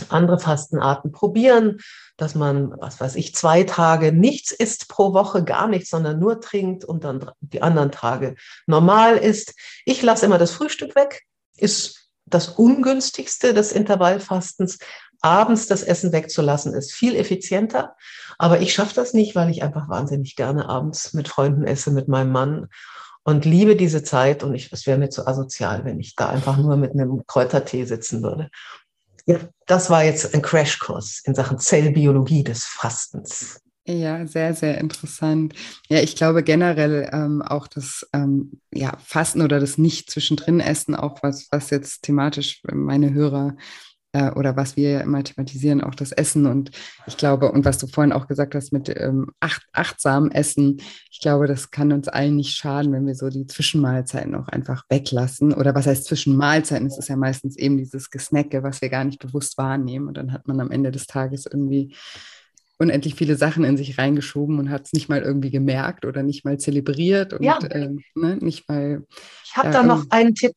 andere 0.10 0.40
Fastenarten 0.40 1.12
probieren, 1.12 1.80
dass 2.18 2.36
man, 2.36 2.72
was 2.80 3.00
weiß 3.00 3.16
ich, 3.16 3.34
zwei 3.34 3.64
Tage 3.64 4.12
nichts 4.12 4.52
isst 4.52 4.88
pro 4.88 5.14
Woche, 5.14 5.44
gar 5.44 5.68
nichts, 5.68 5.90
sondern 5.90 6.20
nur 6.20 6.40
trinkt 6.40 6.86
und 6.86 7.04
dann 7.04 7.32
die 7.40 7.62
anderen 7.62 7.92
Tage 7.92 8.36
normal 8.68 9.18
isst. 9.18 9.56
Ich 9.86 10.04
lasse 10.04 10.26
immer 10.26 10.38
das 10.38 10.52
Frühstück 10.52 10.96
weg, 10.96 11.24
ist 11.58 12.06
das 12.26 12.50
ungünstigste 12.50 13.54
des 13.54 13.72
Intervallfastens. 13.72 14.80
Abends 15.26 15.66
das 15.66 15.82
Essen 15.82 16.12
wegzulassen 16.12 16.76
ist 16.76 16.94
viel 16.94 17.16
effizienter. 17.16 17.96
Aber 18.38 18.62
ich 18.62 18.74
schaffe 18.74 18.94
das 18.94 19.16
nicht, 19.16 19.36
weil 19.36 19.50
ich 19.50 19.64
einfach 19.64 19.90
wahnsinnig 19.90 20.36
gerne 20.36 20.70
abends 20.70 21.14
mit 21.14 21.28
Freunden 21.28 21.64
esse, 21.64 21.90
mit 21.90 22.08
meinem 22.08 22.32
Mann 22.32 22.68
und 23.24 23.44
liebe 23.44 23.76
diese 23.76 24.04
Zeit. 24.04 24.44
Und 24.44 24.54
ich, 24.54 24.72
es 24.72 24.86
wäre 24.86 25.00
mir 25.00 25.10
zu 25.10 25.26
asozial, 25.26 25.84
wenn 25.84 26.00
ich 26.00 26.16
da 26.16 26.30
einfach 26.30 26.58
nur 26.58 26.78
mit 26.78 26.92
einem 26.92 27.24
Kräutertee 27.26 27.86
sitzen 27.86 28.22
würde. 28.22 28.52
Ja, 29.26 29.40
das 29.66 29.90
war 29.90 30.04
jetzt 30.04 30.36
ein 30.36 30.44
Crashkurs 30.44 31.24
in 31.26 31.34
Sachen 31.34 31.58
Zellbiologie 31.58 32.44
des 32.44 32.64
Fastens. 32.64 33.60
Ja, 33.88 34.28
sehr, 34.28 34.54
sehr 34.54 34.78
interessant. 34.78 35.56
Ja, 35.90 36.02
ich 36.02 36.16
glaube 36.16 36.44
generell 36.44 37.10
ähm, 37.12 37.42
auch 37.42 37.66
das 37.68 38.08
ähm, 38.14 38.62
ja, 38.72 38.96
Fasten 39.04 39.42
oder 39.42 39.60
das 39.60 39.80
Nicht-Zwischendrin-Essen, 39.80 40.94
auch 40.94 41.24
was, 41.24 41.48
was 41.50 41.72
jetzt 41.72 42.04
thematisch 42.04 42.62
meine 42.72 43.12
Hörer 43.12 43.56
äh, 44.16 44.32
oder 44.32 44.56
was 44.56 44.78
wir 44.78 45.02
immer 45.02 45.24
thematisieren, 45.24 45.82
auch 45.82 45.94
das 45.94 46.14
Essen. 46.14 46.46
Und 46.46 46.72
ich 47.06 47.18
glaube, 47.18 47.52
und 47.52 47.66
was 47.66 47.78
du 47.78 47.88
vorhin 47.88 48.14
auch 48.14 48.28
gesagt 48.28 48.56
hast 48.56 48.72
mit 48.72 48.88
ähm, 48.88 49.32
acht, 49.42 49.64
achtsam 49.74 50.32
Essen, 50.32 50.78
ich 51.12 51.20
glaube, 51.20 51.48
das 51.48 51.70
kann 51.70 51.92
uns 51.92 52.08
allen 52.08 52.38
nicht 52.38 52.56
schaden, 52.56 52.94
wenn 52.94 53.06
wir 53.06 53.16
so 53.16 53.30
die 53.30 53.46
Zwischenmahlzeiten 53.46 54.34
auch 54.36 54.48
einfach 54.48 54.86
weglassen. 54.88 55.54
Oder 55.54 55.76
was 55.76 55.86
heißt 55.86 56.06
Zwischenmahlzeiten? 56.06 56.88
Es 56.88 56.98
ist 56.98 57.10
ja 57.10 57.18
meistens 57.18 57.58
eben 57.58 57.78
dieses 57.78 58.10
Gesnacke, 58.10 58.64
was 58.64 58.82
wir 58.82 58.90
gar 58.90 59.04
nicht 59.04 59.20
bewusst 59.20 59.58
wahrnehmen. 59.58 60.08
Und 60.08 60.16
dann 60.16 60.32
hat 60.32 60.48
man 60.48 60.62
am 60.62 60.72
Ende 60.72 60.92
des 60.92 61.08
Tages 61.08 61.46
irgendwie 61.46 61.94
unendlich 62.78 63.16
viele 63.16 63.36
Sachen 63.36 63.66
in 63.66 63.76
sich 63.76 63.98
reingeschoben 63.98 64.60
und 64.60 64.70
hat 64.70 64.86
es 64.86 64.94
nicht 64.94 65.10
mal 65.10 65.22
irgendwie 65.22 65.52
gemerkt 65.52 66.06
oder 66.06 66.24
nicht 66.24 66.46
mal 66.46 66.58
zelebriert 66.58 67.34
und 67.34 67.44
ja. 67.44 67.58
äh, 67.70 67.90
ne, 68.16 68.38
nicht 68.38 68.70
mal. 68.70 69.04
Ich 69.44 69.58
habe 69.58 69.70
äh, 69.70 69.72
da 69.72 69.84
noch 69.84 70.06
einen 70.10 70.36
Tipp. 70.36 70.54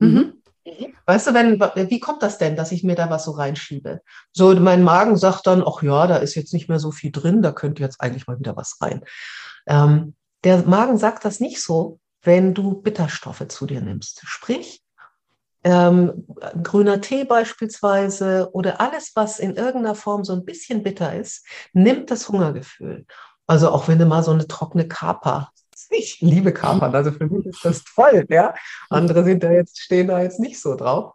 Mhm. 0.00 0.39
Mhm. 0.64 0.94
Weißt 1.06 1.26
du, 1.26 1.34
wenn, 1.34 1.60
wie 1.90 2.00
kommt 2.00 2.22
das 2.22 2.38
denn, 2.38 2.56
dass 2.56 2.72
ich 2.72 2.84
mir 2.84 2.94
da 2.94 3.10
was 3.10 3.24
so 3.24 3.32
reinschiebe? 3.32 4.00
So, 4.32 4.54
mein 4.54 4.82
Magen 4.82 5.16
sagt 5.16 5.46
dann, 5.46 5.62
ach 5.66 5.82
ja, 5.82 6.06
da 6.06 6.16
ist 6.16 6.34
jetzt 6.34 6.52
nicht 6.52 6.68
mehr 6.68 6.78
so 6.78 6.90
viel 6.90 7.10
drin, 7.10 7.42
da 7.42 7.52
könnte 7.52 7.82
jetzt 7.82 8.00
eigentlich 8.00 8.26
mal 8.26 8.38
wieder 8.38 8.56
was 8.56 8.78
rein. 8.80 9.04
Ähm, 9.66 10.14
der 10.44 10.58
Magen 10.66 10.98
sagt 10.98 11.24
das 11.24 11.40
nicht 11.40 11.62
so, 11.62 12.00
wenn 12.22 12.54
du 12.54 12.80
Bitterstoffe 12.80 13.46
zu 13.48 13.66
dir 13.66 13.80
nimmst. 13.80 14.22
Sprich, 14.24 14.82
ähm, 15.62 16.26
grüner 16.62 17.00
Tee 17.00 17.24
beispielsweise 17.24 18.50
oder 18.52 18.80
alles, 18.80 19.12
was 19.14 19.38
in 19.38 19.56
irgendeiner 19.56 19.94
Form 19.94 20.24
so 20.24 20.32
ein 20.32 20.44
bisschen 20.44 20.82
bitter 20.82 21.14
ist, 21.14 21.46
nimmt 21.72 22.10
das 22.10 22.28
Hungergefühl. 22.28 23.06
Also 23.46 23.70
auch 23.70 23.88
wenn 23.88 23.98
du 23.98 24.06
mal 24.06 24.22
so 24.22 24.30
eine 24.30 24.46
trockene 24.46 24.88
Kapa, 24.88 25.50
ich 25.90 26.20
liebe 26.20 26.52
Kapern, 26.52 26.94
also 26.94 27.12
für 27.12 27.26
mich 27.26 27.46
ist 27.46 27.64
das 27.64 27.84
toll, 27.84 28.26
ja. 28.28 28.54
Andere 28.88 29.24
sind 29.24 29.42
da 29.42 29.50
jetzt, 29.50 29.80
stehen 29.80 30.08
da 30.08 30.22
jetzt 30.22 30.40
nicht 30.40 30.60
so 30.60 30.74
drauf. 30.74 31.14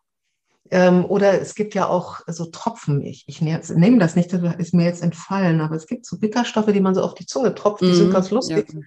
Ähm, 0.72 1.06
oder 1.06 1.40
es 1.40 1.54
gibt 1.54 1.76
ja 1.76 1.88
auch 1.88 2.22
so 2.28 2.46
Tropfen. 2.46 3.02
Ich, 3.04 3.24
ich 3.28 3.42
nehme 3.42 4.00
das 4.00 4.16
nicht, 4.16 4.34
das 4.34 4.56
ist 4.58 4.74
mir 4.74 4.86
jetzt 4.86 5.04
entfallen, 5.04 5.62
aber 5.62 5.76
es 5.76 5.86
gibt 5.86 6.06
so 6.06 6.18
Bitterstoffe, 6.18 6.72
die 6.72 6.82
man 6.82 6.96
so 6.96 7.04
auf 7.04 7.14
die 7.14 7.26
Zunge 7.26 7.54
tropft, 7.54 7.82
die 7.82 7.92
mm, 7.92 7.96
sind 7.96 8.08
mhm. 8.08 8.14
ganz 8.14 8.32
lustig. 8.32 8.74
Ja. 8.74 8.80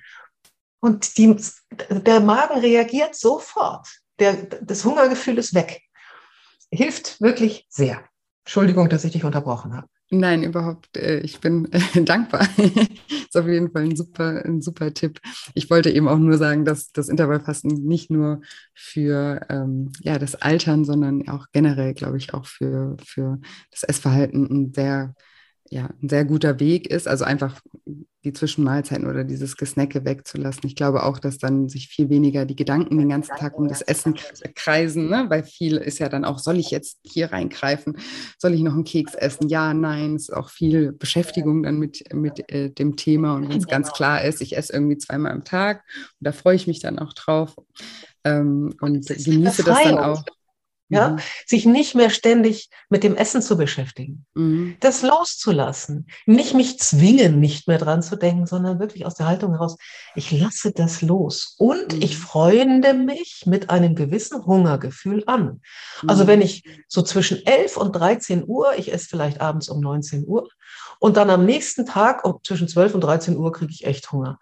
Und 0.81 1.17
die, 1.19 1.37
der 1.91 2.21
Magen 2.21 2.61
reagiert 2.61 3.15
sofort 3.15 3.87
der, 4.19 4.35
das 4.61 4.85
Hungergefühl 4.85 5.39
ist 5.39 5.55
weg. 5.55 5.83
Hilft 6.71 7.21
wirklich 7.21 7.67
sehr. 7.69 8.03
Entschuldigung, 8.45 8.89
dass 8.89 9.05
ich 9.05 9.13
dich 9.13 9.25
unterbrochen 9.25 9.77
habe. 9.77 9.89
Nein, 10.11 10.43
überhaupt. 10.43 10.97
Äh, 10.97 11.21
ich 11.21 11.39
bin 11.41 11.71
äh, 11.73 11.81
dankbar. 12.03 12.49
ist 12.57 13.37
auf 13.37 13.47
jeden 13.47 13.71
Fall 13.71 13.85
ein 13.85 13.97
super, 13.97 14.43
ein 14.45 14.63
super 14.63 14.93
Tipp. 14.95 15.21
Ich 15.55 15.69
wollte 15.71 15.91
eben 15.91 16.09
auch 16.09 16.19
nur 16.19 16.39
sagen, 16.39 16.65
dass 16.65 16.93
das 16.93 17.09
Intervallfasten 17.11 17.85
nicht 17.85 18.11
nur 18.11 18.41
für 18.75 19.41
ähm, 19.51 19.93
ja, 20.01 20.19
das 20.19 20.35
Altern, 20.35 20.85
sondern 20.85 21.29
auch 21.29 21.47
generell, 21.53 21.93
glaube 21.93 22.17
ich, 22.17 22.33
auch 22.33 22.47
für, 22.47 22.97
für 23.05 23.39
das 23.71 23.83
Essverhalten 23.83 24.47
ein 24.47 24.73
sehr 24.75 25.15
ja, 25.71 25.91
ein 26.03 26.09
sehr 26.09 26.25
guter 26.25 26.61
Weg 26.61 26.89
ist, 26.89 27.07
also 27.07 27.25
einfach 27.25 27.61
die 28.25 28.33
Zwischenmahlzeiten 28.33 29.07
oder 29.07 29.23
dieses 29.23 29.57
Gesnacke 29.57 30.05
wegzulassen. 30.05 30.63
Ich 30.67 30.75
glaube 30.75 31.05
auch, 31.05 31.19
dass 31.19 31.39
dann 31.39 31.69
sich 31.69 31.89
viel 31.89 32.11
weniger 32.11 32.47
die 32.47 32.57
Gedanken 32.57 32.99
den 32.99 33.09
ganzen 33.09 33.37
Tag 33.37 33.57
um 33.57 33.69
das 33.69 33.81
Essen 33.81 34.15
kreisen, 34.55 35.09
ne? 35.09 35.27
weil 35.29 35.45
viel 35.45 35.77
ist 35.77 35.99
ja 35.99 36.09
dann 36.09 36.25
auch, 36.25 36.39
soll 36.39 36.59
ich 36.59 36.71
jetzt 36.71 36.99
hier 37.05 37.33
reingreifen? 37.33 37.97
Soll 38.37 38.55
ich 38.55 38.63
noch 38.63 38.75
einen 38.75 38.85
Keks 38.85 39.15
essen? 39.15 39.49
Ja, 39.49 39.73
nein, 39.73 40.17
es 40.17 40.29
ist 40.29 40.35
auch 40.35 40.51
viel 40.51 40.93
Beschäftigung 40.93 41.63
dann 41.63 41.79
mit, 41.79 42.13
mit 42.13 42.51
äh, 42.51 42.71
dem 42.71 42.97
Thema 42.97 43.35
und 43.35 43.49
wenn 43.49 43.59
es 43.59 43.67
ganz 43.67 43.93
klar 43.93 44.25
ist, 44.25 44.41
ich 44.41 44.57
esse 44.57 44.73
irgendwie 44.73 44.99
zweimal 44.99 45.33
am 45.33 45.45
Tag 45.45 45.85
und 46.21 46.27
da 46.27 46.33
freue 46.33 46.57
ich 46.57 46.67
mich 46.67 46.81
dann 46.81 46.99
auch 46.99 47.13
drauf 47.13 47.57
ähm, 48.25 48.75
und 48.81 49.07
genieße 49.07 49.63
das 49.63 49.83
dann 49.85 49.99
auch 49.99 50.25
ja, 50.89 51.11
mhm. 51.11 51.19
sich 51.47 51.67
nicht 51.67 51.95
mehr 51.95 52.11
ständig 52.11 52.71
mit 52.89 53.05
dem 53.05 53.15
Essen 53.15 53.43
zu 53.43 53.57
beschäftigen, 53.57 54.27
mhm. 54.35 54.77
das 54.81 55.03
loszulassen, 55.03 56.07
nicht 56.27 56.55
mich 56.55 56.79
zwingen, 56.79 57.41
nicht 57.41 57.69
mehr 57.69 57.79
dran 57.79 58.03
zu 58.03 58.17
denken, 58.17 58.47
sondern 58.47 58.81
wirklich 58.81 59.05
aus 59.05 59.15
der 59.15 59.27
Haltung 59.27 59.53
heraus, 59.53 59.77
ich 60.15 60.31
lasse 60.31 60.73
das 60.73 61.03
los 61.03 61.55
und 61.59 61.95
mhm. 61.95 62.03
ich 62.03 62.17
freunde 62.17 62.95
mich 62.95 63.45
mit 63.47 63.71
einem 63.71 63.95
gewissen 63.95 64.45
Hungergefühl 64.47 65.25
an. 65.27 65.61
Also 66.07 66.25
mhm. 66.25 66.29
wenn 66.29 66.41
ich 66.43 66.65
so 66.89 67.03
zwischen 67.03 67.45
11 67.45 67.77
und 67.77 67.93
13 67.93 68.45
Uhr, 68.47 68.73
ich 68.77 68.93
esse 68.93 69.09
vielleicht 69.09 69.41
abends 69.41 69.69
um 69.69 69.81
19 69.81 70.27
Uhr 70.27 70.49
und 71.01 71.17
dann 71.17 71.31
am 71.31 71.45
nächsten 71.45 71.87
Tag 71.87 72.25
um 72.25 72.39
zwischen 72.43 72.69
12 72.69 72.95
und 72.95 73.03
13 73.03 73.37
Uhr 73.37 73.53
kriege 73.53 73.73
ich 73.73 73.85
echt 73.85 74.11
Hunger. 74.11 74.39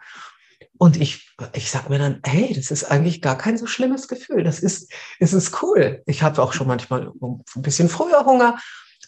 Und 0.78 1.00
ich, 1.00 1.34
ich 1.54 1.70
sage 1.70 1.88
mir 1.88 1.98
dann, 1.98 2.20
hey, 2.24 2.52
das 2.54 2.70
ist 2.70 2.84
eigentlich 2.84 3.22
gar 3.22 3.38
kein 3.38 3.56
so 3.58 3.66
schlimmes 3.66 4.08
Gefühl. 4.08 4.44
Das 4.44 4.60
ist, 4.60 4.92
es 5.18 5.32
ist 5.32 5.62
cool. 5.62 6.02
Ich 6.06 6.22
habe 6.22 6.42
auch 6.42 6.52
schon 6.52 6.66
manchmal 6.66 7.12
ein 7.20 7.62
bisschen 7.62 7.88
früher 7.88 8.24
Hunger. 8.24 8.58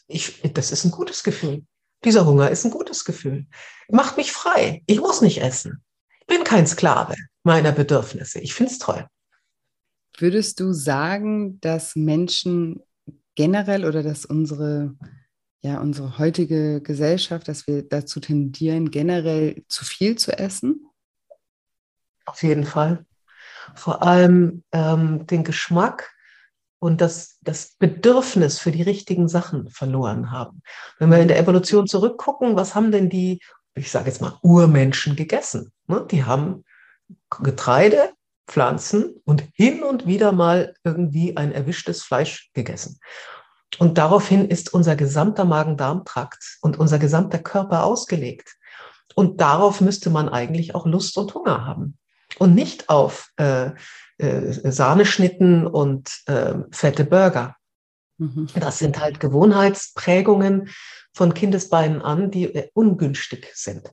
Ich, 0.06 0.40
das 0.54 0.72
ist 0.72 0.84
ein 0.84 0.90
gutes 0.90 1.22
Gefühl. 1.22 1.64
Dieser 2.04 2.26
Hunger 2.26 2.50
ist 2.50 2.64
ein 2.64 2.70
gutes 2.70 3.04
Gefühl. 3.04 3.46
Macht 3.88 4.16
mich 4.16 4.32
frei. 4.32 4.82
Ich 4.86 5.00
muss 5.00 5.20
nicht 5.20 5.42
essen. 5.42 5.82
Ich 6.20 6.26
bin 6.26 6.44
kein 6.44 6.66
Sklave 6.66 7.14
meiner 7.42 7.72
Bedürfnisse. 7.72 8.40
Ich 8.40 8.54
finde 8.54 8.72
es 8.72 8.78
toll. 8.78 9.06
Würdest 10.16 10.60
du 10.60 10.72
sagen, 10.72 11.60
dass 11.60 11.96
Menschen 11.96 12.82
generell 13.34 13.84
oder 13.84 14.02
dass 14.02 14.24
unsere, 14.24 14.96
ja, 15.60 15.80
unsere 15.80 16.18
heutige 16.18 16.80
Gesellschaft, 16.82 17.48
dass 17.48 17.66
wir 17.66 17.82
dazu 17.82 18.20
tendieren, 18.20 18.90
generell 18.90 19.64
zu 19.68 19.84
viel 19.84 20.16
zu 20.16 20.36
essen? 20.36 20.88
Auf 22.28 22.42
jeden 22.42 22.64
Fall. 22.64 23.06
Vor 23.74 24.02
allem 24.02 24.62
ähm, 24.72 25.26
den 25.26 25.44
Geschmack 25.44 26.14
und 26.78 27.00
das, 27.00 27.38
das 27.40 27.74
Bedürfnis 27.78 28.58
für 28.58 28.70
die 28.70 28.82
richtigen 28.82 29.28
Sachen 29.28 29.70
verloren 29.70 30.30
haben. 30.30 30.62
Wenn 30.98 31.10
wir 31.10 31.18
in 31.18 31.28
der 31.28 31.38
Evolution 31.38 31.86
zurückgucken, 31.86 32.54
was 32.54 32.74
haben 32.74 32.92
denn 32.92 33.08
die, 33.08 33.40
ich 33.74 33.90
sage 33.90 34.08
jetzt 34.08 34.20
mal, 34.20 34.38
Urmenschen 34.42 35.16
gegessen? 35.16 35.72
Ne? 35.86 36.06
Die 36.10 36.24
haben 36.24 36.64
Getreide, 37.42 38.12
Pflanzen 38.46 39.22
und 39.24 39.44
hin 39.54 39.82
und 39.82 40.06
wieder 40.06 40.32
mal 40.32 40.74
irgendwie 40.84 41.36
ein 41.36 41.52
erwischtes 41.52 42.02
Fleisch 42.02 42.50
gegessen. 42.52 43.00
Und 43.78 43.96
daraufhin 43.96 44.48
ist 44.48 44.72
unser 44.74 44.96
gesamter 44.96 45.46
Magen-Darm-Trakt 45.46 46.58
und 46.60 46.78
unser 46.78 46.98
gesamter 46.98 47.38
Körper 47.38 47.84
ausgelegt. 47.84 48.56
Und 49.14 49.40
darauf 49.40 49.80
müsste 49.80 50.10
man 50.10 50.28
eigentlich 50.28 50.74
auch 50.74 50.86
Lust 50.86 51.16
und 51.16 51.34
Hunger 51.34 51.64
haben 51.64 51.97
und 52.38 52.54
nicht 52.54 52.88
auf 52.88 53.30
äh, 53.36 53.70
äh, 54.18 54.70
Sahneschnitten 54.70 55.66
und 55.66 56.10
äh, 56.26 56.54
fette 56.70 57.04
Burger. 57.04 57.56
Mhm. 58.18 58.48
Das 58.54 58.78
sind 58.78 59.00
halt 59.00 59.20
Gewohnheitsprägungen 59.20 60.70
von 61.14 61.34
Kindesbeinen 61.34 62.02
an, 62.02 62.30
die 62.30 62.54
äh, 62.54 62.68
ungünstig 62.74 63.50
sind. 63.54 63.90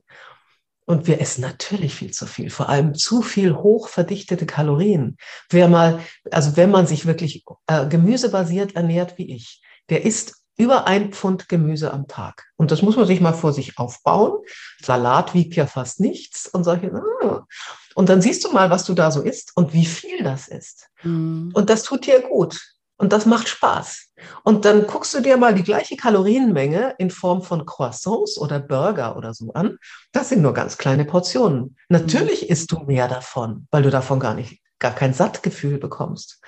Und 0.84 1.08
wir 1.08 1.20
essen 1.20 1.40
natürlich 1.40 1.94
viel 1.94 2.12
zu 2.12 2.26
viel, 2.26 2.48
vor 2.48 2.68
allem 2.68 2.94
zu 2.94 3.20
viel 3.20 3.56
hochverdichtete 3.56 4.46
Kalorien. 4.46 5.16
Wer 5.50 5.68
mal, 5.68 6.00
also 6.30 6.56
wenn 6.56 6.70
man 6.70 6.86
sich 6.86 7.06
wirklich 7.06 7.44
äh, 7.66 7.86
gemüsebasiert 7.86 8.76
ernährt 8.76 9.18
wie 9.18 9.34
ich, 9.34 9.62
der 9.88 10.04
isst 10.04 10.45
über 10.56 10.86
ein 10.86 11.12
Pfund 11.12 11.48
Gemüse 11.48 11.92
am 11.92 12.08
Tag. 12.08 12.46
Und 12.56 12.70
das 12.70 12.82
muss 12.82 12.96
man 12.96 13.06
sich 13.06 13.20
mal 13.20 13.32
vor 13.32 13.52
sich 13.52 13.78
aufbauen. 13.78 14.38
Salat 14.82 15.34
wiegt 15.34 15.54
ja 15.54 15.66
fast 15.66 16.00
nichts 16.00 16.48
und 16.48 16.64
solche. 16.64 16.92
Ah. 16.92 17.46
Und 17.94 18.08
dann 18.08 18.22
siehst 18.22 18.44
du 18.44 18.52
mal, 18.52 18.70
was 18.70 18.84
du 18.84 18.94
da 18.94 19.10
so 19.10 19.22
isst 19.22 19.52
und 19.54 19.72
wie 19.72 19.86
viel 19.86 20.22
das 20.22 20.48
ist. 20.48 20.88
Mhm. 21.02 21.50
Und 21.54 21.70
das 21.70 21.82
tut 21.82 22.06
dir 22.06 22.20
gut. 22.20 22.60
Und 22.98 23.12
das 23.12 23.26
macht 23.26 23.48
Spaß. 23.48 24.08
Und 24.42 24.64
dann 24.64 24.86
guckst 24.86 25.12
du 25.12 25.20
dir 25.20 25.36
mal 25.36 25.54
die 25.54 25.62
gleiche 25.62 25.96
Kalorienmenge 25.96 26.94
in 26.98 27.10
Form 27.10 27.42
von 27.42 27.66
Croissants 27.66 28.38
oder 28.38 28.58
Burger 28.58 29.16
oder 29.16 29.34
so 29.34 29.52
an. 29.52 29.78
Das 30.12 30.30
sind 30.30 30.40
nur 30.40 30.54
ganz 30.54 30.78
kleine 30.78 31.04
Portionen. 31.04 31.76
Natürlich 31.90 32.42
mhm. 32.42 32.48
isst 32.48 32.72
du 32.72 32.80
mehr 32.80 33.08
davon, 33.08 33.66
weil 33.70 33.82
du 33.82 33.90
davon 33.90 34.18
gar 34.18 34.34
nicht, 34.34 34.62
gar 34.78 34.94
kein 34.94 35.12
Sattgefühl 35.12 35.78
bekommst. 35.78 36.40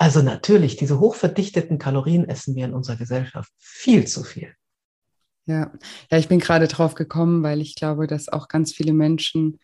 Also 0.00 0.22
natürlich, 0.22 0.76
diese 0.76 0.98
hochverdichteten 0.98 1.78
Kalorien 1.78 2.26
essen 2.26 2.54
wir 2.54 2.64
in 2.64 2.72
unserer 2.72 2.96
Gesellschaft 2.96 3.52
viel 3.58 4.06
zu 4.06 4.24
viel. 4.24 4.54
Ja, 5.44 5.70
ja 6.10 6.16
ich 6.16 6.26
bin 6.26 6.38
gerade 6.38 6.68
drauf 6.68 6.94
gekommen, 6.94 7.42
weil 7.42 7.60
ich 7.60 7.74
glaube, 7.74 8.06
dass 8.06 8.30
auch 8.30 8.48
ganz 8.48 8.72
viele 8.72 8.94
Menschen 8.94 9.58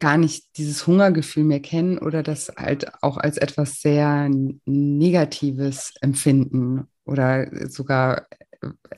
gar 0.00 0.18
nicht 0.18 0.58
dieses 0.58 0.86
Hungergefühl 0.86 1.44
mehr 1.44 1.60
kennen 1.60 1.96
oder 1.96 2.22
das 2.22 2.52
halt 2.58 3.02
auch 3.02 3.16
als 3.16 3.38
etwas 3.38 3.80
sehr 3.80 4.28
Negatives 4.66 5.94
empfinden 6.02 6.86
oder 7.06 7.48
sogar 7.66 8.26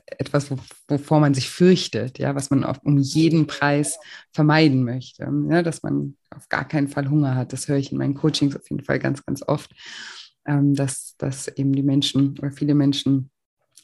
etwas, 0.05 0.51
wovor 0.89 1.21
man 1.21 1.33
sich 1.33 1.49
fürchtet, 1.49 2.19
ja, 2.19 2.35
was 2.35 2.49
man 2.49 2.65
auf, 2.65 2.79
um 2.83 2.97
jeden 2.97 3.47
Preis 3.47 3.97
vermeiden 4.33 4.83
möchte, 4.83 5.31
ja, 5.49 5.63
dass 5.63 5.81
man 5.81 6.17
auf 6.29 6.49
gar 6.49 6.67
keinen 6.67 6.89
Fall 6.89 7.09
Hunger 7.09 7.35
hat. 7.35 7.53
Das 7.53 7.69
höre 7.69 7.77
ich 7.77 7.93
in 7.93 7.97
meinen 7.97 8.15
Coachings 8.15 8.55
auf 8.57 8.69
jeden 8.69 8.83
Fall 8.83 8.99
ganz, 8.99 9.25
ganz 9.25 9.43
oft, 9.43 9.71
dass, 10.47 11.15
dass 11.17 11.47
eben 11.47 11.73
die 11.73 11.83
Menschen 11.83 12.37
oder 12.39 12.51
viele 12.51 12.73
Menschen 12.75 13.29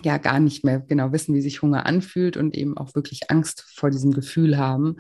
ja 0.02 0.18
gar 0.18 0.40
nicht 0.40 0.64
mehr 0.64 0.80
genau 0.80 1.12
wissen, 1.12 1.36
wie 1.36 1.42
sich 1.42 1.62
Hunger 1.62 1.86
anfühlt 1.86 2.38
und 2.38 2.56
eben 2.56 2.78
auch 2.78 2.96
wirklich 2.96 3.30
Angst 3.30 3.66
vor 3.76 3.90
diesem 3.90 4.12
Gefühl 4.12 4.58
haben. 4.58 4.98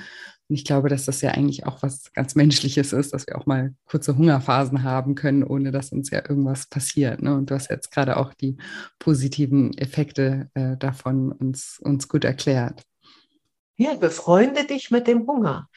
Und 0.49 0.55
ich 0.55 0.66
glaube, 0.66 0.89
dass 0.89 1.05
das 1.05 1.22
ja 1.22 1.32
eigentlich 1.32 1.66
auch 1.66 1.82
was 1.82 2.14
ganz 2.14 2.36
Menschliches 2.36 2.93
ist, 2.93 3.14
dass 3.14 3.28
wir 3.28 3.38
auch 3.38 3.45
mal 3.45 3.74
kurze 3.86 4.18
Hungerphasen 4.18 4.84
haben 4.84 5.16
können, 5.16 5.43
ohne 5.43 5.72
dass 5.72 5.91
uns 5.91 6.09
ja 6.11 6.22
irgendwas 6.28 6.68
passiert. 6.68 7.22
Ne? 7.22 7.36
Und 7.36 7.49
du 7.49 7.55
hast 7.55 7.70
jetzt 7.70 7.91
gerade 7.91 8.18
auch 8.18 8.34
die 8.34 8.57
positiven 8.99 9.76
Effekte 9.78 10.49
äh, 10.53 10.78
davon 10.78 11.32
uns, 11.32 11.80
uns 11.82 12.07
gut 12.07 12.24
erklärt. 12.24 12.84
Ja, 13.76 13.95
befreunde 13.95 14.66
dich 14.66 14.91
mit 14.91 15.07
dem 15.07 15.26
Hunger. 15.26 15.68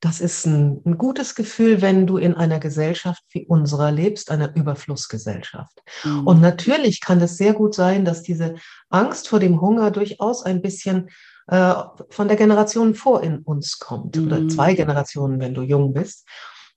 Das 0.00 0.20
ist 0.20 0.44
ein, 0.44 0.82
ein, 0.84 0.98
gutes 0.98 1.34
Gefühl, 1.34 1.80
wenn 1.80 2.06
du 2.06 2.18
in 2.18 2.34
einer 2.34 2.60
Gesellschaft 2.60 3.22
wie 3.30 3.46
unserer 3.46 3.90
lebst, 3.90 4.30
einer 4.30 4.54
Überflussgesellschaft. 4.54 5.80
Mhm. 6.04 6.26
Und 6.26 6.40
natürlich 6.40 7.00
kann 7.00 7.20
es 7.20 7.36
sehr 7.36 7.54
gut 7.54 7.74
sein, 7.74 8.04
dass 8.04 8.22
diese 8.22 8.56
Angst 8.90 9.28
vor 9.28 9.40
dem 9.40 9.60
Hunger 9.60 9.90
durchaus 9.90 10.44
ein 10.44 10.60
bisschen 10.60 11.08
äh, 11.46 11.74
von 12.10 12.28
der 12.28 12.36
Generation 12.36 12.94
vor 12.94 13.22
in 13.22 13.38
uns 13.38 13.78
kommt 13.78 14.16
mhm. 14.16 14.26
oder 14.26 14.48
zwei 14.48 14.74
Generationen, 14.74 15.40
wenn 15.40 15.54
du 15.54 15.62
jung 15.62 15.92
bist, 15.92 16.26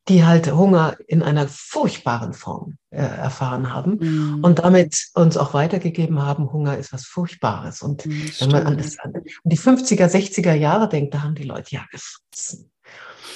die 0.07 0.25
halt 0.25 0.51
Hunger 0.51 0.95
in 1.07 1.21
einer 1.21 1.47
furchtbaren 1.49 2.33
Form 2.33 2.77
äh, 2.91 2.97
erfahren 2.97 3.73
haben 3.73 3.97
mhm. 3.99 4.43
und 4.43 4.59
damit 4.59 5.09
uns 5.15 5.37
auch 5.37 5.53
weitergegeben 5.53 6.21
haben, 6.21 6.51
Hunger 6.51 6.77
ist 6.77 6.93
was 6.93 7.05
Furchtbares. 7.05 7.81
Und 7.81 8.05
mhm, 8.05 8.31
wenn 8.39 8.51
man 8.51 8.67
an, 8.67 8.77
das, 8.77 8.97
an 8.99 9.13
die 9.43 9.57
50er, 9.57 10.07
60er 10.07 10.53
Jahre 10.53 10.87
denkt, 10.87 11.13
da 11.13 11.23
haben 11.23 11.35
die 11.35 11.43
Leute 11.43 11.75
ja 11.75 11.85
gefressen 11.91 12.71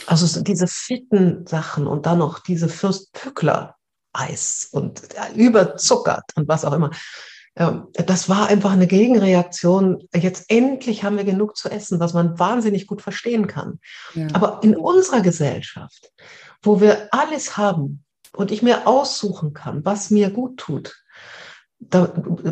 also 0.08 0.26
so 0.26 0.42
diese 0.42 0.68
fitten 0.68 1.46
Sachen 1.48 1.88
und 1.88 2.06
dann 2.06 2.20
noch 2.20 2.40
diese 2.40 2.70
Fürstpückler 2.70 3.76
Eis 4.14 4.68
und 4.72 5.02
überzuckert 5.36 6.32
und 6.36 6.48
was 6.48 6.66
auch 6.66 6.74
immer. 6.74 6.92
Ähm, 7.56 7.88
das 7.94 8.30
war 8.30 8.48
einfach 8.48 8.72
eine 8.72 8.88
Gegenreaktion. 8.88 10.08
Jetzt 10.14 10.50
endlich 10.50 11.04
haben 11.04 11.18
wir 11.18 11.24
genug 11.24 11.56
zu 11.56 11.70
essen, 11.70 12.00
was 12.00 12.14
man 12.14 12.40
wahnsinnig 12.40 12.88
gut 12.88 13.02
verstehen 13.02 13.48
kann. 13.48 13.80
Ja. 14.14 14.28
Aber 14.34 14.60
in 14.64 14.76
unserer 14.76 15.22
Gesellschaft, 15.22 16.12
wo 16.62 16.82
wir 16.82 17.08
alles 17.12 17.58
haben 17.58 18.04
und 18.34 18.52
ich 18.52 18.62
mir 18.62 18.88
aussuchen 18.88 19.54
kann, 19.54 19.84
was 19.86 20.10
mir 20.10 20.30
gut 20.30 20.58
tut, 20.58 20.98
da 21.80 22.06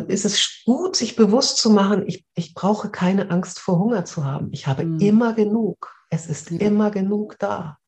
ist 0.08 0.24
es 0.24 0.62
gut, 0.64 0.96
sich 0.96 1.14
bewusst 1.14 1.58
zu 1.58 1.70
machen, 1.70 2.04
ich, 2.06 2.26
ich 2.34 2.52
brauche 2.52 2.90
keine 2.90 3.30
Angst 3.30 3.60
vor 3.60 3.78
Hunger 3.78 4.04
zu 4.04 4.24
haben. 4.24 4.48
Ich 4.50 4.66
habe 4.66 4.84
mhm. 4.84 4.98
immer 4.98 5.34
genug. 5.34 5.94
Es 6.10 6.26
ist 6.26 6.50
ja. 6.50 6.58
immer 6.58 6.90
genug 6.90 7.38
da. 7.38 7.78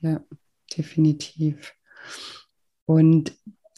Ja, 0.00 0.20
definitiv. 0.76 1.74
Und 2.86 3.32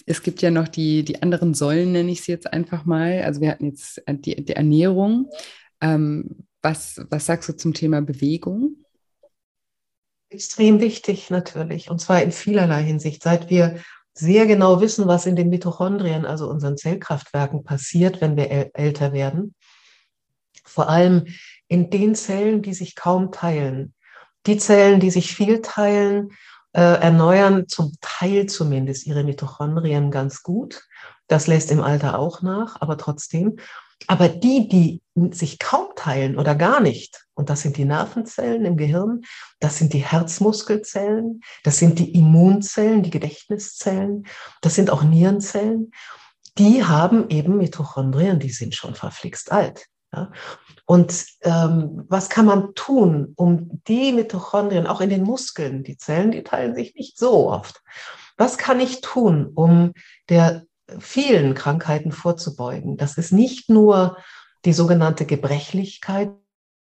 es 0.07 0.23
gibt 0.23 0.43
ja 0.43 0.51
noch 0.51 0.69
die, 0.69 1.05
die 1.05 1.23
anderen 1.23 1.55
Säulen, 1.55 1.93
nenne 1.93 2.11
ich 2.11 2.23
sie 2.23 2.33
jetzt 2.33 2.53
einfach 2.53 2.85
mal. 2.85 3.23
Also 3.23 3.41
wir 3.41 3.51
hatten 3.51 3.67
jetzt 3.67 4.03
die, 4.09 4.45
die 4.45 4.53
Ernährung. 4.53 5.31
Ähm, 5.81 6.47
was, 6.61 7.01
was 7.11 7.27
sagst 7.27 7.49
du 7.49 7.57
zum 7.57 7.75
Thema 7.75 8.03
Bewegung? 8.03 8.77
Extrem 10.29 10.81
wichtig 10.81 11.31
natürlich, 11.31 11.91
und 11.91 12.01
zwar 12.01 12.23
in 12.23 12.33
vielerlei 12.33 12.83
Hinsicht. 12.83 13.23
Seit 13.23 13.51
wir 13.51 13.81
sehr 14.15 14.47
genau 14.47 14.81
wissen, 14.81 15.07
was 15.07 15.27
in 15.27 15.37
den 15.37 15.49
Mitochondrien, 15.49 16.25
also 16.25 16.49
unseren 16.49 16.77
Zellkraftwerken, 16.77 17.65
passiert, 17.65 18.21
wenn 18.21 18.37
wir 18.37 18.71
älter 18.75 19.13
werden, 19.13 19.55
vor 20.65 20.89
allem 20.89 21.27
in 21.73 21.89
den 21.89 22.15
Zellen, 22.15 22.61
die 22.61 22.75
sich 22.75 22.95
kaum 22.95 23.33
teilen. 23.33 23.95
Die 24.47 24.59
Zellen, 24.59 25.01
die 25.01 25.11
sich 25.11 25.35
viel 25.35 25.63
teilen, 25.63 26.33
äh, 26.75 26.81
erneuern 26.81 27.67
zum 27.67 27.93
Teil 28.03 28.47
zumindest 28.47 29.07
ihre 29.07 29.25
Mitochondrien 29.25 30.11
ganz 30.11 30.43
gut. 30.43 30.87
Das 31.29 31.47
lässt 31.47 31.71
im 31.71 31.81
Alter 31.81 32.19
auch 32.19 32.43
nach, 32.43 32.79
aber 32.83 32.99
trotzdem. 32.99 33.57
Aber 34.07 34.29
die, 34.29 34.69
die 34.69 35.01
sich 35.35 35.59
kaum 35.59 35.87
teilen 35.97 36.39
oder 36.39 36.55
gar 36.55 36.81
nicht, 36.81 37.25
und 37.35 37.49
das 37.49 37.63
sind 37.63 37.79
die 37.79 37.87
Nervenzellen 37.87 38.67
im 38.67 38.77
Gehirn, 38.77 39.23
das 39.59 39.79
sind 39.79 39.95
die 39.95 40.05
Herzmuskelzellen, 40.05 41.41
das 41.65 41.79
sind 41.79 41.99
die 41.99 42.13
Immunzellen, 42.13 43.03
die 43.03 43.11
Gedächtniszellen, 43.11 44.27
das 44.61 44.75
sind 44.75 44.91
auch 44.91 45.05
Nierenzellen, 45.05 45.93
die 46.59 46.85
haben 46.85 47.31
eben 47.31 47.57
Mitochondrien, 47.57 48.41
die 48.41 48.51
sind 48.51 48.75
schon 48.75 48.95
verflixt 48.95 49.53
alt. 49.53 49.87
Ja? 50.15 50.31
Und 50.87 51.27
ähm, 51.43 52.05
was 52.09 52.29
kann 52.29 52.47
man 52.47 52.75
tun, 52.75 53.33
um 53.37 53.83
die 53.87 54.13
Mitochondrien, 54.13 54.87
auch 54.87 55.01
in 55.01 55.11
den 55.11 55.23
Muskeln, 55.23 55.85
die 55.85 55.97
Zellen, 55.97 56.33
die 56.33 56.43
teilen 56.43 56.75
sich 56.75 56.95
nicht 56.95 57.19
so 57.19 57.51
oft. 57.51 57.83
Was 58.37 58.59
kann 58.59 58.81
ich 58.81 59.01
tun, 59.01 59.51
um 59.55 59.93
der 60.29 60.65
vielen 60.99 61.55
Krankheiten 61.55 62.13
vorzubeugen? 62.13 62.97
Das 62.97 63.17
ist 63.17 63.33
nicht 63.33 63.71
nur 63.71 64.17
die 64.65 64.73
sogenannte 64.73 65.27
Gebrechlichkeit, 65.27 66.33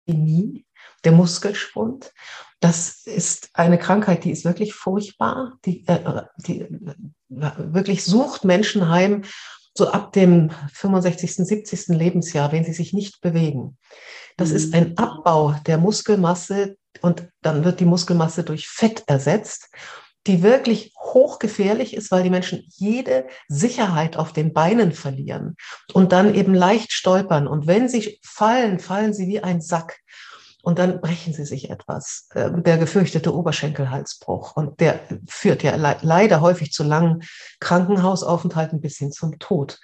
die 0.06 0.66
der 1.04 1.12
Muskelschwund. 1.12 2.12
Das 2.60 3.06
ist 3.06 3.50
eine 3.54 3.78
Krankheit, 3.78 4.24
die 4.24 4.30
ist 4.30 4.44
wirklich 4.44 4.74
furchtbar, 4.74 5.58
die, 5.64 5.86
äh, 5.86 6.22
die 6.36 6.60
äh, 6.60 6.94
wirklich 7.28 8.04
sucht 8.04 8.44
Menschen 8.44 8.88
heim, 8.88 9.22
so 9.76 9.88
ab 9.88 10.12
dem 10.12 10.50
65., 10.72 11.36
70. 11.36 11.88
Lebensjahr, 11.88 12.52
wenn 12.52 12.64
sie 12.64 12.72
sich 12.72 12.92
nicht 12.92 13.20
bewegen. 13.20 13.78
Das 14.36 14.50
mhm. 14.50 14.56
ist 14.56 14.74
ein 14.74 14.98
Abbau 14.98 15.54
der 15.66 15.78
Muskelmasse 15.78 16.76
und 17.00 17.28
dann 17.42 17.64
wird 17.64 17.80
die 17.80 17.84
Muskelmasse 17.84 18.42
durch 18.42 18.68
Fett 18.68 19.04
ersetzt, 19.06 19.68
die 20.26 20.42
wirklich 20.42 20.92
hochgefährlich 20.98 21.94
ist, 21.94 22.10
weil 22.10 22.22
die 22.22 22.30
Menschen 22.30 22.64
jede 22.68 23.26
Sicherheit 23.48 24.16
auf 24.16 24.32
den 24.32 24.52
Beinen 24.52 24.92
verlieren 24.92 25.56
und 25.94 26.12
dann 26.12 26.34
eben 26.34 26.54
leicht 26.54 26.92
stolpern. 26.92 27.46
Und 27.46 27.66
wenn 27.66 27.88
sie 27.88 28.20
fallen, 28.22 28.80
fallen 28.80 29.14
sie 29.14 29.28
wie 29.28 29.40
ein 29.42 29.60
Sack 29.60 29.98
und 30.62 30.78
dann 30.78 31.00
brechen 31.00 31.32
sie 31.32 31.44
sich 31.44 31.70
etwas. 31.70 32.28
Äh, 32.34 32.50
der 32.62 32.78
gefürchtete 32.78 33.34
Oberschenkelhalsbruch. 33.34 34.56
Und 34.56 34.80
der 34.80 35.00
führt 35.28 35.62
ja 35.62 35.76
le 35.76 35.96
leider 36.02 36.40
häufig 36.40 36.72
zu 36.72 36.82
langen 36.82 37.22
Krankenhausaufenthalten 37.60 38.80
bis 38.80 38.98
hin 38.98 39.12
zum 39.12 39.38
Tod. 39.38 39.78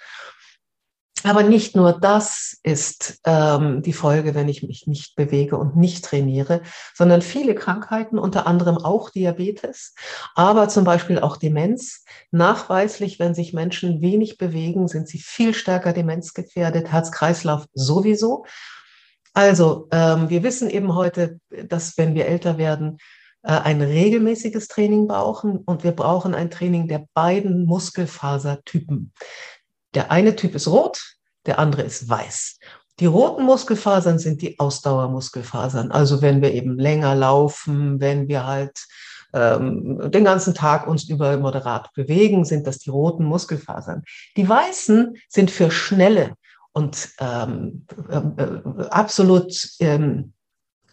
Aber 1.23 1.41
nicht 1.43 1.75
nur 1.75 1.93
das 1.93 2.57
ist 2.63 3.19
ähm, 3.25 3.81
die 3.81 3.93
Folge, 3.93 4.35
wenn 4.35 4.47
ich 4.47 4.61
mich 4.61 4.85
nicht 4.85 5.15
bewege 5.15 5.57
und 5.57 5.75
nicht 5.75 6.05
trainiere, 6.05 6.61
sondern 6.93 7.21
viele 7.21 7.55
Krankheiten, 7.55 8.19
unter 8.19 8.45
anderem 8.45 8.77
auch 8.77 9.09
Diabetes, 9.09 9.95
aber 10.35 10.69
zum 10.69 10.83
Beispiel 10.83 11.19
auch 11.19 11.37
Demenz. 11.37 12.05
Nachweislich, 12.31 13.17
wenn 13.19 13.33
sich 13.33 13.53
Menschen 13.53 14.01
wenig 14.01 14.37
bewegen, 14.37 14.87
sind 14.87 15.07
sie 15.07 15.19
viel 15.19 15.53
stärker 15.53 15.91
demenzgefährdet, 15.91 16.91
Herz-Kreislauf 16.91 17.65
sowieso. 17.73 18.45
Also, 19.37 19.87
ähm, 19.91 20.31
wir 20.31 20.41
wissen 20.41 20.67
eben 20.67 20.95
heute, 20.95 21.39
dass 21.67 21.95
wenn 21.99 22.15
wir 22.15 22.25
älter 22.25 22.57
werden, 22.57 22.97
äh, 23.43 23.51
ein 23.51 23.83
regelmäßiges 23.83 24.67
Training 24.67 25.07
brauchen 25.07 25.59
und 25.59 25.83
wir 25.83 25.91
brauchen 25.91 26.33
ein 26.33 26.49
Training 26.49 26.87
der 26.87 27.05
beiden 27.13 27.67
Muskelfasertypen. 27.67 29.13
Der 29.93 30.09
eine 30.09 30.35
Typ 30.35 30.55
ist 30.55 30.67
rot, 30.67 31.17
der 31.45 31.59
andere 31.59 31.83
ist 31.83 32.09
weiß. 32.09 32.57
Die 32.99 33.05
roten 33.05 33.43
Muskelfasern 33.43 34.17
sind 34.17 34.41
die 34.41 34.57
Ausdauermuskelfasern. 34.57 35.91
Also 35.91 36.23
wenn 36.23 36.41
wir 36.41 36.51
eben 36.51 36.79
länger 36.79 37.13
laufen, 37.13 37.99
wenn 37.99 38.27
wir 38.27 38.47
halt 38.47 38.87
ähm, 39.35 40.09
den 40.09 40.23
ganzen 40.23 40.55
Tag 40.55 40.87
uns 40.87 41.07
über 41.07 41.37
moderat 41.37 41.93
bewegen, 41.93 42.43
sind 42.43 42.65
das 42.65 42.79
die 42.79 42.89
roten 42.89 43.25
Muskelfasern. 43.25 44.01
Die 44.35 44.49
weißen 44.49 45.15
sind 45.29 45.51
für 45.51 45.69
schnelle, 45.69 46.33
und 46.77 47.09
ähm, 47.19 47.87
äh, 48.07 48.83
absolut 48.91 49.51
ähm, 49.79 50.33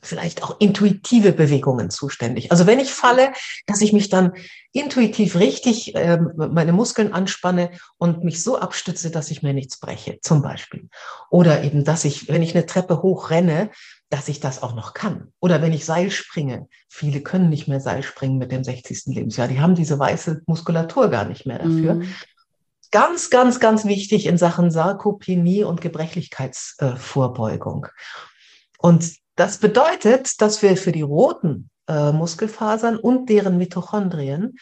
vielleicht 0.00 0.42
auch 0.42 0.58
intuitive 0.58 1.32
Bewegungen 1.32 1.90
zuständig. 1.90 2.50
Also 2.50 2.66
wenn 2.66 2.78
ich 2.78 2.90
falle, 2.90 3.32
dass 3.66 3.82
ich 3.82 3.92
mich 3.92 4.08
dann 4.08 4.32
intuitiv 4.72 5.36
richtig 5.36 5.94
äh, 5.94 6.18
meine 6.36 6.72
Muskeln 6.72 7.12
anspanne 7.12 7.70
und 7.98 8.24
mich 8.24 8.42
so 8.42 8.58
abstütze, 8.58 9.10
dass 9.10 9.30
ich 9.30 9.42
mir 9.42 9.52
nichts 9.52 9.78
breche, 9.78 10.18
zum 10.22 10.40
Beispiel. 10.40 10.88
Oder 11.30 11.64
eben, 11.64 11.84
dass 11.84 12.06
ich, 12.06 12.28
wenn 12.28 12.42
ich 12.42 12.54
eine 12.54 12.64
Treppe 12.64 13.02
hoch 13.02 13.28
renne, 13.28 13.70
dass 14.08 14.28
ich 14.28 14.40
das 14.40 14.62
auch 14.62 14.74
noch 14.74 14.94
kann. 14.94 15.32
Oder 15.40 15.60
wenn 15.60 15.74
ich 15.74 15.84
Seil 15.84 16.10
springe. 16.10 16.66
Viele 16.88 17.20
können 17.20 17.50
nicht 17.50 17.68
mehr 17.68 17.80
Seil 17.80 18.02
springen 18.02 18.38
mit 18.38 18.52
dem 18.52 18.64
60. 18.64 19.02
Lebensjahr. 19.14 19.48
Die 19.48 19.60
haben 19.60 19.74
diese 19.74 19.98
weiße 19.98 20.44
Muskulatur 20.46 21.08
gar 21.10 21.26
nicht 21.26 21.44
mehr 21.44 21.58
dafür. 21.58 21.94
Mhm 21.96 22.08
ganz, 22.90 23.30
ganz, 23.30 23.60
ganz 23.60 23.84
wichtig 23.84 24.26
in 24.26 24.38
Sachen 24.38 24.70
Sarkopenie 24.70 25.64
und 25.64 25.80
Gebrechlichkeitsvorbeugung. 25.80 27.86
und 28.78 29.12
das 29.36 29.58
bedeutet, 29.58 30.40
dass 30.40 30.62
wir 30.62 30.76
für 30.76 30.92
die 30.92 31.02
roten 31.02 31.70
äh, 31.88 32.12
Muskelfasern 32.12 32.96
und 32.96 33.28
deren 33.28 33.58
Mitochondrien 33.58 34.56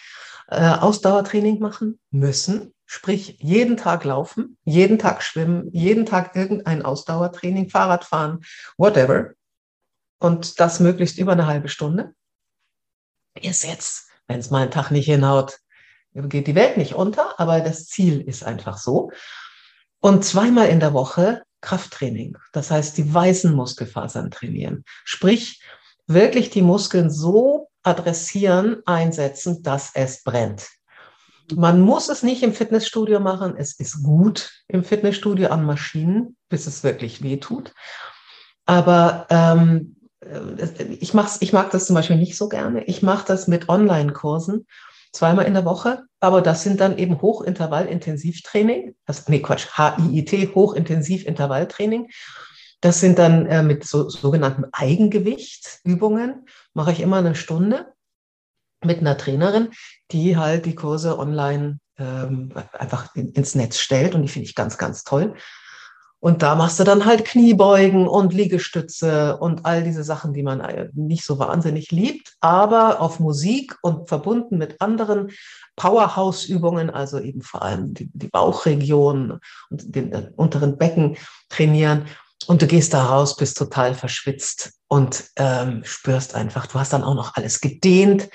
äh, 0.48 0.60
Ausdauertraining 0.60 1.58
machen 1.58 2.00
müssen. 2.10 2.74
Sprich, 2.86 3.38
jeden 3.40 3.76
Tag 3.76 4.04
laufen, 4.04 4.58
jeden 4.64 4.98
Tag 4.98 5.22
schwimmen, 5.22 5.70
jeden 5.72 6.04
Tag 6.04 6.36
irgendein 6.36 6.82
Ausdauertraining, 6.82 7.70
Fahrradfahren, 7.70 8.40
whatever. 8.76 9.32
Und 10.18 10.60
das 10.60 10.80
möglichst 10.80 11.18
über 11.18 11.32
eine 11.32 11.46
halbe 11.46 11.68
Stunde. 11.68 12.14
Ist 13.40 13.64
jetzt, 13.64 14.10
wenn 14.26 14.40
es 14.40 14.50
mal 14.50 14.62
einen 14.62 14.70
Tag 14.70 14.90
nicht 14.90 15.06
hinhaut, 15.06 15.58
geht 16.14 16.46
die 16.46 16.54
Welt 16.54 16.76
nicht 16.76 16.94
unter, 16.94 17.38
aber 17.38 17.60
das 17.60 17.86
Ziel 17.86 18.20
ist 18.20 18.44
einfach 18.44 18.78
so. 18.78 19.10
Und 20.00 20.24
zweimal 20.24 20.68
in 20.68 20.80
der 20.80 20.94
Woche 20.94 21.42
Krafttraining. 21.60 22.36
Das 22.52 22.70
heißt, 22.70 22.98
die 22.98 23.14
weißen 23.14 23.54
Muskelfasern 23.54 24.30
trainieren. 24.30 24.84
Sprich, 25.04 25.62
wirklich 26.06 26.50
die 26.50 26.62
Muskeln 26.62 27.08
so 27.08 27.68
adressieren, 27.82 28.82
einsetzen, 28.84 29.62
dass 29.62 29.92
es 29.94 30.22
brennt. 30.22 30.68
Man 31.54 31.80
muss 31.80 32.08
es 32.08 32.22
nicht 32.22 32.42
im 32.42 32.52
Fitnessstudio 32.52 33.20
machen. 33.20 33.54
Es 33.56 33.78
ist 33.78 34.02
gut 34.02 34.62
im 34.68 34.84
Fitnessstudio 34.84 35.48
an 35.48 35.64
Maschinen, 35.64 36.36
bis 36.48 36.66
es 36.66 36.82
wirklich 36.82 37.22
weh 37.22 37.38
tut. 37.38 37.72
Aber 38.66 39.26
ähm, 39.30 39.96
äh, 40.20 40.84
ich, 41.00 41.14
mach's, 41.14 41.38
ich 41.40 41.52
mag 41.52 41.70
das 41.70 41.86
zum 41.86 41.94
Beispiel 41.94 42.16
nicht 42.16 42.36
so 42.36 42.48
gerne. 42.48 42.84
Ich 42.84 43.02
mache 43.02 43.26
das 43.26 43.48
mit 43.48 43.68
Online-Kursen 43.68 44.66
zweimal 45.12 45.46
in 45.46 45.54
der 45.54 45.64
Woche, 45.64 46.04
aber 46.20 46.40
das 46.40 46.62
sind 46.62 46.80
dann 46.80 46.98
eben 46.98 47.20
Hochintervall-Intensivtraining. 47.20 48.94
Das, 49.06 49.28
nee, 49.28 49.40
Quatsch, 49.40 49.66
HIIT, 49.76 50.54
Hochintensiv-Intervalltraining. 50.54 52.10
Das 52.80 53.00
sind 53.00 53.18
dann 53.18 53.46
äh, 53.46 53.62
mit 53.62 53.84
so, 53.84 54.08
sogenannten 54.08 54.64
Eigengewichtübungen, 54.72 56.46
mache 56.74 56.92
ich 56.92 57.00
immer 57.00 57.18
eine 57.18 57.34
Stunde 57.34 57.92
mit 58.84 58.98
einer 58.98 59.16
Trainerin, 59.16 59.70
die 60.10 60.36
halt 60.36 60.66
die 60.66 60.74
Kurse 60.74 61.18
online 61.18 61.78
ähm, 61.98 62.52
einfach 62.72 63.14
in, 63.14 63.32
ins 63.32 63.54
Netz 63.54 63.78
stellt 63.78 64.14
und 64.14 64.22
die 64.22 64.28
finde 64.28 64.48
ich 64.48 64.54
ganz, 64.54 64.78
ganz 64.78 65.04
toll. 65.04 65.34
Und 66.24 66.42
da 66.42 66.54
machst 66.54 66.78
du 66.78 66.84
dann 66.84 67.04
halt 67.04 67.24
Kniebeugen 67.24 68.06
und 68.06 68.32
Liegestütze 68.32 69.38
und 69.38 69.66
all 69.66 69.82
diese 69.82 70.04
Sachen, 70.04 70.32
die 70.32 70.44
man 70.44 70.60
äh, 70.60 70.88
nicht 70.94 71.24
so 71.24 71.40
wahnsinnig 71.40 71.90
liebt, 71.90 72.34
aber 72.40 73.00
auf 73.00 73.18
Musik 73.18 73.76
und 73.82 74.08
verbunden 74.08 74.56
mit 74.56 74.80
anderen 74.80 75.32
Powerhouse-Übungen, 75.74 76.90
also 76.90 77.18
eben 77.18 77.42
vor 77.42 77.62
allem 77.62 77.94
die, 77.94 78.08
die 78.14 78.28
Bauchregion 78.28 79.40
und 79.68 79.96
den 79.96 80.12
äh, 80.12 80.30
unteren 80.36 80.78
Becken 80.78 81.16
trainieren. 81.48 82.06
Und 82.46 82.62
du 82.62 82.68
gehst 82.68 82.94
da 82.94 83.04
raus, 83.04 83.36
bist 83.36 83.56
total 83.58 83.96
verschwitzt 83.96 84.74
und 84.86 85.24
ähm, 85.34 85.82
spürst 85.84 86.36
einfach, 86.36 86.68
du 86.68 86.78
hast 86.78 86.92
dann 86.92 87.02
auch 87.02 87.16
noch 87.16 87.34
alles 87.34 87.60
gedehnt. 87.60 88.28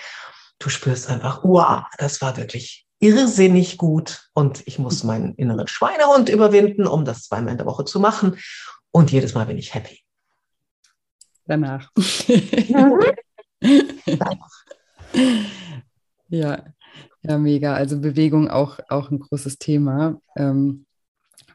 Du 0.59 0.67
spürst 0.67 1.09
einfach, 1.09 1.41
wow, 1.45 1.83
das 1.97 2.19
war 2.19 2.35
wirklich 2.35 2.86
irrsinnig 2.99 3.77
gut 3.77 4.29
und 4.33 4.63
ich 4.67 4.79
muss 4.79 5.03
meinen 5.03 5.35
inneren 5.35 5.67
Schweinehund 5.67 6.29
überwinden, 6.29 6.87
um 6.87 7.05
das 7.05 7.23
zweimal 7.23 7.51
in 7.51 7.57
der 7.57 7.67
Woche 7.67 7.85
zu 7.85 7.99
machen. 7.99 8.37
Und 8.91 9.11
jedes 9.11 9.33
Mal 9.35 9.45
bin 9.45 9.57
ich 9.57 9.73
happy. 9.73 10.01
Danach. 11.45 11.91
ja, 16.29 16.63
ja, 17.21 17.37
mega. 17.37 17.73
Also 17.73 17.99
Bewegung 17.99 18.49
auch, 18.49 18.79
auch 18.89 19.11
ein 19.11 19.19
großes 19.19 19.57
Thema. 19.57 20.19
Ähm, 20.35 20.85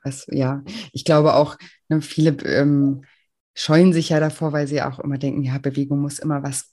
was, 0.03 0.27
ja, 0.31 0.63
ich 0.93 1.05
glaube 1.05 1.35
auch, 1.35 1.57
ne, 1.89 2.01
viele 2.03 2.31
ähm, 2.45 3.05
scheuen 3.55 3.93
sich 3.93 4.09
ja 4.09 4.21
davor, 4.21 4.53
weil 4.53 4.67
sie 4.67 4.83
auch 4.83 4.99
immer 4.99 5.19
denken, 5.19 5.43
ja, 5.43 5.59
Bewegung 5.59 6.01
muss 6.01 6.19
immer 6.19 6.43
was 6.43 6.72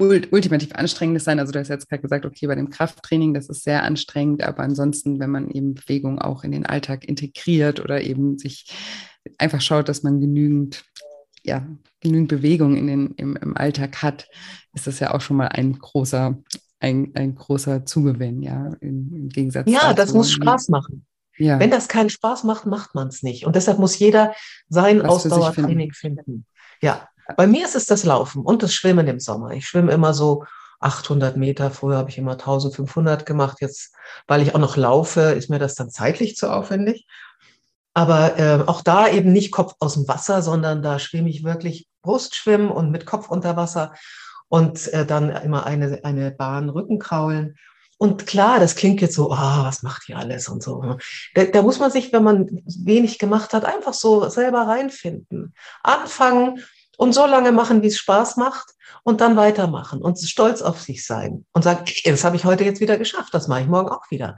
ultimativ 0.00 0.74
anstrengendes 0.74 1.24
sein. 1.24 1.40
Also 1.40 1.52
du 1.52 1.58
hast 1.58 1.68
jetzt 1.68 1.88
gerade 1.88 2.02
gesagt, 2.02 2.24
okay, 2.24 2.46
bei 2.46 2.54
dem 2.54 2.70
Krafttraining, 2.70 3.34
das 3.34 3.48
ist 3.48 3.64
sehr 3.64 3.82
anstrengend, 3.82 4.42
aber 4.42 4.62
ansonsten, 4.62 5.18
wenn 5.18 5.30
man 5.30 5.50
eben 5.50 5.74
Bewegung 5.74 6.20
auch 6.20 6.44
in 6.44 6.52
den 6.52 6.66
Alltag 6.66 7.04
integriert 7.04 7.80
oder 7.80 8.00
eben 8.00 8.38
sich 8.38 8.72
einfach 9.38 9.60
schaut, 9.60 9.88
dass 9.88 10.04
man 10.04 10.20
genügend, 10.20 10.84
ja, 11.42 11.66
genügend 12.00 12.28
Bewegung 12.28 12.76
in 12.76 12.86
den, 12.86 13.14
im, 13.16 13.36
im 13.36 13.56
Alltag 13.56 14.02
hat, 14.02 14.28
ist 14.72 14.86
das 14.86 15.00
ja 15.00 15.12
auch 15.12 15.20
schon 15.20 15.36
mal 15.36 15.48
ein 15.48 15.76
großer, 15.76 16.38
ein, 16.78 17.10
ein 17.14 17.34
großer 17.34 17.84
Zugewinn, 17.84 18.42
ja, 18.42 18.72
im, 18.80 19.12
im 19.12 19.28
Gegensatz 19.28 19.68
Ja, 19.68 19.92
dazu, 19.92 19.96
das 19.96 20.12
muss 20.14 20.30
Spaß 20.30 20.68
machen. 20.68 21.04
Ja. 21.38 21.58
Wenn 21.58 21.70
das 21.70 21.88
keinen 21.88 22.10
Spaß 22.10 22.44
macht, 22.44 22.66
macht 22.66 22.94
man 22.94 23.08
es 23.08 23.22
nicht. 23.22 23.46
Und 23.46 23.56
deshalb 23.56 23.78
muss 23.78 23.98
jeder 23.98 24.34
sein 24.68 25.00
Was 25.00 25.26
Ausdauertraining 25.26 25.92
finden. 25.92 26.22
finden. 26.24 26.46
Ja, 26.82 27.08
bei 27.36 27.46
mir 27.46 27.64
ist 27.64 27.74
es 27.74 27.86
das 27.86 28.04
Laufen 28.04 28.42
und 28.42 28.62
das 28.62 28.74
Schwimmen 28.74 29.06
im 29.06 29.20
Sommer. 29.20 29.50
Ich 29.50 29.66
schwimme 29.66 29.92
immer 29.92 30.14
so 30.14 30.44
800 30.80 31.36
Meter. 31.36 31.70
Früher 31.70 31.96
habe 31.96 32.10
ich 32.10 32.18
immer 32.18 32.32
1500 32.32 33.26
gemacht. 33.26 33.58
Jetzt, 33.60 33.94
weil 34.26 34.42
ich 34.42 34.54
auch 34.54 34.60
noch 34.60 34.76
laufe, 34.76 35.20
ist 35.20 35.50
mir 35.50 35.58
das 35.58 35.74
dann 35.74 35.90
zeitlich 35.90 36.36
zu 36.36 36.50
aufwendig. 36.52 37.06
Aber 37.94 38.38
äh, 38.38 38.62
auch 38.66 38.82
da 38.82 39.08
eben 39.08 39.32
nicht 39.32 39.50
Kopf 39.50 39.74
aus 39.80 39.94
dem 39.94 40.06
Wasser, 40.06 40.42
sondern 40.42 40.82
da 40.82 40.98
schwimme 40.98 41.28
ich 41.28 41.42
wirklich 41.42 41.88
Brustschwimmen 42.02 42.70
und 42.70 42.90
mit 42.90 43.06
Kopf 43.06 43.28
unter 43.28 43.56
Wasser 43.56 43.92
und 44.48 44.92
äh, 44.92 45.04
dann 45.04 45.30
immer 45.30 45.66
eine, 45.66 46.00
eine 46.04 46.30
Bahn 46.30 46.68
Rückenkraulen. 46.68 47.56
Und 48.00 48.28
klar, 48.28 48.60
das 48.60 48.76
klingt 48.76 49.00
jetzt 49.00 49.16
so, 49.16 49.32
ah, 49.32 49.62
oh, 49.62 49.64
was 49.66 49.82
macht 49.82 50.06
die 50.06 50.14
alles 50.14 50.48
und 50.48 50.62
so. 50.62 50.96
Da, 51.34 51.44
da, 51.44 51.62
muss 51.62 51.80
man 51.80 51.90
sich, 51.90 52.12
wenn 52.12 52.22
man 52.22 52.46
wenig 52.64 53.18
gemacht 53.18 53.52
hat, 53.52 53.64
einfach 53.64 53.92
so 53.92 54.28
selber 54.28 54.68
reinfinden. 54.68 55.52
Anfangen 55.82 56.62
und 56.98 57.12
so 57.12 57.26
lange 57.26 57.52
machen, 57.52 57.82
wie 57.82 57.86
es 57.86 57.96
Spaß 57.96 58.36
macht 58.36 58.74
und 59.04 59.20
dann 59.20 59.36
weitermachen 59.36 60.02
und 60.02 60.18
stolz 60.18 60.60
auf 60.60 60.80
sich 60.80 61.06
sein 61.06 61.46
und 61.52 61.62
sagen, 61.62 61.84
das 62.04 62.24
habe 62.24 62.36
ich 62.36 62.44
heute 62.44 62.64
jetzt 62.64 62.80
wieder 62.80 62.98
geschafft, 62.98 63.32
das 63.32 63.48
mache 63.48 63.62
ich 63.62 63.68
morgen 63.68 63.88
auch 63.88 64.10
wieder. 64.10 64.36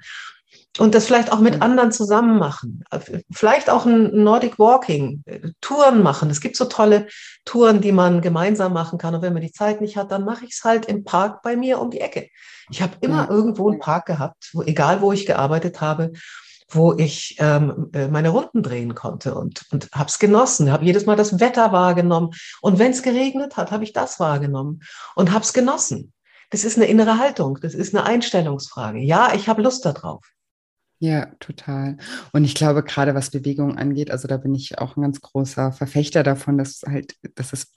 Und 0.79 0.95
das 0.95 1.07
vielleicht 1.07 1.33
auch 1.33 1.41
mit 1.41 1.63
anderen 1.63 1.91
zusammen 1.91 2.39
machen. 2.39 2.85
Vielleicht 3.33 3.69
auch 3.71 3.87
ein 3.87 4.23
Nordic 4.23 4.59
Walking, 4.59 5.25
Touren 5.61 6.03
machen. 6.03 6.31
Es 6.31 6.41
gibt 6.41 6.55
so 6.55 6.67
tolle 6.67 7.09
Touren, 7.45 7.81
die 7.81 7.91
man 7.91 8.21
gemeinsam 8.21 8.73
machen 8.73 8.97
kann. 8.97 9.15
Und 9.15 9.23
wenn 9.23 9.33
man 9.33 9.43
die 9.43 9.53
Zeit 9.53 9.81
nicht 9.81 9.97
hat, 9.97 10.13
dann 10.13 10.25
mache 10.25 10.45
ich 10.45 10.53
es 10.53 10.63
halt 10.63 10.87
im 10.87 11.03
Park 11.03 11.43
bei 11.43 11.57
mir 11.57 11.81
um 11.81 11.91
die 11.91 12.01
Ecke. 12.01 12.29
Ich 12.71 12.83
habe 12.83 12.93
immer 13.01 13.29
irgendwo 13.29 13.69
einen 13.69 13.81
Park 13.81 14.07
gehabt, 14.07 14.51
wo, 14.53 14.63
egal 14.63 15.01
wo 15.01 15.13
ich 15.13 15.27
gearbeitet 15.27 15.81
habe, 15.81 16.13
wo 16.71 16.95
ich 16.97 17.37
ähm, 17.39 17.91
äh, 17.93 18.09
meine 18.09 18.31
Runden 18.31 18.63
drehen 18.63 18.95
konnte 18.95 19.35
und, 19.35 19.67
und 19.73 19.91
habe 19.93 20.09
es 20.09 20.19
genossen, 20.19 20.71
habe 20.71 20.85
jedes 20.85 21.07
Mal 21.07 21.17
das 21.17 21.41
Wetter 21.41 21.73
wahrgenommen. 21.73 22.31
Und 22.61 22.79
wenn 22.79 22.93
es 22.93 23.03
geregnet 23.03 23.57
hat, 23.57 23.71
habe 23.71 23.85
ich 23.85 23.93
das 23.93 24.21
wahrgenommen 24.21 24.81
und 25.17 25.33
habe 25.33 25.45
es 25.45 25.53
genossen. 25.53 26.13
Das 26.51 26.65
ist 26.65 26.77
eine 26.77 26.87
innere 26.87 27.19
Haltung, 27.19 27.59
das 27.61 27.75
ist 27.75 27.95
eine 27.95 28.05
Einstellungsfrage. 28.05 28.99
Ja, 28.99 29.33
ich 29.35 29.49
habe 29.49 29.63
Lust 29.63 29.85
darauf. 29.85 30.25
Ja, 30.99 31.27
total. 31.41 31.97
Und 32.33 32.45
ich 32.45 32.55
glaube, 32.55 32.83
gerade 32.83 33.15
was 33.15 33.31
Bewegung 33.31 33.79
angeht, 33.79 34.11
also 34.11 34.29
da 34.29 34.37
bin 34.37 34.55
ich 34.55 34.79
auch 34.79 34.97
ein 34.97 35.03
ganz 35.03 35.21
großer 35.21 35.73
Verfechter 35.73 36.23
davon, 36.23 36.59
dass 36.59 36.83
halt, 36.87 37.15
dass 37.37 37.55
es 37.55 37.73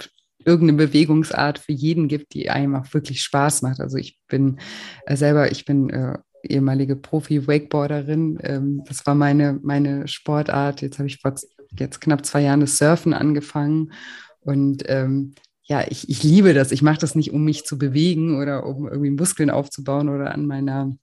irgendeine 0.46 0.88
Bewegungsart 0.88 1.58
für 1.58 1.72
jeden 1.72 2.10
gibt, 2.10 2.34
die 2.34 2.50
einem 2.50 2.76
auch 2.76 2.94
wirklich 2.94 3.22
Spaß 3.22 3.62
macht. 3.62 3.80
Also 3.80 3.98
ich 3.98 4.20
bin 4.28 4.60
äh, 5.06 5.16
selber, 5.16 5.52
ich 5.52 5.64
bin 5.64 5.90
äh, 5.90 6.18
ehemalige 6.44 6.96
Profi-Wakeboarderin. 6.96 8.40
Ähm, 8.42 8.84
das 8.88 9.06
war 9.06 9.16
meine, 9.16 9.60
meine 9.64 10.08
Sportart. 10.08 10.82
Jetzt 10.82 11.00
habe 11.00 11.08
ich 11.08 11.20
vor 11.20 11.34
jetzt 11.80 12.02
knapp 12.02 12.26
zwei 12.26 12.42
Jahren 12.42 12.60
das 12.60 12.78
Surfen 12.78 13.14
angefangen. 13.14 13.94
Und 14.42 14.84
ähm, 14.88 15.34
ja, 15.64 15.86
ich, 15.88 16.10
ich 16.10 16.24
liebe 16.24 16.54
das. 16.54 16.72
Ich 16.72 16.82
mache 16.82 17.00
das 17.00 17.16
nicht, 17.16 17.32
um 17.32 17.44
mich 17.44 17.66
zu 17.66 17.78
bewegen 17.78 18.40
oder 18.40 18.66
um 18.66 18.88
irgendwie 18.88 19.12
Muskeln 19.12 19.50
aufzubauen 19.50 20.10
oder 20.10 20.34
an 20.34 20.46
meiner, 20.46 20.96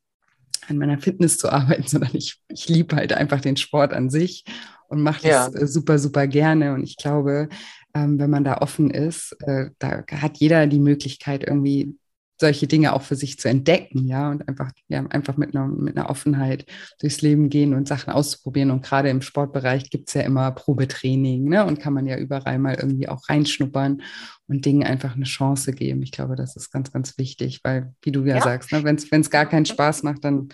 an 0.69 0.77
meiner 0.77 0.99
Fitness 0.99 1.39
zu 1.39 1.51
arbeiten, 1.51 1.85
sondern 1.87 2.11
ich, 2.15 2.41
ich 2.49 2.69
liebe 2.69 2.97
halt 2.97 3.13
einfach 3.13 3.41
den 3.41 3.57
Sport 3.57 3.93
an 3.93 4.11
sich 4.11 4.45
und 4.89 5.03
mache 5.03 5.23
das 5.23 5.55
ja. 5.55 5.61
Äh, 5.61 5.67
super, 5.67 5.99
super 5.99 6.27
gerne. 6.27 6.75
Und 6.75 6.83
ich 6.83 6.97
glaube, 6.97 7.49
ähm, 7.95 8.19
wenn 8.19 8.31
man 8.31 8.45
da 8.45 8.59
offen 8.59 8.91
ist, 8.91 9.37
äh, 9.41 9.71
da 9.79 10.05
hat 10.13 10.39
jeder 10.39 10.67
die 10.67 10.81
Möglichkeit, 10.81 11.45
irgendwie 11.45 11.97
solche 12.41 12.67
Dinge 12.67 12.95
auch 12.95 13.03
für 13.03 13.17
sich 13.17 13.39
zu 13.39 13.49
entdecken, 13.49 14.07
ja, 14.07 14.31
und 14.31 14.49
einfach, 14.49 14.71
ja, 14.89 15.05
einfach 15.07 15.37
mit 15.37 15.55
einer, 15.55 15.69
mit 15.69 15.97
einer 15.97 16.09
Offenheit 16.09 16.65
durchs 17.01 17.21
Leben 17.21 17.51
gehen 17.51 17.75
und 17.75 17.87
Sachen 17.87 18.13
auszuprobieren. 18.13 18.71
Und 18.71 18.83
gerade 18.83 19.11
im 19.11 19.21
Sportbereich 19.21 19.91
gibt 19.91 20.09
es 20.09 20.15
ja 20.15 20.23
immer 20.23 20.51
Probetraining, 20.51 21.45
ne? 21.45 21.65
Und 21.65 21.79
kann 21.79 21.93
man 21.93 22.07
ja 22.07 22.17
überall 22.17 22.59
mal 22.59 22.75
irgendwie 22.75 23.09
auch 23.09 23.29
reinschnuppern 23.29 24.03
und 24.49 24.65
Dingen 24.65 24.85
einfach 24.85 25.15
eine 25.15 25.25
Chance 25.25 25.73
geben. 25.73 26.03
Ich 26.03 26.13
glaube, 26.13 26.35
das 26.35 26.57
ist 26.57 26.73
ganz, 26.73 26.91
ganz 26.91 27.19
wichtig, 27.19 27.61
weil, 27.63 27.93
wie 28.03 28.11
du 28.11 28.25
ja, 28.25 28.37
ja. 28.37 28.43
sagst, 28.43 28.73
ne, 28.73 28.83
wenn 28.83 29.21
es 29.21 29.31
gar 29.31 29.47
keinen 29.47 29.67
Spaß 29.67 30.03
macht, 30.03 30.25
dann, 30.25 30.49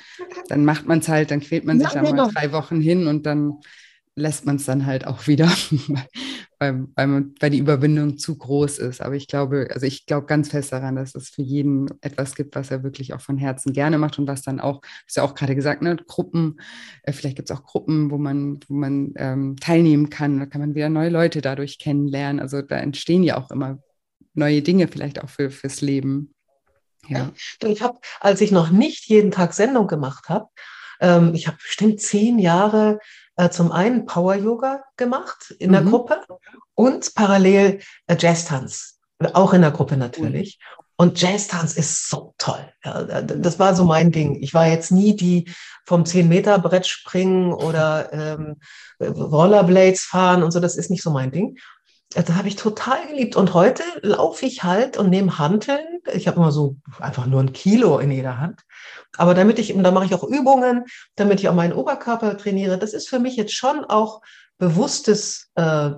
dann 0.49 0.65
macht 0.65 0.87
man 0.87 0.99
es 0.99 1.09
halt, 1.09 1.31
dann 1.31 1.41
quält 1.41 1.65
man 1.65 1.79
sich 1.79 1.93
ja, 1.93 2.03
da 2.03 2.13
mal 2.13 2.31
drei 2.33 2.53
Wochen 2.53 2.81
hin 2.81 3.07
und 3.07 3.25
dann 3.25 3.55
lässt 4.17 4.47
man 4.47 4.57
es 4.57 4.65
dann 4.65 4.87
halt 4.87 5.07
auch 5.07 5.27
wieder, 5.27 5.51
weil, 6.59 6.87
weil, 6.95 7.07
man, 7.07 7.35
weil 7.41 7.51
die 7.51 7.59
Überwindung 7.59 8.19
zu 8.19 8.37
groß 8.37 8.79
ist. 8.79 9.03
Aber 9.03 9.15
ich 9.15 9.29
glaube, 9.29 9.69
also 9.73 9.87
ich 9.87 10.07
glaube 10.07 10.27
ganz 10.27 10.51
fest 10.51 10.73
daran, 10.73 10.97
dass 10.97 11.15
es 11.15 11.29
für 11.29 11.43
jeden 11.43 11.89
etwas 12.01 12.35
gibt, 12.35 12.55
was 12.55 12.71
er 12.71 12.83
wirklich 12.83 13.13
auch 13.15 13.21
von 13.21 13.37
Herzen 13.37 13.73
gerne 13.73 13.99
macht 13.99 14.19
und 14.19 14.27
was 14.27 14.43
dann 14.43 14.61
auch, 14.61 14.81
ist 15.07 15.17
ja 15.17 15.23
auch 15.23 15.35
gerade 15.35 15.55
gesagt, 15.55 15.83
ne, 15.83 15.97
Gruppen, 16.07 16.61
äh, 17.03 17.13
vielleicht 17.13 17.37
gibt 17.37 17.51
es 17.51 17.57
auch 17.57 17.65
Gruppen, 17.65 18.11
wo 18.11 18.19
man, 18.19 18.61
wo 18.69 18.75
man 18.75 19.13
ähm, 19.17 19.57
teilnehmen 19.61 20.09
kann, 20.09 20.39
da 20.39 20.47
kann 20.47 20.61
man 20.61 20.75
wieder 20.75 20.89
neue 20.89 21.11
Leute 21.11 21.41
dadurch 21.41 21.79
kennenlernen. 21.79 22.41
Also 22.41 22.63
da 22.63 22.77
entstehen 22.77 23.23
ja 23.23 23.37
auch 23.37 23.51
immer 23.51 23.79
neue 24.35 24.63
Dinge 24.63 24.89
vielleicht 24.89 25.23
auch 25.23 25.29
für, 25.29 25.51
fürs 25.51 25.81
Leben. 25.81 26.35
Ja. 27.09 27.33
Ich 27.65 27.83
habe, 27.83 27.99
als 28.21 28.41
ich 28.41 28.51
noch 28.51 28.71
nicht 28.71 29.07
jeden 29.07 29.31
Tag 29.31 29.53
Sendung 29.53 29.87
gemacht 29.87 30.29
habe, 30.29 30.49
ähm, 31.01 31.35
ich 31.35 31.47
habe 31.47 31.59
bestimmt 31.59 32.01
zehn 32.01 32.39
Jahre 32.39 32.99
äh, 33.37 33.51
zum 33.51 33.73
einen 33.73 34.07
Power 34.07 34.35
Yoga 34.35 34.85
gemacht 34.97 35.55
in 35.59 35.73
der 35.73 35.83
mhm. 35.83 35.91
Gruppe 35.91 36.21
und 36.75 37.15
parallel 37.15 37.81
äh, 38.07 38.17
Jazz-Tanz, 38.19 38.99
auch 39.33 39.53
in 39.53 39.63
der 39.63 39.71
Gruppe 39.71 39.97
natürlich. 39.97 40.59
Und 40.99 41.21
Jazz-Tanz 41.21 41.75
ist 41.75 42.09
so 42.09 42.35
toll. 42.39 42.73
Ja, 42.83 43.03
das 43.03 43.59
war 43.59 43.77
so 43.77 43.85
mein 43.85 44.13
Ding. 44.13 44.43
Ich 44.43 44.55
war 44.55 44.67
jetzt 44.67 44.91
nie 44.91 45.15
die 45.15 45.51
vom 45.85 46.05
10-Meter-Brett 46.05 46.87
springen 46.87 47.53
oder 47.53 48.13
ähm, 48.15 48.57
Rollerblades 48.99 50.03
fahren 50.03 50.43
und 50.43 50.53
so. 50.53 50.61
Das 50.61 50.77
ist 50.77 50.91
nicht 50.91 51.03
so 51.03 51.11
mein 51.11 51.33
Ding. 51.33 51.59
Das 52.11 52.31
habe 52.31 52.49
ich 52.49 52.57
total 52.57 53.07
geliebt. 53.09 53.37
Und 53.37 53.53
heute 53.53 53.83
laufe 54.01 54.47
ich 54.47 54.63
halt 54.63 54.97
und 54.97 55.11
nehme 55.11 55.39
Hanteln. 55.39 56.01
Ich 56.13 56.29
habe 56.29 56.37
immer 56.39 56.53
so 56.53 56.77
einfach 57.01 57.27
nur 57.27 57.41
ein 57.41 57.53
Kilo 57.53 57.99
in 57.99 58.11
jeder 58.11 58.39
Hand. 58.39 58.63
Aber 59.17 59.35
damit 59.35 59.59
ich, 59.59 59.75
da 59.77 59.91
mache 59.91 60.07
ich 60.07 60.15
auch 60.15 60.23
Übungen, 60.23 60.85
damit 61.17 61.41
ich 61.41 61.49
auch 61.49 61.55
meinen 61.55 61.73
Oberkörper 61.73 62.37
trainiere. 62.39 62.79
Das 62.79 62.93
ist 62.93 63.09
für 63.09 63.19
mich 63.19 63.37
jetzt 63.37 63.55
schon 63.55 63.85
auch 63.85 64.23
bewusstes 64.59 65.51
äh, 65.57 65.91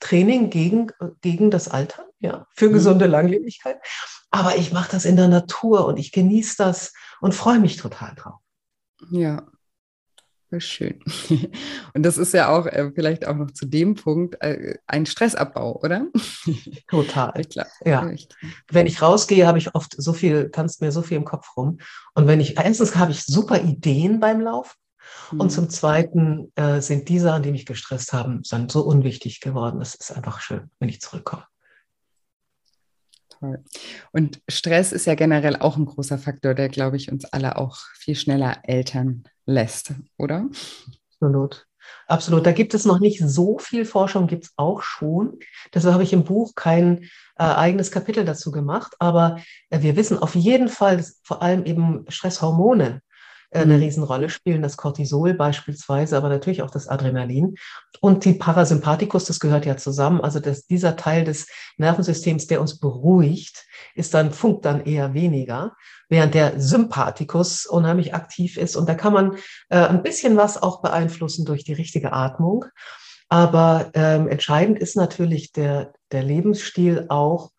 Training 0.00 0.50
gegen, 0.50 0.90
gegen 1.20 1.50
das 1.50 1.68
Alter, 1.68 2.06
ja, 2.20 2.46
für 2.54 2.68
mhm. 2.68 2.74
gesunde 2.74 3.06
Langlebigkeit. 3.06 3.78
Aber 4.30 4.56
ich 4.56 4.72
mache 4.72 4.90
das 4.90 5.04
in 5.04 5.16
der 5.16 5.28
Natur 5.28 5.86
und 5.86 5.96
ich 5.98 6.12
genieße 6.12 6.56
das 6.58 6.92
und 7.20 7.34
freue 7.34 7.58
mich 7.58 7.76
total 7.76 8.14
drauf. 8.14 8.40
Ja, 9.10 9.46
schön. 10.60 11.00
Und 11.94 12.02
das 12.02 12.18
ist 12.18 12.34
ja 12.34 12.48
auch 12.48 12.66
äh, 12.66 12.90
vielleicht 12.94 13.26
auch 13.26 13.34
noch 13.34 13.50
zu 13.50 13.66
dem 13.66 13.94
Punkt 13.94 14.40
äh, 14.40 14.78
ein 14.86 15.06
Stressabbau, 15.06 15.80
oder? 15.82 16.06
Total. 16.88 17.32
Ich 17.40 17.48
glaub, 17.48 17.66
ja. 17.84 18.08
Ich 18.10 18.28
wenn 18.70 18.86
ich 18.86 19.02
rausgehe, 19.02 19.46
habe 19.46 19.58
ich 19.58 19.74
oft 19.74 19.94
so 19.96 20.12
viel, 20.12 20.50
tanzt 20.50 20.80
mir 20.80 20.92
so 20.92 21.02
viel 21.02 21.16
im 21.16 21.24
Kopf 21.24 21.56
rum. 21.56 21.78
Und 22.14 22.26
wenn 22.26 22.40
ich, 22.40 22.58
erstens 22.58 22.96
habe 22.96 23.12
ich 23.12 23.24
super 23.24 23.60
Ideen 23.60 24.20
beim 24.20 24.40
Laufen. 24.40 24.76
Mhm. 25.30 25.40
Und 25.40 25.50
zum 25.50 25.70
Zweiten 25.70 26.52
äh, 26.56 26.80
sind 26.80 27.08
die 27.08 27.18
Sachen, 27.18 27.42
die 27.42 27.52
mich 27.52 27.66
gestresst 27.66 28.12
haben, 28.12 28.42
dann 28.50 28.68
so 28.68 28.82
unwichtig 28.82 29.40
geworden. 29.40 29.78
Das 29.78 29.94
ist 29.94 30.12
einfach 30.12 30.40
schön, 30.40 30.70
wenn 30.78 30.88
ich 30.88 31.00
zurückkomme. 31.00 31.44
Toll. 33.40 33.64
Und 34.12 34.40
Stress 34.48 34.92
ist 34.92 35.06
ja 35.06 35.14
generell 35.14 35.56
auch 35.56 35.76
ein 35.76 35.86
großer 35.86 36.18
Faktor, 36.18 36.54
der, 36.54 36.68
glaube 36.68 36.96
ich, 36.96 37.10
uns 37.10 37.24
alle 37.24 37.56
auch 37.56 37.78
viel 37.98 38.14
schneller 38.14 38.58
Eltern 38.62 39.24
lässt, 39.46 39.92
oder? 40.18 40.48
Absolut. 41.12 41.66
Absolut. 42.06 42.46
Da 42.46 42.52
gibt 42.52 42.74
es 42.74 42.84
noch 42.84 43.00
nicht 43.00 43.20
so 43.20 43.58
viel 43.58 43.84
Forschung, 43.84 44.26
gibt 44.26 44.44
es 44.44 44.52
auch 44.56 44.82
schon. 44.82 45.38
Deshalb 45.72 45.94
habe 45.94 46.02
ich 46.02 46.12
im 46.12 46.24
Buch 46.24 46.54
kein 46.54 47.04
äh, 47.36 47.44
eigenes 47.44 47.90
Kapitel 47.90 48.24
dazu 48.24 48.50
gemacht. 48.50 48.94
Aber 48.98 49.38
äh, 49.70 49.82
wir 49.82 49.96
wissen 49.96 50.18
auf 50.18 50.34
jeden 50.34 50.68
Fall, 50.68 50.96
dass 50.98 51.20
vor 51.22 51.42
allem 51.42 51.64
eben 51.64 52.04
Stresshormone 52.08 53.00
eine 53.54 53.74
mhm. 53.74 53.82
Riesenrolle 53.82 54.28
spielen, 54.28 54.62
das 54.62 54.76
Cortisol 54.76 55.34
beispielsweise, 55.34 56.16
aber 56.16 56.28
natürlich 56.28 56.62
auch 56.62 56.70
das 56.70 56.88
Adrenalin. 56.88 57.54
Und 58.00 58.24
die 58.24 58.34
Parasympathikus, 58.34 59.24
das 59.24 59.40
gehört 59.40 59.66
ja 59.66 59.76
zusammen. 59.76 60.20
Also 60.20 60.40
dass 60.40 60.66
dieser 60.66 60.96
Teil 60.96 61.24
des 61.24 61.46
Nervensystems, 61.76 62.46
der 62.46 62.60
uns 62.60 62.78
beruhigt, 62.78 63.66
ist 63.94 64.14
dann, 64.14 64.32
funkt 64.32 64.64
dann 64.64 64.84
eher 64.84 65.14
weniger, 65.14 65.74
während 66.08 66.34
der 66.34 66.60
Sympathikus 66.60 67.66
unheimlich 67.66 68.14
aktiv 68.14 68.56
ist. 68.56 68.76
Und 68.76 68.88
da 68.88 68.94
kann 68.94 69.12
man 69.12 69.36
äh, 69.68 69.78
ein 69.78 70.02
bisschen 70.02 70.36
was 70.36 70.62
auch 70.62 70.82
beeinflussen 70.82 71.44
durch 71.44 71.64
die 71.64 71.74
richtige 71.74 72.12
Atmung. 72.12 72.66
Aber 73.28 73.90
ähm, 73.94 74.28
entscheidend 74.28 74.78
ist 74.78 74.96
natürlich 74.96 75.52
der, 75.52 75.92
der 76.12 76.22
Lebensstil 76.22 77.06
auch, 77.08 77.50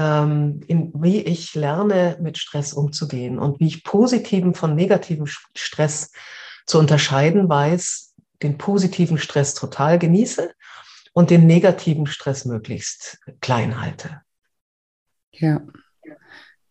ähm, 0.00 0.60
in, 0.66 0.92
wie 0.94 1.20
ich 1.20 1.54
lerne, 1.54 2.16
mit 2.20 2.38
Stress 2.38 2.72
umzugehen 2.72 3.38
und 3.38 3.60
wie 3.60 3.66
ich 3.66 3.84
positiven 3.84 4.54
von 4.54 4.74
negativen 4.74 5.26
Stress 5.26 6.12
zu 6.66 6.78
unterscheiden 6.78 7.48
weiß, 7.48 8.14
den 8.42 8.56
positiven 8.56 9.18
Stress 9.18 9.52
total 9.54 9.98
genieße 9.98 10.54
und 11.12 11.28
den 11.28 11.46
negativen 11.46 12.06
Stress 12.06 12.46
möglichst 12.46 13.18
klein 13.40 13.80
halte. 13.80 14.22
Ja. 15.32 15.60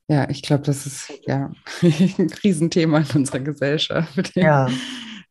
Ja, 0.07 0.27
ich 0.27 0.41
glaube, 0.41 0.63
das 0.63 0.87
ist 0.87 1.13
ja 1.27 1.51
ein 1.83 2.33
Riesenthema 2.43 2.99
in 2.99 3.17
unserer 3.17 3.41
Gesellschaft. 3.41 4.35
Ja 4.35 4.67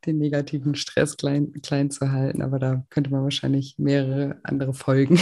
den 0.06 0.18
negativen 0.18 0.74
Stress 0.74 1.16
klein, 1.16 1.52
klein 1.62 1.90
zu 1.90 2.10
halten. 2.10 2.42
Aber 2.42 2.58
da 2.58 2.84
könnte 2.90 3.10
man 3.10 3.22
wahrscheinlich 3.22 3.74
mehrere 3.78 4.38
andere 4.42 4.74
Folgen 4.74 5.18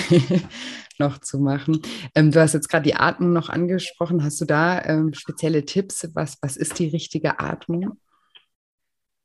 noch 0.98 1.18
zu 1.18 1.38
machen. 1.38 1.80
Ähm, 2.14 2.30
du 2.30 2.40
hast 2.40 2.54
jetzt 2.54 2.68
gerade 2.68 2.84
die 2.84 2.94
Atmung 2.94 3.32
noch 3.32 3.48
angesprochen. 3.48 4.22
Hast 4.22 4.40
du 4.40 4.44
da 4.44 4.82
ähm, 4.84 5.14
spezielle 5.14 5.64
Tipps? 5.64 6.08
Was, 6.14 6.38
was 6.42 6.56
ist 6.56 6.78
die 6.78 6.88
richtige 6.88 7.40
Atmung? 7.40 7.98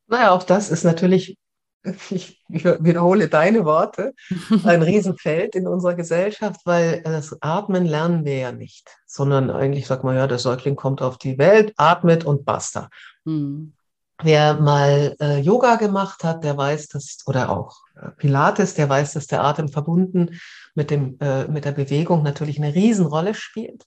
Naja, 0.07 0.31
auch 0.31 0.43
das 0.43 0.69
ist 0.69 0.83
natürlich, 0.83 1.37
ich, 2.09 2.43
wiederhole 2.49 3.29
deine 3.29 3.63
Worte, 3.63 4.13
ein 4.65 4.81
Riesenfeld 4.81 5.55
in 5.55 5.67
unserer 5.67 5.95
Gesellschaft, 5.95 6.61
weil 6.65 7.01
das 7.03 7.41
Atmen 7.41 7.85
lernen 7.85 8.25
wir 8.25 8.37
ja 8.37 8.51
nicht, 8.51 8.89
sondern 9.05 9.49
eigentlich 9.49 9.87
sagt 9.87 10.03
man 10.03 10.15
ja, 10.15 10.27
der 10.27 10.37
Säugling 10.37 10.75
kommt 10.75 11.01
auf 11.01 11.17
die 11.17 11.37
Welt, 11.37 11.73
atmet 11.77 12.25
und 12.25 12.45
basta. 12.45 12.89
Hm. 13.25 13.73
Wer 14.23 14.55
mal 14.55 15.15
äh, 15.19 15.39
Yoga 15.39 15.75
gemacht 15.75 16.23
hat, 16.23 16.43
der 16.43 16.57
weiß, 16.57 16.89
dass, 16.89 17.19
oder 17.25 17.49
auch 17.49 17.77
äh, 17.95 18.09
Pilates, 18.11 18.73
der 18.75 18.89
weiß, 18.89 19.13
dass 19.13 19.27
der 19.27 19.43
Atem 19.43 19.69
verbunden 19.69 20.39
mit, 20.75 20.91
dem, 20.91 21.17
äh, 21.19 21.47
mit 21.47 21.65
der 21.65 21.71
Bewegung 21.71 22.23
natürlich 22.23 22.57
eine 22.57 22.73
Riesenrolle 22.73 23.33
spielt. 23.33 23.85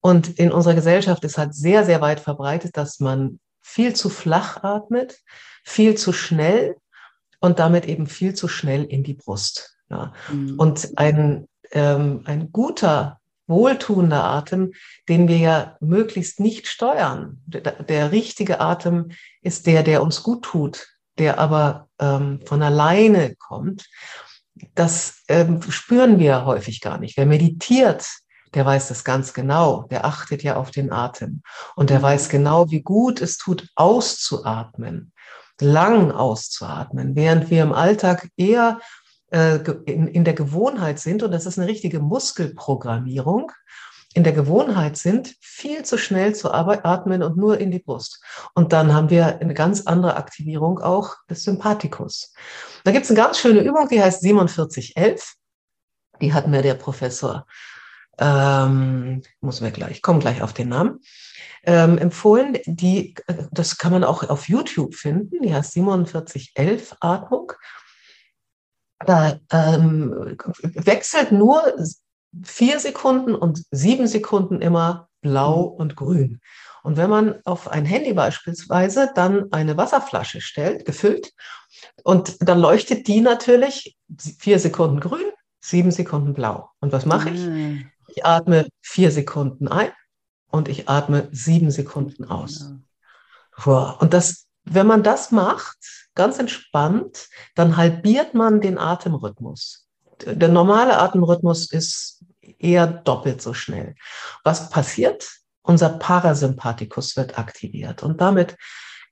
Und 0.00 0.38
in 0.38 0.50
unserer 0.50 0.74
Gesellschaft 0.74 1.24
ist 1.24 1.38
halt 1.38 1.54
sehr, 1.54 1.84
sehr 1.84 2.00
weit 2.00 2.20
verbreitet, 2.20 2.76
dass 2.76 3.00
man 3.00 3.38
viel 3.60 3.94
zu 3.94 4.08
flach 4.08 4.62
atmet, 4.62 5.18
viel 5.62 5.94
zu 5.96 6.12
schnell 6.12 6.76
und 7.40 7.58
damit 7.58 7.86
eben 7.86 8.06
viel 8.06 8.34
zu 8.34 8.48
schnell 8.48 8.84
in 8.84 9.02
die 9.02 9.14
Brust. 9.14 9.76
Ja. 9.90 10.12
Mhm. 10.30 10.58
Und 10.58 10.92
ein, 10.96 11.48
ähm, 11.72 12.22
ein 12.24 12.50
guter 12.52 13.19
wohltuender 13.50 14.24
Atem, 14.24 14.72
den 15.08 15.28
wir 15.28 15.36
ja 15.36 15.76
möglichst 15.80 16.40
nicht 16.40 16.66
steuern. 16.66 17.42
Der, 17.44 17.60
der 17.82 18.12
richtige 18.12 18.60
Atem 18.60 19.10
ist 19.42 19.66
der, 19.66 19.82
der 19.82 20.02
uns 20.02 20.22
gut 20.22 20.44
tut, 20.44 20.86
der 21.18 21.38
aber 21.38 21.88
ähm, 21.98 22.40
von 22.46 22.62
alleine 22.62 23.34
kommt. 23.36 23.86
Das 24.74 25.22
ähm, 25.28 25.60
spüren 25.70 26.18
wir 26.18 26.46
häufig 26.46 26.80
gar 26.80 26.98
nicht. 26.98 27.16
Wer 27.18 27.26
meditiert, 27.26 28.06
der 28.54 28.66
weiß 28.66 28.88
das 28.88 29.04
ganz 29.04 29.32
genau. 29.32 29.82
Der 29.90 30.04
achtet 30.04 30.42
ja 30.42 30.56
auf 30.56 30.70
den 30.70 30.92
Atem. 30.92 31.42
Und 31.76 31.90
der 31.90 32.02
weiß 32.02 32.28
genau, 32.28 32.70
wie 32.70 32.82
gut 32.82 33.20
es 33.20 33.38
tut, 33.38 33.68
auszuatmen, 33.76 35.12
lang 35.60 36.10
auszuatmen, 36.10 37.14
während 37.14 37.50
wir 37.50 37.62
im 37.62 37.72
Alltag 37.72 38.28
eher 38.36 38.80
in, 39.30 40.08
in 40.08 40.24
der 40.24 40.34
Gewohnheit 40.34 40.98
sind, 40.98 41.22
und 41.22 41.30
das 41.30 41.46
ist 41.46 41.58
eine 41.58 41.68
richtige 41.68 42.00
Muskelprogrammierung, 42.00 43.52
in 44.14 44.24
der 44.24 44.32
Gewohnheit 44.32 44.96
sind, 44.96 45.36
viel 45.40 45.84
zu 45.84 45.96
schnell 45.96 46.34
zu 46.34 46.52
atmen 46.52 47.22
und 47.22 47.36
nur 47.36 47.58
in 47.58 47.70
die 47.70 47.78
Brust. 47.78 48.20
Und 48.54 48.72
dann 48.72 48.92
haben 48.92 49.08
wir 49.08 49.40
eine 49.40 49.54
ganz 49.54 49.86
andere 49.86 50.16
Aktivierung 50.16 50.80
auch 50.80 51.14
des 51.28 51.44
Sympathikus. 51.44 52.34
Da 52.82 52.90
gibt 52.90 53.04
es 53.04 53.10
eine 53.10 53.20
ganz 53.20 53.38
schöne 53.38 53.60
Übung, 53.60 53.88
die 53.88 54.02
heißt 54.02 54.22
4711. 54.22 55.34
Die 56.20 56.34
hat 56.34 56.48
mir 56.48 56.62
der 56.62 56.74
Professor, 56.74 57.46
ähm, 58.18 59.22
muss 59.40 59.60
mir 59.60 59.70
gleich, 59.70 60.02
kommen 60.02 60.20
gleich 60.20 60.42
auf 60.42 60.52
den 60.52 60.70
Namen, 60.70 61.00
ähm, 61.62 61.96
empfohlen. 61.96 62.58
Die, 62.66 63.14
äh, 63.28 63.34
das 63.52 63.78
kann 63.78 63.92
man 63.92 64.02
auch 64.02 64.28
auf 64.28 64.48
YouTube 64.48 64.96
finden. 64.96 65.40
Die 65.42 65.54
heißt 65.54 65.72
4711 65.74 66.96
Atmung 67.00 67.52
da 69.06 69.38
ähm, 69.52 70.36
wechselt 70.60 71.32
nur 71.32 71.62
vier 72.44 72.78
Sekunden 72.78 73.34
und 73.34 73.62
sieben 73.70 74.06
Sekunden 74.06 74.60
immer 74.60 75.08
blau 75.20 75.70
mhm. 75.70 75.76
und 75.76 75.96
grün. 75.96 76.40
Und 76.82 76.96
wenn 76.96 77.10
man 77.10 77.40
auf 77.44 77.68
ein 77.68 77.84
Handy 77.84 78.14
beispielsweise 78.14 79.10
dann 79.14 79.52
eine 79.52 79.76
Wasserflasche 79.76 80.40
stellt, 80.40 80.84
gefüllt, 80.84 81.32
und 82.04 82.36
dann 82.46 82.58
leuchtet 82.58 83.06
die 83.06 83.20
natürlich 83.20 83.96
vier 84.38 84.58
Sekunden 84.58 85.00
grün, 85.00 85.30
sieben 85.60 85.90
Sekunden 85.90 86.34
blau. 86.34 86.70
Und 86.80 86.92
was 86.92 87.06
mache 87.06 87.30
ich? 87.30 87.40
Mhm. 87.40 87.90
Ich 88.08 88.24
atme 88.24 88.66
vier 88.80 89.10
Sekunden 89.10 89.68
ein 89.68 89.92
und 90.50 90.68
ich 90.68 90.88
atme 90.88 91.28
sieben 91.32 91.70
Sekunden 91.70 92.24
aus. 92.24 92.72
Und 93.66 94.14
das, 94.14 94.46
wenn 94.70 94.86
man 94.86 95.02
das 95.02 95.32
macht, 95.32 95.78
ganz 96.14 96.38
entspannt, 96.38 97.28
dann 97.54 97.76
halbiert 97.76 98.34
man 98.34 98.60
den 98.60 98.78
Atemrhythmus. 98.78 99.88
Der 100.24 100.48
normale 100.48 100.98
Atemrhythmus 100.98 101.70
ist 101.72 102.24
eher 102.58 102.86
doppelt 102.86 103.42
so 103.42 103.52
schnell. 103.52 103.94
Was 104.44 104.70
passiert? 104.70 105.28
Unser 105.62 105.90
Parasympathikus 105.90 107.16
wird 107.16 107.38
aktiviert 107.38 108.02
und 108.02 108.20
damit 108.20 108.56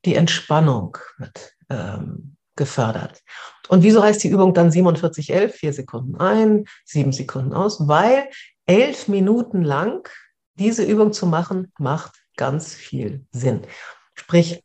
die 0.04 0.14
Entspannung 0.14 0.96
wird 1.18 1.52
ähm, 1.68 2.36
gefördert. 2.56 3.20
Und 3.68 3.82
wieso 3.82 4.02
heißt 4.02 4.22
die 4.22 4.28
Übung 4.28 4.54
dann 4.54 4.72
4711? 4.72 5.54
Vier 5.54 5.72
Sekunden 5.72 6.16
ein, 6.16 6.64
sieben 6.84 7.12
Sekunden 7.12 7.52
aus, 7.52 7.86
weil 7.88 8.28
elf 8.66 9.09
Minuten 9.09 9.62
lang 9.62 10.09
diese 10.54 10.84
Übung 10.84 11.12
zu 11.12 11.26
machen, 11.26 11.72
macht 11.78 12.12
ganz 12.36 12.74
viel 12.74 13.26
Sinn. 13.30 13.62
Sprich, 14.14 14.62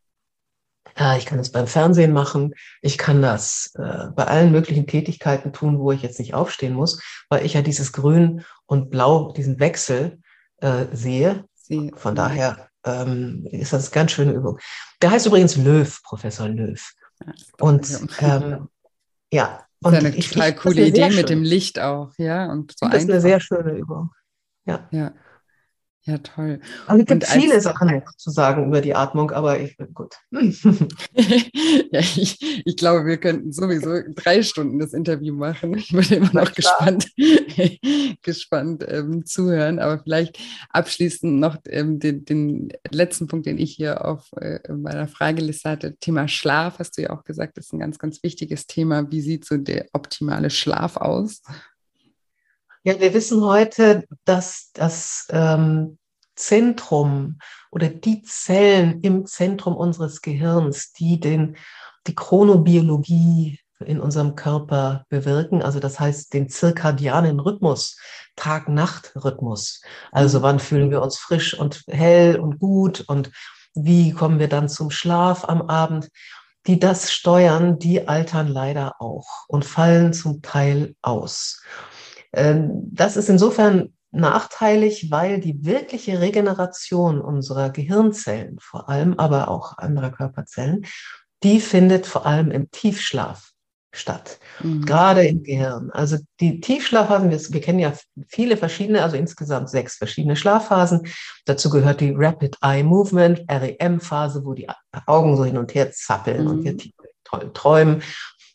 äh, 0.98 1.18
ich 1.18 1.26
kann 1.26 1.38
das 1.38 1.52
beim 1.52 1.68
Fernsehen 1.68 2.14
machen, 2.14 2.54
ich 2.82 2.98
kann 2.98 3.22
das 3.22 3.74
äh, 3.76 4.08
bei 4.16 4.26
allen 4.26 4.52
möglichen 4.52 4.88
Tätigkeiten 4.88 5.54
tun, 5.54 5.80
wo 5.80 5.92
ich 5.92 6.02
jetzt 6.02 6.20
nicht 6.20 6.34
aufstehen 6.34 6.74
muss, 6.74 7.02
weil 7.30 7.46
ich 7.46 7.54
ja 7.54 7.62
dieses 7.62 7.92
Grün 7.94 8.44
und 8.66 8.90
Blau, 8.90 9.32
diesen 9.32 9.60
Wechsel 9.60 10.20
äh, 10.58 10.86
sehe. 10.92 11.46
Sie, 11.56 11.92
Von 11.96 12.16
daher 12.16 12.68
ähm, 12.86 13.48
ist 13.52 13.74
das 13.74 13.86
eine 13.86 13.94
ganz 13.94 14.12
schöne 14.12 14.34
Übung. 14.34 14.60
Der 15.02 15.12
heißt 15.12 15.26
übrigens 15.26 15.56
Löw, 15.56 16.02
Professor 16.04 16.48
Löw. 16.48 16.82
Und 17.60 18.02
ähm, 18.20 18.68
ja, 19.32 19.66
und 19.82 19.94
das 19.94 20.04
ist 20.04 20.06
eine 20.06 20.16
ich, 20.16 20.30
total 20.30 20.50
ich, 20.50 20.56
coole 20.58 20.86
Idee 20.86 21.10
mit 21.10 21.30
dem 21.30 21.44
Licht 21.44 21.80
auch, 21.80 22.12
ja. 22.18 22.52
Und 22.52 22.74
so 22.78 22.88
das 22.88 23.04
ist 23.04 23.10
eine 23.10 23.22
sehr 23.22 23.40
schöne 23.40 23.72
Übung. 23.72 24.12
Ja. 24.66 24.88
ja. 24.92 25.14
Ja, 26.06 26.18
toll. 26.18 26.60
Also 26.86 27.02
es 27.02 27.08
gibt 27.08 27.26
viele 27.28 27.62
Sachen 27.62 28.02
zu 28.18 28.30
sagen 28.30 28.68
über 28.68 28.82
die 28.82 28.94
Atmung, 28.94 29.32
aber 29.32 29.62
ich 29.62 29.78
bin 29.78 29.94
gut. 29.94 30.16
ja, 30.32 32.00
ich, 32.00 32.64
ich, 32.66 32.76
glaube, 32.76 33.06
wir 33.06 33.16
könnten 33.18 33.54
sowieso 33.54 34.02
drei 34.14 34.44
Stunden 34.44 34.80
das 34.80 34.92
Interview 34.92 35.34
machen. 35.34 35.78
Ich 35.78 35.94
würde 35.94 36.16
immer 36.16 36.34
noch 36.34 36.54
gespannt, 36.54 37.10
gespannt 38.22 38.86
ähm, 38.86 39.26
zuhören. 39.26 39.80
Aber 39.80 40.04
vielleicht 40.04 40.38
abschließend 40.72 41.40
noch 41.40 41.56
ähm, 41.70 42.00
den, 42.00 42.26
den, 42.26 42.74
letzten 42.92 43.28
Punkt, 43.28 43.46
den 43.46 43.58
ich 43.58 43.72
hier 43.72 44.04
auf 44.04 44.30
äh, 44.34 44.60
meiner 44.74 45.08
Frageliste 45.08 45.70
hatte. 45.70 45.96
Thema 45.96 46.28
Schlaf, 46.28 46.80
hast 46.80 46.98
du 46.98 47.04
ja 47.04 47.12
auch 47.12 47.24
gesagt, 47.24 47.58
ist 47.58 47.72
ein 47.72 47.80
ganz, 47.80 47.98
ganz 47.98 48.22
wichtiges 48.24 48.68
Thema. 48.68 49.10
Wie 49.10 49.22
sieht 49.22 49.46
so 49.46 49.56
der 49.56 49.86
optimale 49.94 50.50
Schlaf 50.50 50.98
aus? 50.98 51.42
Ja, 52.86 53.00
wir 53.00 53.14
wissen 53.14 53.42
heute, 53.46 54.04
dass 54.26 54.72
das 54.74 55.28
ähm, 55.30 55.98
Zentrum 56.36 57.40
oder 57.72 57.88
die 57.88 58.24
Zellen 58.24 59.00
im 59.04 59.26
Zentrum 59.26 59.78
unseres 59.78 60.22
Gehirns, 60.22 60.92
die 60.92 61.18
den, 61.18 61.56
die 62.08 62.16
Chronobiologie 62.16 63.58
in 63.80 64.02
unserem 64.02 64.36
Körper 64.36 65.06
bewirken, 65.08 65.62
also 65.62 65.80
das 65.80 65.98
heißt 65.98 66.34
den 66.34 66.50
zirkadianen 66.50 67.40
Rhythmus, 67.40 67.98
Tag-Nacht-Rhythmus. 68.36 69.82
Also 70.12 70.42
wann 70.42 70.60
fühlen 70.60 70.92
wir 70.92 71.02
uns 71.02 71.18
frisch 71.18 71.58
und 71.58 71.86
hell 71.88 72.38
und 72.38 72.60
gut 72.60 73.00
und 73.08 73.32
wie 73.76 74.12
kommen 74.12 74.40
wir 74.40 74.50
dann 74.50 74.68
zum 74.68 74.92
Schlaf 74.92 75.48
am 75.48 75.62
Abend? 75.62 76.10
Die 76.68 76.80
das 76.80 77.14
steuern, 77.14 77.80
die 77.80 78.10
altern 78.10 78.50
leider 78.50 78.96
auch 79.00 79.46
und 79.48 79.64
fallen 79.64 80.12
zum 80.12 80.42
Teil 80.42 80.96
aus. 81.02 81.62
Ähm, 82.34 82.90
das 82.92 83.18
ist 83.18 83.30
insofern 83.30 83.94
nachteilig, 84.12 85.10
weil 85.12 85.40
die 85.40 85.66
wirkliche 85.66 86.22
Regeneration 86.22 87.20
unserer 87.20 87.72
Gehirnzellen, 87.72 88.58
vor 88.60 88.90
allem 88.90 89.16
aber 89.18 89.50
auch 89.50 89.78
anderer 89.78 90.12
Körperzellen, 90.12 90.86
die 91.42 91.60
findet 91.60 92.06
vor 92.06 92.26
allem 92.26 92.52
im 92.52 92.70
Tiefschlaf 92.72 93.52
statt, 93.92 94.40
mhm. 94.62 94.86
gerade 94.86 95.26
im 95.26 95.44
Gehirn. 95.44 95.92
Also 95.92 96.18
die 96.40 96.60
Tiefschlafphasen, 96.62 97.30
wir, 97.30 97.40
wir, 97.40 97.62
kennen 97.62 97.80
ja 97.80 97.94
viele 98.28 98.58
verschiedene, 98.58 99.04
also 99.04 99.18
insgesamt 99.18 99.70
sechs 99.70 99.98
verschiedene 99.98 100.36
Schlafphasen. 100.36 101.08
Dazu 101.46 101.70
gehört 101.70 102.02
die 102.02 102.14
Rapid 102.16 102.58
Eye 102.62 102.84
Movement, 102.84 103.42
REM-Phase, 103.50 104.46
wo 104.46 104.54
die 104.54 104.68
Augen 105.06 105.38
so 105.38 105.46
hin 105.46 105.58
und 105.58 105.76
her 105.76 105.92
zappeln 105.92 106.46
mhm. 106.46 106.50
und 106.50 106.64
wir 106.64 106.78
toll 107.24 107.52
träumen. 107.54 108.02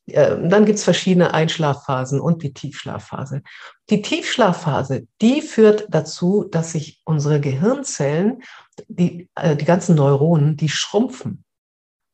Ähm, 0.08 0.48
dann 0.48 0.64
gibt 0.64 0.78
es 0.78 0.84
verschiedene 0.84 1.34
Einschlafphasen 1.34 2.20
und 2.20 2.42
die 2.42 2.52
Tiefschlafphase. 2.52 3.42
Die 3.90 4.02
Tiefschlafphase, 4.02 5.06
die 5.20 5.42
führt 5.42 5.86
dazu, 5.90 6.46
dass 6.50 6.72
sich 6.72 7.00
unsere 7.04 7.40
Gehirnzellen, 7.40 8.42
die, 8.88 9.28
äh, 9.34 9.56
die 9.56 9.64
ganzen 9.64 9.96
Neuronen, 9.96 10.56
die 10.56 10.68
schrumpfen. 10.68 11.44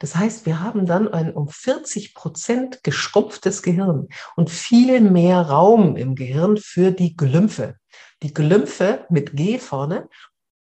Das 0.01 0.16
heißt, 0.16 0.45
wir 0.45 0.61
haben 0.61 0.86
dann 0.86 1.09
ein 1.09 1.32
um 1.32 1.49
40 1.49 2.14
Prozent 2.14 2.82
geschrumpftes 2.82 3.62
Gehirn 3.62 4.09
und 4.36 4.51
viel 4.51 5.01
mehr 5.01 5.40
Raum 5.40 5.97
im 5.97 6.14
Gehirn 6.14 6.57
für 6.57 6.90
die 6.90 7.16
Glymphe. 7.16 7.76
Die 8.22 8.34
Glymphe 8.34 9.07
mit 9.09 9.36
G 9.36 9.59
vorne 9.59 10.09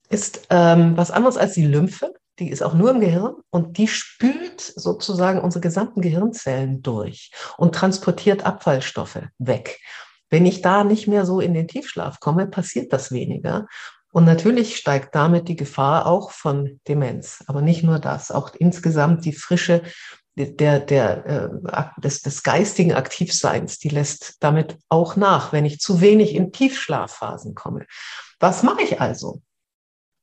ist 0.08 0.46
ähm, 0.50 0.96
was 0.96 1.10
anderes 1.10 1.36
als 1.36 1.54
die 1.54 1.66
Lymphe 1.66 2.14
die 2.38 2.50
ist 2.50 2.62
auch 2.62 2.74
nur 2.74 2.90
im 2.90 3.00
Gehirn 3.00 3.36
und 3.50 3.78
die 3.78 3.88
spült 3.88 4.60
sozusagen 4.60 5.40
unsere 5.40 5.62
gesamten 5.62 6.00
Gehirnzellen 6.00 6.82
durch 6.82 7.30
und 7.56 7.74
transportiert 7.74 8.44
Abfallstoffe 8.44 9.22
weg. 9.38 9.80
Wenn 10.28 10.46
ich 10.46 10.60
da 10.60 10.84
nicht 10.84 11.06
mehr 11.06 11.24
so 11.24 11.40
in 11.40 11.54
den 11.54 11.68
Tiefschlaf 11.68 12.20
komme, 12.20 12.46
passiert 12.46 12.92
das 12.92 13.12
weniger. 13.12 13.66
Und 14.12 14.24
natürlich 14.24 14.76
steigt 14.76 15.14
damit 15.14 15.48
die 15.48 15.56
Gefahr 15.56 16.06
auch 16.06 16.30
von 16.30 16.80
Demenz. 16.88 17.44
Aber 17.46 17.62
nicht 17.62 17.82
nur 17.82 17.98
das, 17.98 18.30
auch 18.30 18.54
insgesamt 18.54 19.24
die 19.24 19.32
Frische 19.32 19.82
der, 20.36 20.80
der, 20.80 21.26
äh, 21.26 22.00
des, 22.00 22.22
des 22.22 22.42
geistigen 22.42 22.92
Aktivseins, 22.92 23.78
die 23.78 23.88
lässt 23.88 24.36
damit 24.40 24.78
auch 24.88 25.16
nach, 25.16 25.52
wenn 25.52 25.64
ich 25.64 25.78
zu 25.78 26.00
wenig 26.00 26.34
in 26.34 26.52
Tiefschlafphasen 26.52 27.54
komme. 27.54 27.86
Was 28.38 28.62
mache 28.62 28.82
ich 28.82 29.00
also? 29.00 29.40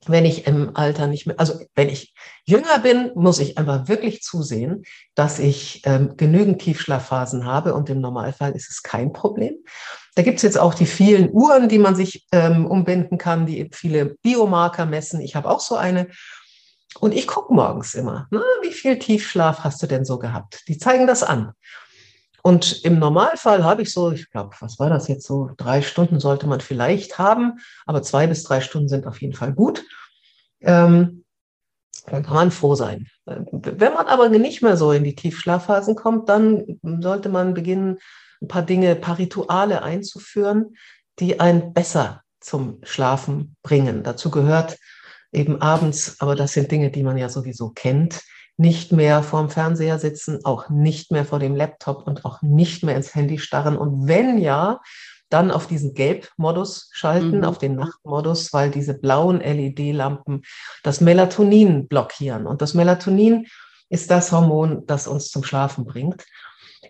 Wenn 0.07 0.25
ich 0.25 0.47
im 0.47 0.75
Alter 0.75 1.07
nicht 1.07 1.27
mehr, 1.27 1.39
also 1.39 1.59
wenn 1.75 1.89
ich 1.89 2.13
jünger 2.45 2.79
bin, 2.79 3.11
muss 3.15 3.39
ich 3.39 3.57
einfach 3.57 3.87
wirklich 3.87 4.21
zusehen, 4.21 4.83
dass 5.15 5.39
ich 5.39 5.81
ähm, 5.85 6.15
genügend 6.17 6.61
Tiefschlafphasen 6.61 7.45
habe 7.45 7.73
und 7.73 7.89
im 7.89 8.01
Normalfall 8.01 8.51
ist 8.51 8.69
es 8.69 8.83
kein 8.83 9.13
Problem. 9.13 9.55
Da 10.15 10.21
gibt 10.21 10.37
es 10.37 10.43
jetzt 10.43 10.59
auch 10.59 10.73
die 10.73 10.85
vielen 10.85 11.31
Uhren, 11.31 11.69
die 11.69 11.79
man 11.79 11.95
sich 11.95 12.25
ähm, 12.31 12.65
umbinden 12.65 13.17
kann, 13.17 13.45
die 13.45 13.69
viele 13.73 14.15
Biomarker 14.21 14.85
messen. 14.85 15.21
Ich 15.21 15.35
habe 15.35 15.49
auch 15.49 15.59
so 15.59 15.75
eine. 15.75 16.07
Und 16.99 17.13
ich 17.13 17.25
gucke 17.25 17.53
morgens 17.53 17.95
immer, 17.95 18.27
na, 18.29 18.43
wie 18.61 18.71
viel 18.71 18.99
Tiefschlaf 18.99 19.63
hast 19.63 19.81
du 19.81 19.87
denn 19.87 20.05
so 20.05 20.19
gehabt? 20.19 20.63
Die 20.67 20.77
zeigen 20.77 21.07
das 21.07 21.23
an. 21.23 21.53
Und 22.45 22.83
im 22.83 22.99
Normalfall 22.99 23.63
habe 23.63 23.83
ich 23.83 23.93
so, 23.93 24.11
ich 24.11 24.29
glaube, 24.29 24.53
was 24.59 24.77
war 24.77 24.89
das 24.89 25.07
jetzt 25.07 25.25
so? 25.25 25.51
Drei 25.55 25.81
Stunden 25.81 26.19
sollte 26.19 26.45
man 26.45 26.59
vielleicht 26.59 27.17
haben, 27.17 27.59
aber 27.85 28.03
zwei 28.03 28.27
bis 28.27 28.43
drei 28.43 28.59
Stunden 28.59 28.89
sind 28.89 29.07
auf 29.07 29.21
jeden 29.21 29.33
Fall 29.33 29.53
gut. 29.53 29.83
Ähm, 30.59 31.23
dann 32.05 32.23
kann 32.23 32.33
man 32.33 32.51
froh 32.51 32.75
sein. 32.75 33.07
Wenn 33.25 33.93
man 33.93 34.07
aber 34.07 34.27
nicht 34.27 34.61
mehr 34.61 34.75
so 34.75 34.91
in 34.91 35.05
die 35.05 35.15
Tiefschlafphasen 35.15 35.95
kommt, 35.95 36.27
dann 36.27 36.79
sollte 36.99 37.29
man 37.29 37.53
beginnen, 37.53 37.99
ein 38.41 38.49
paar 38.49 38.63
Dinge, 38.63 38.91
ein 38.91 39.01
paar 39.01 39.19
Rituale 39.19 39.81
einzuführen, 39.81 40.75
die 41.19 41.39
einen 41.39 41.73
besser 41.73 42.23
zum 42.41 42.79
Schlafen 42.83 43.55
bringen. 43.63 44.03
Dazu 44.03 44.29
gehört 44.29 44.77
eben 45.31 45.61
abends, 45.61 46.19
aber 46.19 46.35
das 46.35 46.51
sind 46.51 46.69
Dinge, 46.69 46.91
die 46.91 47.03
man 47.03 47.17
ja 47.17 47.29
sowieso 47.29 47.69
kennt, 47.69 48.21
nicht 48.57 48.91
mehr 48.91 49.23
vorm 49.23 49.49
Fernseher 49.49 49.99
sitzen, 49.99 50.39
auch 50.43 50.69
nicht 50.69 51.11
mehr 51.11 51.25
vor 51.25 51.39
dem 51.39 51.55
Laptop 51.55 52.07
und 52.07 52.23
auch 52.25 52.41
nicht 52.41 52.83
mehr 52.83 52.95
ins 52.95 53.15
Handy 53.15 53.39
starren. 53.39 53.77
Und 53.77 54.07
wenn 54.07 54.37
ja, 54.37 54.79
dann 55.29 55.49
auf 55.49 55.65
diesen 55.65 55.95
Gelb-Modus 55.95 56.89
schalten, 56.93 57.39
mhm. 57.39 57.43
auf 57.43 57.57
den 57.57 57.75
Nachtmodus, 57.75 58.53
weil 58.53 58.69
diese 58.69 58.93
blauen 58.93 59.39
LED-Lampen 59.39 60.43
das 60.83 61.01
Melatonin 61.01 61.87
blockieren. 61.87 62.45
Und 62.45 62.61
das 62.61 62.75
Melatonin 62.75 63.47
ist 63.89 64.11
das 64.11 64.31
Hormon, 64.31 64.85
das 64.85 65.07
uns 65.07 65.29
zum 65.29 65.43
Schlafen 65.43 65.85
bringt. 65.85 66.23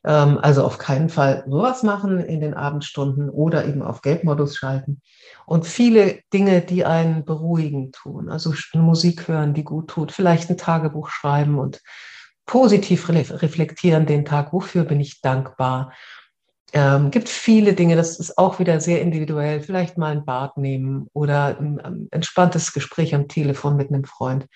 Ähm, 0.06 0.38
also 0.42 0.64
auf 0.64 0.78
keinen 0.78 1.10
Fall 1.10 1.44
sowas 1.48 1.84
machen 1.84 2.20
in 2.20 2.42
den 2.42 2.54
Abendstunden 2.54 3.30
oder 3.30 3.66
eben 3.66 3.82
auf 3.82 4.02
Gelbmodus 4.02 4.58
schalten. 4.58 5.02
Und 5.46 5.66
viele 5.66 6.20
Dinge, 6.34 6.62
die 6.62 6.86
einen 6.86 7.26
beruhigen 7.26 7.92
tun. 7.92 8.30
Also 8.30 8.54
Musik 8.74 9.28
hören, 9.28 9.54
die 9.54 9.64
gut 9.64 9.90
tut. 9.90 10.12
Vielleicht 10.12 10.50
ein 10.50 10.58
Tagebuch 10.58 11.10
schreiben 11.10 11.60
und 11.60 11.82
positiv 12.46 13.10
reflektieren 13.10 14.06
den 14.06 14.26
Tag. 14.26 14.54
Wofür 14.54 14.84
bin 14.84 15.00
ich 15.00 15.22
dankbar? 15.22 15.94
Ähm, 16.76 17.12
gibt 17.12 17.30
viele 17.30 17.74
Dinge, 17.74 17.96
das 17.96 18.20
ist 18.20 18.38
auch 18.38 18.58
wieder 18.58 18.80
sehr 18.80 19.02
individuell. 19.02 19.62
Vielleicht 19.62 19.98
mal 19.98 20.12
ein 20.12 20.26
Bad 20.26 20.58
nehmen 20.58 21.08
oder 21.14 21.58
ein, 21.60 22.08
entspanntes 22.10 22.74
Gespräch 22.74 23.14
am 23.14 23.28
Telefon 23.28 23.76
mit 23.76 23.90
einem 23.90 24.06
Freund. 24.06 24.48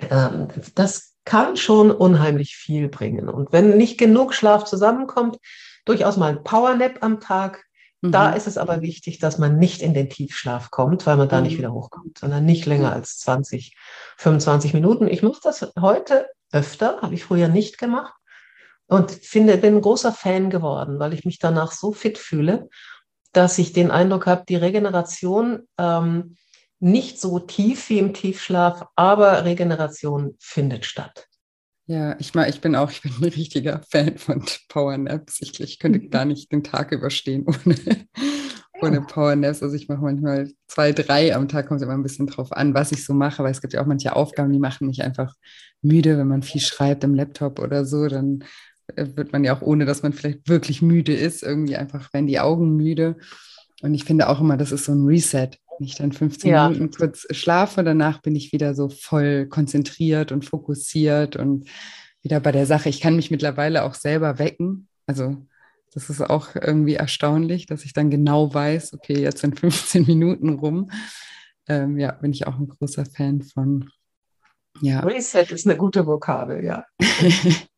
Ähm, 0.00 0.48
das 0.74 1.13
kann 1.24 1.56
schon 1.56 1.90
unheimlich 1.90 2.56
viel 2.56 2.88
bringen. 2.88 3.28
Und 3.28 3.52
wenn 3.52 3.76
nicht 3.76 3.98
genug 3.98 4.34
Schlaf 4.34 4.64
zusammenkommt, 4.64 5.38
durchaus 5.84 6.16
mal 6.16 6.30
ein 6.30 6.44
Powernap 6.44 6.98
am 7.02 7.20
Tag. 7.20 7.64
Mhm. 8.00 8.12
Da 8.12 8.30
ist 8.30 8.46
es 8.46 8.58
aber 8.58 8.82
wichtig, 8.82 9.18
dass 9.18 9.38
man 9.38 9.58
nicht 9.58 9.82
in 9.82 9.94
den 9.94 10.10
Tiefschlaf 10.10 10.70
kommt, 10.70 11.06
weil 11.06 11.16
man 11.16 11.28
da 11.28 11.38
mhm. 11.38 11.44
nicht 11.44 11.58
wieder 11.58 11.72
hochkommt, 11.72 12.18
sondern 12.18 12.44
nicht 12.44 12.66
länger 12.66 12.92
als 12.92 13.18
20, 13.18 13.76
25 14.18 14.74
Minuten. 14.74 15.08
Ich 15.08 15.22
mache 15.22 15.40
das 15.42 15.66
heute 15.80 16.28
öfter, 16.52 17.00
habe 17.00 17.14
ich 17.14 17.24
früher 17.24 17.48
nicht 17.48 17.78
gemacht 17.78 18.14
und 18.86 19.10
finde, 19.10 19.56
bin 19.56 19.76
ein 19.76 19.80
großer 19.80 20.12
Fan 20.12 20.50
geworden, 20.50 20.98
weil 20.98 21.14
ich 21.14 21.24
mich 21.24 21.38
danach 21.38 21.72
so 21.72 21.92
fit 21.92 22.18
fühle, 22.18 22.68
dass 23.32 23.58
ich 23.58 23.72
den 23.72 23.90
Eindruck 23.90 24.26
habe, 24.26 24.44
die 24.48 24.56
Regeneration 24.56 25.66
ähm, 25.78 26.36
nicht 26.84 27.20
so 27.20 27.38
tief 27.38 27.88
wie 27.88 27.98
im 27.98 28.12
Tiefschlaf, 28.12 28.86
aber 28.94 29.44
Regeneration 29.44 30.36
findet 30.38 30.84
statt. 30.84 31.26
Ja, 31.86 32.16
ich 32.18 32.34
meine, 32.34 32.48
ich 32.50 32.60
bin 32.60 32.76
auch, 32.76 32.90
ich 32.90 33.02
bin 33.02 33.12
ein 33.18 33.24
richtiger 33.24 33.82
Fan 33.90 34.16
von 34.18 34.44
Power 34.68 34.96
Naps. 34.96 35.38
Ich, 35.40 35.58
ich 35.60 35.78
könnte 35.78 36.00
gar 36.08 36.24
nicht 36.24 36.50
den 36.52 36.62
Tag 36.62 36.92
überstehen 36.92 37.46
ohne. 37.46 37.76
ohne 38.82 39.00
Powernaps. 39.00 39.62
Also 39.62 39.74
ich 39.74 39.88
mache 39.88 40.02
manchmal 40.02 40.50
zwei, 40.66 40.92
drei 40.92 41.34
am 41.34 41.48
Tag, 41.48 41.68
kommt 41.68 41.82
immer 41.82 41.94
ein 41.94 42.02
bisschen 42.02 42.26
drauf 42.26 42.52
an, 42.52 42.74
was 42.74 42.92
ich 42.92 43.04
so 43.04 43.14
mache, 43.14 43.42
weil 43.42 43.52
es 43.52 43.60
gibt 43.60 43.72
ja 43.72 43.82
auch 43.82 43.86
manche 43.86 44.14
Aufgaben, 44.14 44.52
die 44.52 44.58
machen 44.58 44.86
mich 44.86 45.02
einfach 45.02 45.34
müde, 45.82 46.18
wenn 46.18 46.28
man 46.28 46.42
viel 46.42 46.60
schreibt 46.60 47.04
im 47.04 47.14
Laptop 47.14 47.58
oder 47.60 47.84
so, 47.84 48.08
dann 48.08 48.44
äh, 48.94 49.06
wird 49.14 49.32
man 49.32 49.44
ja 49.44 49.56
auch, 49.56 49.62
ohne 49.62 49.84
dass 49.84 50.02
man 50.02 50.12
vielleicht 50.12 50.48
wirklich 50.48 50.82
müde 50.82 51.14
ist, 51.14 51.42
irgendwie 51.42 51.76
einfach 51.76 52.12
werden 52.12 52.26
die 52.26 52.40
Augen 52.40 52.76
müde. 52.76 53.16
Und 53.82 53.94
ich 53.94 54.04
finde 54.04 54.28
auch 54.28 54.40
immer, 54.40 54.56
das 54.56 54.72
ist 54.72 54.84
so 54.84 54.92
ein 54.92 55.06
Reset. 55.06 55.50
Wenn 55.78 55.86
ich 55.86 55.96
dann 55.96 56.12
15 56.12 56.50
ja. 56.50 56.68
Minuten 56.68 56.90
kurz 56.90 57.26
schlafe, 57.30 57.82
danach 57.82 58.22
bin 58.22 58.36
ich 58.36 58.52
wieder 58.52 58.74
so 58.74 58.88
voll 58.88 59.46
konzentriert 59.46 60.32
und 60.32 60.44
fokussiert 60.44 61.36
und 61.36 61.68
wieder 62.22 62.40
bei 62.40 62.52
der 62.52 62.66
Sache. 62.66 62.88
Ich 62.88 63.00
kann 63.00 63.16
mich 63.16 63.30
mittlerweile 63.30 63.84
auch 63.84 63.94
selber 63.94 64.38
wecken. 64.38 64.88
Also 65.06 65.36
das 65.92 66.10
ist 66.10 66.20
auch 66.20 66.54
irgendwie 66.54 66.94
erstaunlich, 66.94 67.66
dass 67.66 67.84
ich 67.84 67.92
dann 67.92 68.10
genau 68.10 68.52
weiß, 68.52 68.94
okay, 68.94 69.20
jetzt 69.20 69.40
sind 69.40 69.60
15 69.60 70.04
Minuten 70.06 70.50
rum. 70.58 70.90
Ähm, 71.68 71.98
ja, 71.98 72.12
bin 72.12 72.32
ich 72.32 72.46
auch 72.46 72.58
ein 72.58 72.68
großer 72.68 73.06
Fan 73.06 73.42
von. 73.42 73.90
Ja. 74.80 75.00
Reset 75.00 75.46
ist 75.50 75.66
eine 75.66 75.76
gute 75.76 76.06
Vokabel, 76.06 76.64
ja. 76.64 76.84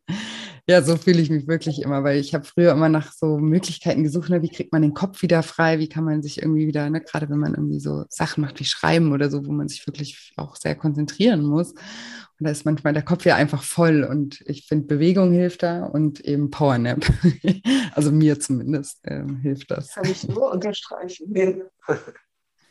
ja, 0.68 0.82
so 0.82 0.96
fühle 0.96 1.20
ich 1.20 1.30
mich 1.30 1.46
wirklich 1.46 1.80
immer, 1.80 2.02
weil 2.02 2.18
ich 2.18 2.34
habe 2.34 2.44
früher 2.44 2.72
immer 2.72 2.88
nach 2.88 3.12
so 3.12 3.38
Möglichkeiten 3.38 4.02
gesucht, 4.02 4.30
ne, 4.30 4.42
wie 4.42 4.48
kriegt 4.48 4.72
man 4.72 4.82
den 4.82 4.94
Kopf 4.94 5.22
wieder 5.22 5.44
frei, 5.44 5.78
wie 5.78 5.88
kann 5.88 6.02
man 6.02 6.22
sich 6.22 6.42
irgendwie 6.42 6.66
wieder, 6.66 6.90
ne, 6.90 7.00
gerade 7.00 7.30
wenn 7.30 7.38
man 7.38 7.54
irgendwie 7.54 7.78
so 7.78 8.04
Sachen 8.08 8.40
macht 8.40 8.58
wie 8.58 8.64
Schreiben 8.64 9.12
oder 9.12 9.30
so, 9.30 9.46
wo 9.46 9.52
man 9.52 9.68
sich 9.68 9.86
wirklich 9.86 10.32
auch 10.36 10.56
sehr 10.56 10.74
konzentrieren 10.74 11.42
muss. 11.42 11.70
Und 11.72 12.44
da 12.44 12.50
ist 12.50 12.64
manchmal 12.64 12.94
der 12.94 13.04
Kopf 13.04 13.24
ja 13.24 13.36
einfach 13.36 13.62
voll 13.62 14.02
und 14.02 14.42
ich 14.46 14.66
finde, 14.66 14.86
Bewegung 14.86 15.32
hilft 15.32 15.62
da 15.62 15.84
und 15.84 16.20
eben 16.20 16.50
Powernap. 16.50 17.06
also 17.94 18.10
mir 18.10 18.40
zumindest 18.40 18.98
ähm, 19.04 19.36
hilft 19.36 19.70
das. 19.70 19.94
Kann 19.94 20.04
ich 20.04 20.26
nur 20.26 20.50
unterstreichen. 20.50 21.32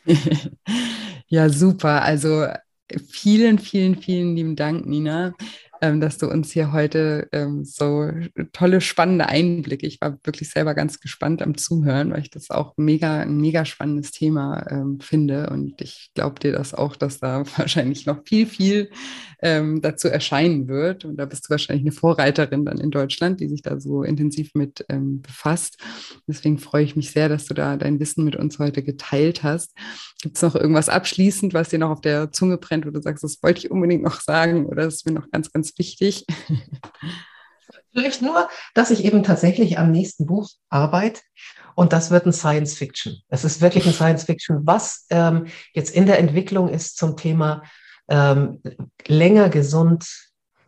ja, 1.28 1.48
super. 1.48 2.02
Also 2.02 2.46
vielen, 3.08 3.58
vielen, 3.58 3.96
vielen 3.96 4.36
lieben 4.36 4.54
Dank, 4.54 4.86
Nina 4.86 5.34
dass 5.94 6.18
du 6.18 6.28
uns 6.28 6.52
hier 6.52 6.72
heute 6.72 7.28
ähm, 7.32 7.64
so 7.64 8.10
tolle, 8.52 8.80
spannende 8.80 9.28
Einblicke. 9.28 9.86
Ich 9.86 10.00
war 10.00 10.18
wirklich 10.24 10.50
selber 10.50 10.74
ganz 10.74 11.00
gespannt 11.00 11.42
am 11.42 11.56
Zuhören, 11.56 12.12
weil 12.12 12.20
ich 12.20 12.30
das 12.30 12.50
auch 12.50 12.74
mega, 12.76 13.20
ein 13.20 13.38
mega 13.38 13.64
spannendes 13.64 14.10
Thema 14.10 14.66
ähm, 14.70 15.00
finde. 15.00 15.50
Und 15.50 15.80
ich 15.80 16.10
glaube 16.14 16.40
dir 16.40 16.52
das 16.52 16.74
auch, 16.74 16.96
dass 16.96 17.20
da 17.20 17.44
wahrscheinlich 17.56 18.06
noch 18.06 18.22
viel, 18.24 18.46
viel 18.46 18.90
ähm, 19.46 19.80
dazu 19.80 20.08
erscheinen 20.08 20.66
wird. 20.66 21.04
Und 21.04 21.18
da 21.18 21.24
bist 21.24 21.46
du 21.46 21.50
wahrscheinlich 21.50 21.84
eine 21.84 21.92
Vorreiterin 21.92 22.64
dann 22.64 22.78
in 22.78 22.90
Deutschland, 22.90 23.38
die 23.38 23.48
sich 23.48 23.62
da 23.62 23.78
so 23.78 24.02
intensiv 24.02 24.50
mit 24.54 24.84
ähm, 24.88 25.22
befasst. 25.22 25.78
Deswegen 26.26 26.58
freue 26.58 26.82
ich 26.82 26.96
mich 26.96 27.12
sehr, 27.12 27.28
dass 27.28 27.46
du 27.46 27.54
da 27.54 27.76
dein 27.76 28.00
Wissen 28.00 28.24
mit 28.24 28.34
uns 28.34 28.58
heute 28.58 28.82
geteilt 28.82 29.44
hast. 29.44 29.72
Gibt 30.20 30.34
es 30.34 30.42
noch 30.42 30.56
irgendwas 30.56 30.88
abschließend, 30.88 31.54
was 31.54 31.68
dir 31.68 31.78
noch 31.78 31.90
auf 31.90 32.00
der 32.00 32.32
Zunge 32.32 32.58
brennt, 32.58 32.86
wo 32.86 32.90
du 32.90 33.00
sagst, 33.00 33.22
das 33.22 33.40
wollte 33.40 33.60
ich 33.60 33.70
unbedingt 33.70 34.02
noch 34.02 34.20
sagen 34.20 34.66
oder 34.66 34.82
das 34.82 34.96
ist 34.96 35.06
mir 35.06 35.12
noch 35.12 35.30
ganz, 35.30 35.52
ganz 35.52 35.78
wichtig? 35.78 36.26
Vielleicht 37.92 38.20
nur, 38.20 38.48
dass 38.74 38.90
ich 38.90 39.04
eben 39.04 39.22
tatsächlich 39.22 39.78
am 39.78 39.92
nächsten 39.92 40.26
Buch 40.26 40.50
arbeite 40.70 41.20
und 41.76 41.92
das 41.92 42.10
wird 42.10 42.26
ein 42.26 42.32
Science 42.32 42.74
Fiction. 42.74 43.22
Es 43.28 43.44
ist 43.44 43.60
wirklich 43.60 43.86
ein 43.86 43.92
Science 43.92 44.24
Fiction, 44.24 44.60
was 44.64 45.06
ähm, 45.10 45.46
jetzt 45.72 45.94
in 45.94 46.06
der 46.06 46.18
Entwicklung 46.18 46.68
ist 46.68 46.96
zum 46.96 47.16
Thema 47.16 47.62
ähm, 48.08 48.60
länger 49.06 49.48
gesund 49.48 50.06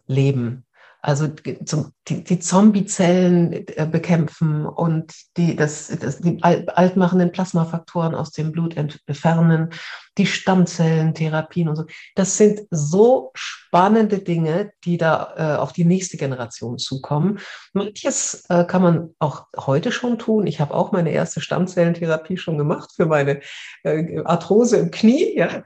leben 0.07 0.65
also 1.01 1.29
zum, 1.65 1.93
die, 2.09 2.25
die 2.25 2.41
Zombiezellen 2.41 3.53
äh, 3.53 3.87
bekämpfen 3.91 4.67
und 4.67 5.15
die, 5.37 5.55
das, 5.55 5.89
das, 5.89 6.19
die 6.19 6.43
altmachenden 6.43 7.31
Plasmafaktoren 7.31 8.17
aus 8.17 8.33
dem 8.33 8.51
Blut 8.51 8.77
entfernen, 8.77 9.71
die 10.19 10.27
Stammzellentherapien 10.27 11.69
und 11.69 11.77
so. 11.77 11.85
Das 12.17 12.37
sind 12.37 12.63
so 12.71 13.31
spannende 13.35 14.19
Dinge, 14.19 14.73
die 14.85 14.99
da 14.99 15.35
äh, 15.37 15.59
auf 15.59 15.73
die 15.73 15.85
nächste 15.85 16.17
Generation 16.17 16.79
zukommen. 16.79 17.39
Manches 17.73 18.45
äh, 18.49 18.65
kann 18.65 18.83
man 18.83 19.15
auch 19.21 19.47
heute 19.57 19.93
schon 19.93 20.19
tun. 20.19 20.49
Ich 20.49 20.61
habe 20.61 20.75
auch 20.75 20.91
meine 20.91 21.13
erste 21.13 21.41
Stammzellentherapie 21.41 22.39
schon 22.39 22.59
gemacht 22.59 22.91
für 22.97 23.07
meine 23.07 23.41
äh, 23.85 24.21
Arthrose 24.25 24.79
im 24.79 24.91
Knie. 24.91 25.37
Ja. 25.37 25.63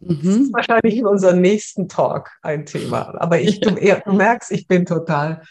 Mhm. 0.00 0.20
Das 0.24 0.36
ist 0.36 0.52
wahrscheinlich 0.52 0.96
in 0.96 1.06
unserem 1.06 1.40
nächsten 1.40 1.88
Talk 1.88 2.30
ein 2.42 2.66
Thema. 2.66 3.14
Aber 3.20 3.40
ich, 3.40 3.60
du, 3.60 3.70
du 3.70 4.12
merkst, 4.12 4.50
ich 4.52 4.66
bin 4.66 4.86
total 4.86 5.42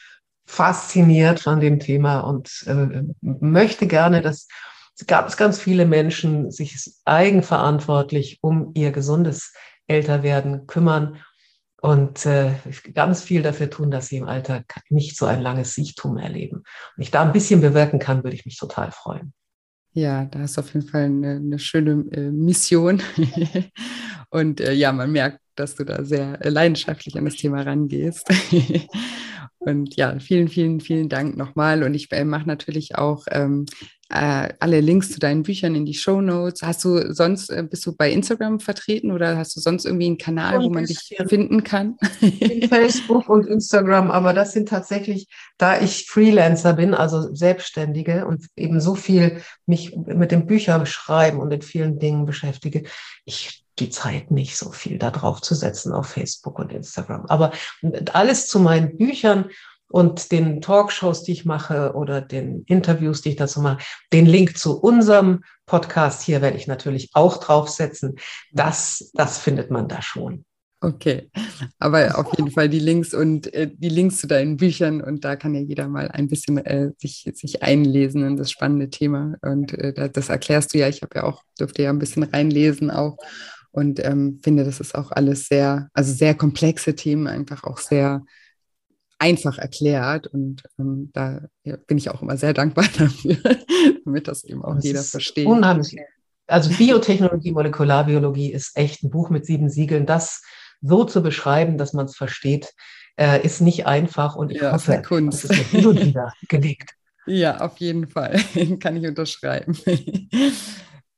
fasziniert 0.45 1.39
von 1.39 1.59
dem 1.59 1.79
Thema 1.79 2.21
und 2.21 2.63
äh, 2.65 3.03
möchte 3.21 3.85
gerne, 3.85 4.21
dass 4.21 4.47
gab 5.07 5.35
ganz 5.37 5.59
viele 5.59 5.85
Menschen 5.85 6.51
sich 6.51 6.75
eigenverantwortlich 7.05 8.39
um 8.41 8.71
ihr 8.75 8.91
gesundes 8.91 9.53
Älterwerden 9.87 10.67
kümmern 10.67 11.17
und 11.81 12.25
äh, 12.25 12.55
ganz 12.93 13.23
viel 13.23 13.41
dafür 13.41 13.69
tun, 13.69 13.91
dass 13.91 14.07
sie 14.07 14.17
im 14.17 14.27
Alter 14.27 14.63
nicht 14.89 15.17
so 15.17 15.25
ein 15.25 15.41
langes 15.41 15.75
Siechtum 15.75 16.17
erleben. 16.17 16.63
Und 16.97 17.01
ich 17.01 17.11
da 17.11 17.21
ein 17.21 17.31
bisschen 17.31 17.61
bewirken 17.61 17.99
kann, 17.99 18.23
würde 18.23 18.35
ich 18.35 18.45
mich 18.45 18.57
total 18.57 18.91
freuen. 18.91 19.33
Ja, 19.93 20.25
da 20.25 20.43
ist 20.43 20.59
auf 20.59 20.73
jeden 20.73 20.87
Fall 20.87 21.05
eine, 21.05 21.37
eine 21.37 21.59
schöne 21.59 22.05
äh, 22.11 22.29
Mission. 22.31 23.01
Und 24.29 24.61
äh, 24.61 24.73
ja, 24.73 24.91
man 24.91 25.11
merkt, 25.11 25.39
dass 25.55 25.75
du 25.75 25.83
da 25.83 26.03
sehr 26.03 26.43
äh, 26.43 26.49
leidenschaftlich 26.49 27.17
an 27.17 27.25
das 27.25 27.35
Thema 27.35 27.61
rangehst. 27.61 28.29
und 29.57 29.95
ja, 29.95 30.19
vielen, 30.19 30.47
vielen, 30.47 30.79
vielen 30.79 31.09
Dank 31.09 31.35
nochmal. 31.35 31.83
Und 31.83 31.93
ich 31.93 32.11
äh, 32.11 32.23
mache 32.23 32.47
natürlich 32.47 32.95
auch 32.95 33.25
ähm, 33.31 33.65
äh, 34.09 34.49
alle 34.59 34.81
Links 34.81 35.11
zu 35.11 35.19
deinen 35.19 35.43
Büchern 35.43 35.75
in 35.75 35.85
die 35.85 35.93
Show 35.93 36.19
Notes. 36.19 36.63
Hast 36.63 36.83
du 36.83 37.13
sonst, 37.13 37.49
äh, 37.49 37.63
bist 37.63 37.85
du 37.85 37.95
bei 37.95 38.11
Instagram 38.11 38.59
vertreten 38.59 39.11
oder 39.11 39.37
hast 39.37 39.55
du 39.55 39.59
sonst 39.59 39.85
irgendwie 39.85 40.07
einen 40.07 40.17
Kanal, 40.17 40.61
wo 40.61 40.69
man 40.69 40.85
dich 40.85 41.15
finden 41.27 41.63
kann? 41.63 41.97
In 42.21 42.67
Facebook 42.69 43.29
und 43.29 43.45
Instagram, 43.45 44.09
aber 44.09 44.33
das 44.33 44.53
sind 44.53 44.67
tatsächlich, 44.67 45.27
da 45.57 45.79
ich 45.79 46.07
Freelancer 46.07 46.73
bin, 46.73 46.95
also 46.95 47.33
Selbstständige 47.35 48.25
und 48.25 48.47
eben 48.55 48.81
so 48.81 48.95
viel 48.95 49.41
mich 49.67 49.95
mit 49.95 50.31
den 50.31 50.47
Büchern 50.47 50.87
schreiben 50.87 51.39
und 51.39 51.51
in 51.51 51.61
vielen 51.61 51.99
Dingen 51.99 52.25
beschäftige, 52.25 52.83
ich 53.25 53.63
die 53.79 53.89
Zeit 53.89 54.31
nicht 54.31 54.57
so 54.57 54.71
viel 54.71 54.97
da 54.97 55.11
drauf 55.11 55.41
zu 55.41 55.55
setzen 55.55 55.93
auf 55.93 56.07
Facebook 56.07 56.59
und 56.59 56.73
Instagram. 56.73 57.25
Aber 57.27 57.51
alles 58.13 58.47
zu 58.47 58.59
meinen 58.59 58.97
Büchern 58.97 59.49
und 59.89 60.31
den 60.31 60.61
Talkshows, 60.61 61.23
die 61.23 61.33
ich 61.33 61.45
mache 61.45 61.93
oder 61.93 62.21
den 62.21 62.63
Interviews, 62.67 63.21
die 63.21 63.29
ich 63.29 63.35
dazu 63.35 63.61
mache, 63.61 63.83
den 64.13 64.25
Link 64.25 64.57
zu 64.57 64.79
unserem 64.79 65.41
Podcast 65.65 66.21
hier 66.21 66.41
werde 66.41 66.57
ich 66.57 66.67
natürlich 66.67 67.09
auch 67.13 67.37
draufsetzen. 67.37 68.15
Das, 68.51 69.11
das 69.13 69.37
findet 69.37 69.71
man 69.71 69.87
da 69.87 70.01
schon. 70.01 70.45
Okay, 70.81 71.29
aber 71.77 72.17
auf 72.17 72.37
jeden 72.37 72.51
Fall 72.51 72.69
die 72.69 72.79
Links 72.79 73.13
und 73.13 73.53
äh, 73.53 73.69
die 73.69 73.89
Links 73.89 74.19
zu 74.19 74.27
deinen 74.27 74.55
Büchern 74.55 75.01
und 75.01 75.25
da 75.25 75.35
kann 75.35 75.53
ja 75.53 75.59
jeder 75.59 75.89
mal 75.89 76.07
ein 76.07 76.29
bisschen 76.29 76.57
äh, 76.57 76.91
sich, 76.97 77.29
sich 77.33 77.61
einlesen 77.61 78.25
in 78.25 78.37
das 78.37 78.49
spannende 78.49 78.89
Thema 78.89 79.35
und 79.41 79.73
äh, 79.73 80.09
das 80.09 80.29
erklärst 80.29 80.73
du 80.73 80.77
ja. 80.77 80.87
Ich 80.87 81.01
habe 81.01 81.17
ja 81.17 81.23
auch, 81.23 81.43
dürfte 81.59 81.83
ja 81.83 81.89
ein 81.89 81.99
bisschen 81.99 82.23
reinlesen 82.23 82.91
auch 82.91 83.17
und 83.71 84.03
ähm, 84.05 84.39
finde, 84.41 84.63
das 84.63 84.79
ist 84.79 84.95
auch 84.95 85.11
alles 85.11 85.47
sehr, 85.47 85.89
also 85.93 86.13
sehr 86.13 86.33
komplexe 86.33 86.95
Themen, 86.95 87.27
einfach 87.27 87.65
auch 87.65 87.79
sehr 87.79 88.23
einfach 89.19 89.57
erklärt. 89.57 90.27
Und 90.27 90.63
ähm, 90.79 91.11
da 91.13 91.41
bin 91.85 91.97
ich 91.97 92.09
auch 92.09 92.21
immer 92.21 92.37
sehr 92.37 92.53
dankbar 92.53 92.85
dafür, 92.97 93.37
damit 94.05 94.27
das 94.27 94.43
eben 94.43 94.63
auch 94.63 94.75
das 94.75 94.83
jeder 94.85 95.03
versteht. 95.03 95.45
Unheimlich. 95.45 95.95
Also 96.47 96.71
Biotechnologie, 96.75 97.51
Molekularbiologie 97.51 98.51
ist 98.51 98.75
echt 98.75 99.03
ein 99.03 99.11
Buch 99.11 99.29
mit 99.29 99.45
sieben 99.45 99.69
Siegeln. 99.69 100.07
Das 100.07 100.41
so 100.81 101.03
zu 101.03 101.21
beschreiben, 101.21 101.77
dass 101.77 101.93
man 101.93 102.05
es 102.05 102.15
versteht, 102.15 102.73
äh, 103.17 103.45
ist 103.45 103.61
nicht 103.61 103.85
einfach. 103.85 104.35
Und 104.35 104.51
ich 104.51 104.61
ja, 104.61 104.71
hoffe, 104.71 105.01
Kunst. 105.05 105.43
das 105.43 105.51
ist 105.51 105.73
mir 105.73 105.93
wieder 105.93 106.33
gelegt. 106.47 106.91
Ja, 107.27 107.59
auf 107.59 107.77
jeden 107.77 108.07
Fall. 108.07 108.39
Kann 108.79 108.97
ich 108.97 109.05
unterschreiben. 109.05 109.77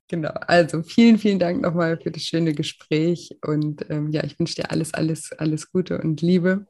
Genau, 0.10 0.32
also 0.32 0.84
vielen, 0.84 1.18
vielen 1.18 1.40
Dank 1.40 1.62
nochmal 1.62 1.98
für 1.98 2.12
das 2.12 2.24
schöne 2.24 2.54
Gespräch 2.54 3.38
und 3.46 3.86
ähm, 3.90 4.10
ja, 4.12 4.26
ich 4.26 4.38
wünsche 4.38 4.56
dir 4.56 4.70
alles, 4.70 4.94
alles, 4.94 5.32
alles 5.38 5.72
Gute 5.72 6.00
und 6.00 6.22
Liebe 6.22 6.66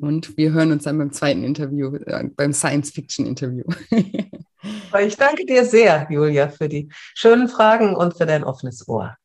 und 0.00 0.36
wir 0.36 0.52
hören 0.52 0.72
uns 0.72 0.84
dann 0.84 0.98
beim 0.98 1.12
zweiten 1.12 1.42
Interview, 1.42 1.94
äh, 1.96 2.28
beim 2.36 2.52
Science-Fiction-Interview. 2.52 3.64
ich 3.90 5.16
danke 5.16 5.46
dir 5.46 5.64
sehr, 5.64 6.06
Julia, 6.10 6.48
für 6.48 6.68
die 6.68 6.90
schönen 7.14 7.48
Fragen 7.48 7.96
und 7.96 8.16
für 8.16 8.26
dein 8.26 8.44
offenes 8.44 8.88
Ohr. 8.88 9.16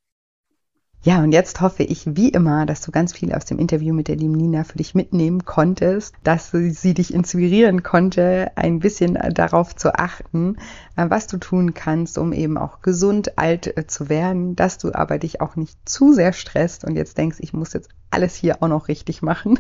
Ja, 1.05 1.22
und 1.22 1.34
jetzt 1.34 1.61
hoffe 1.61 1.84
ich 1.84 2.16
wie 2.16 2.30
immer, 2.30 2.66
dass 2.66 2.82
du 2.82 2.89
ganz 2.89 3.13
viel 3.13 3.32
aus 3.32 3.45
dem 3.45 3.59
Interview 3.59 3.93
mit 3.93 4.07
der 4.07 4.16
lieben 4.16 4.34
Nina 4.34 4.63
für 4.63 4.80
dich 4.80 4.95
mitnehmen 4.95 5.45
konntest, 5.45 6.16
dass 6.24 6.49
sie 6.49 6.95
dich 6.95 7.13
inspirieren 7.13 7.84
konnte, 7.84 8.51
ein 8.55 8.80
bisschen 8.80 9.13
darauf 9.13 9.76
zu 9.76 9.93
achten, 9.93 10.57
äh, 10.95 11.05
was 11.07 11.28
du 11.28 11.38
tun 11.38 11.76
kannst, 11.76 12.18
um 12.18 12.34
eben 12.34 12.57
auch 12.57 12.82
gesund 12.82 13.38
alt 13.38 13.78
äh, 13.78 13.86
zu 13.86 14.09
werden, 14.09 14.55
dass 14.55 14.80
du 14.80 14.95
aber 14.95 15.20
dich 15.20 15.41
auch 15.41 15.55
nicht 15.55 15.78
zu 15.88 16.11
sehr 16.11 16.34
stresst 16.34 16.84
und 16.84 16.95
jetzt 16.95 17.20
denkst, 17.20 17.38
ich 17.39 17.53
muss 17.53 17.74
jetzt 17.74 17.91
alles 18.16 18.34
hier 18.36 18.63
auch 18.63 18.68
noch 18.68 18.88
richtig 18.88 19.22
machen. 19.22 19.59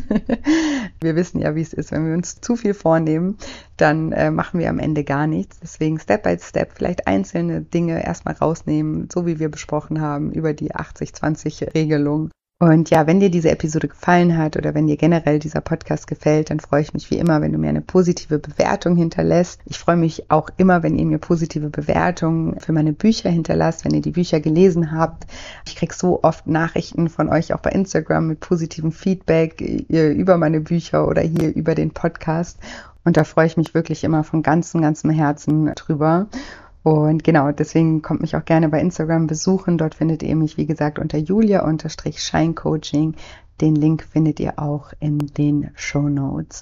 wir 1.01 1.15
wissen 1.15 1.39
ja, 1.39 1.55
wie 1.55 1.61
es 1.61 1.73
ist. 1.73 1.91
Wenn 1.91 2.07
wir 2.07 2.13
uns 2.13 2.41
zu 2.41 2.55
viel 2.55 2.73
vornehmen, 2.73 3.37
dann 3.77 4.11
äh, 4.11 4.31
machen 4.31 4.59
wir 4.59 4.69
am 4.69 4.79
Ende 4.79 5.03
gar 5.03 5.27
nichts. 5.27 5.59
Deswegen 5.59 5.99
Step 5.99 6.23
by 6.23 6.37
Step 6.39 6.71
vielleicht 6.73 7.05
einzelne 7.05 7.61
Dinge 7.61 8.03
erstmal 8.03 8.35
rausnehmen, 8.35 9.09
so 9.11 9.25
wie 9.25 9.39
wir 9.39 9.49
besprochen 9.49 10.01
haben, 10.01 10.31
über 10.31 10.53
die 10.53 10.73
80-20-Regelung 10.73 12.31
und 12.57 12.89
ja, 12.89 13.05
wenn 13.05 13.19
dir 13.19 13.29
diese 13.29 13.51
Episode 13.51 13.89
gefallen 13.89 14.37
hat 14.37 14.55
oder 14.55 14.73
wenn 14.73 14.87
dir 14.87 14.95
generell 14.95 15.39
dieser 15.39 15.59
Podcast 15.59 16.07
gefällt, 16.07 16.49
dann 16.49 16.61
freue 16.61 16.83
ich 16.83 16.93
mich 16.93 17.11
wie 17.11 17.17
immer, 17.17 17.41
wenn 17.41 17.51
du 17.51 17.57
mir 17.57 17.67
eine 17.67 17.81
positive 17.81 18.39
Bewertung 18.39 18.95
hinterlässt. 18.95 19.59
Ich 19.65 19.77
freue 19.77 19.97
mich 19.97 20.31
auch 20.31 20.49
immer, 20.55 20.81
wenn 20.81 20.97
ihr 20.97 21.05
mir 21.05 21.17
positive 21.17 21.69
Bewertungen 21.69 22.57
für 22.61 22.71
meine 22.71 22.93
Bücher 22.93 23.29
hinterlasst, 23.29 23.83
wenn 23.83 23.93
ihr 23.93 24.01
die 24.01 24.11
Bücher 24.11 24.39
gelesen 24.39 24.93
habt. 24.93 25.25
Ich 25.67 25.75
kriege 25.75 25.93
so 25.93 26.23
oft 26.23 26.47
Nachrichten 26.47 27.09
von 27.09 27.27
euch 27.27 27.53
auch 27.53 27.59
bei 27.59 27.71
Instagram 27.71 28.27
mit 28.27 28.39
positivem 28.39 28.93
Feedback 28.93 29.59
über 29.59 30.37
meine 30.37 30.61
Bücher 30.61 31.09
oder 31.09 31.23
hier 31.23 31.53
über 31.53 31.75
den 31.75 31.91
Podcast. 31.91 32.57
Und 33.03 33.17
da 33.17 33.25
freue 33.25 33.47
ich 33.47 33.57
mich 33.57 33.73
wirklich 33.73 34.05
immer 34.05 34.23
von 34.23 34.43
ganzem, 34.43 34.81
ganzem 34.81 35.09
Herzen 35.09 35.73
drüber. 35.75 36.27
Und 36.85 37.23
genau, 37.23 37.51
deswegen 37.51 38.03
kommt 38.03 38.21
mich 38.21 38.35
auch 38.35 38.45
gerne 38.45 38.69
bei 38.69 38.79
Instagram 38.79 39.25
besuchen. 39.25 39.79
Dort 39.79 39.95
findet 39.95 40.21
ihr 40.21 40.35
mich, 40.35 40.55
wie 40.57 40.67
gesagt, 40.67 40.99
unter 40.99 41.17
julia-scheincoaching. 41.17 43.15
Den 43.59 43.73
Link 43.73 44.03
findet 44.03 44.39
ihr 44.39 44.59
auch 44.59 44.93
in 44.99 45.17
den 45.17 45.71
Show 45.73 46.07
Notes. 46.09 46.61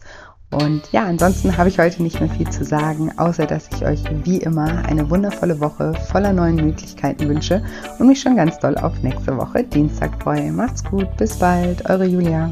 Und 0.49 0.89
ja, 0.93 1.03
ansonsten 1.03 1.57
habe 1.57 1.67
ich 1.67 1.77
heute 1.77 2.01
nicht 2.01 2.21
mehr 2.21 2.29
viel 2.29 2.49
zu 2.49 2.63
sagen, 2.63 3.11
außer 3.17 3.45
dass 3.47 3.67
ich 3.75 3.85
euch 3.85 4.01
wie 4.23 4.37
immer 4.37 4.85
eine 4.85 5.09
wundervolle 5.09 5.59
Woche 5.59 5.93
voller 5.93 6.31
neuen 6.31 6.55
Möglichkeiten 6.55 7.27
wünsche 7.27 7.61
und 7.99 8.07
mich 8.07 8.21
schon 8.21 8.37
ganz 8.37 8.57
doll 8.59 8.77
auf 8.77 9.03
nächste 9.03 9.35
Woche 9.35 9.65
Dienstag 9.65 10.23
freue. 10.23 10.53
Macht's 10.53 10.85
gut, 10.85 11.17
bis 11.17 11.37
bald, 11.37 11.89
eure 11.89 12.05
Julia. 12.05 12.49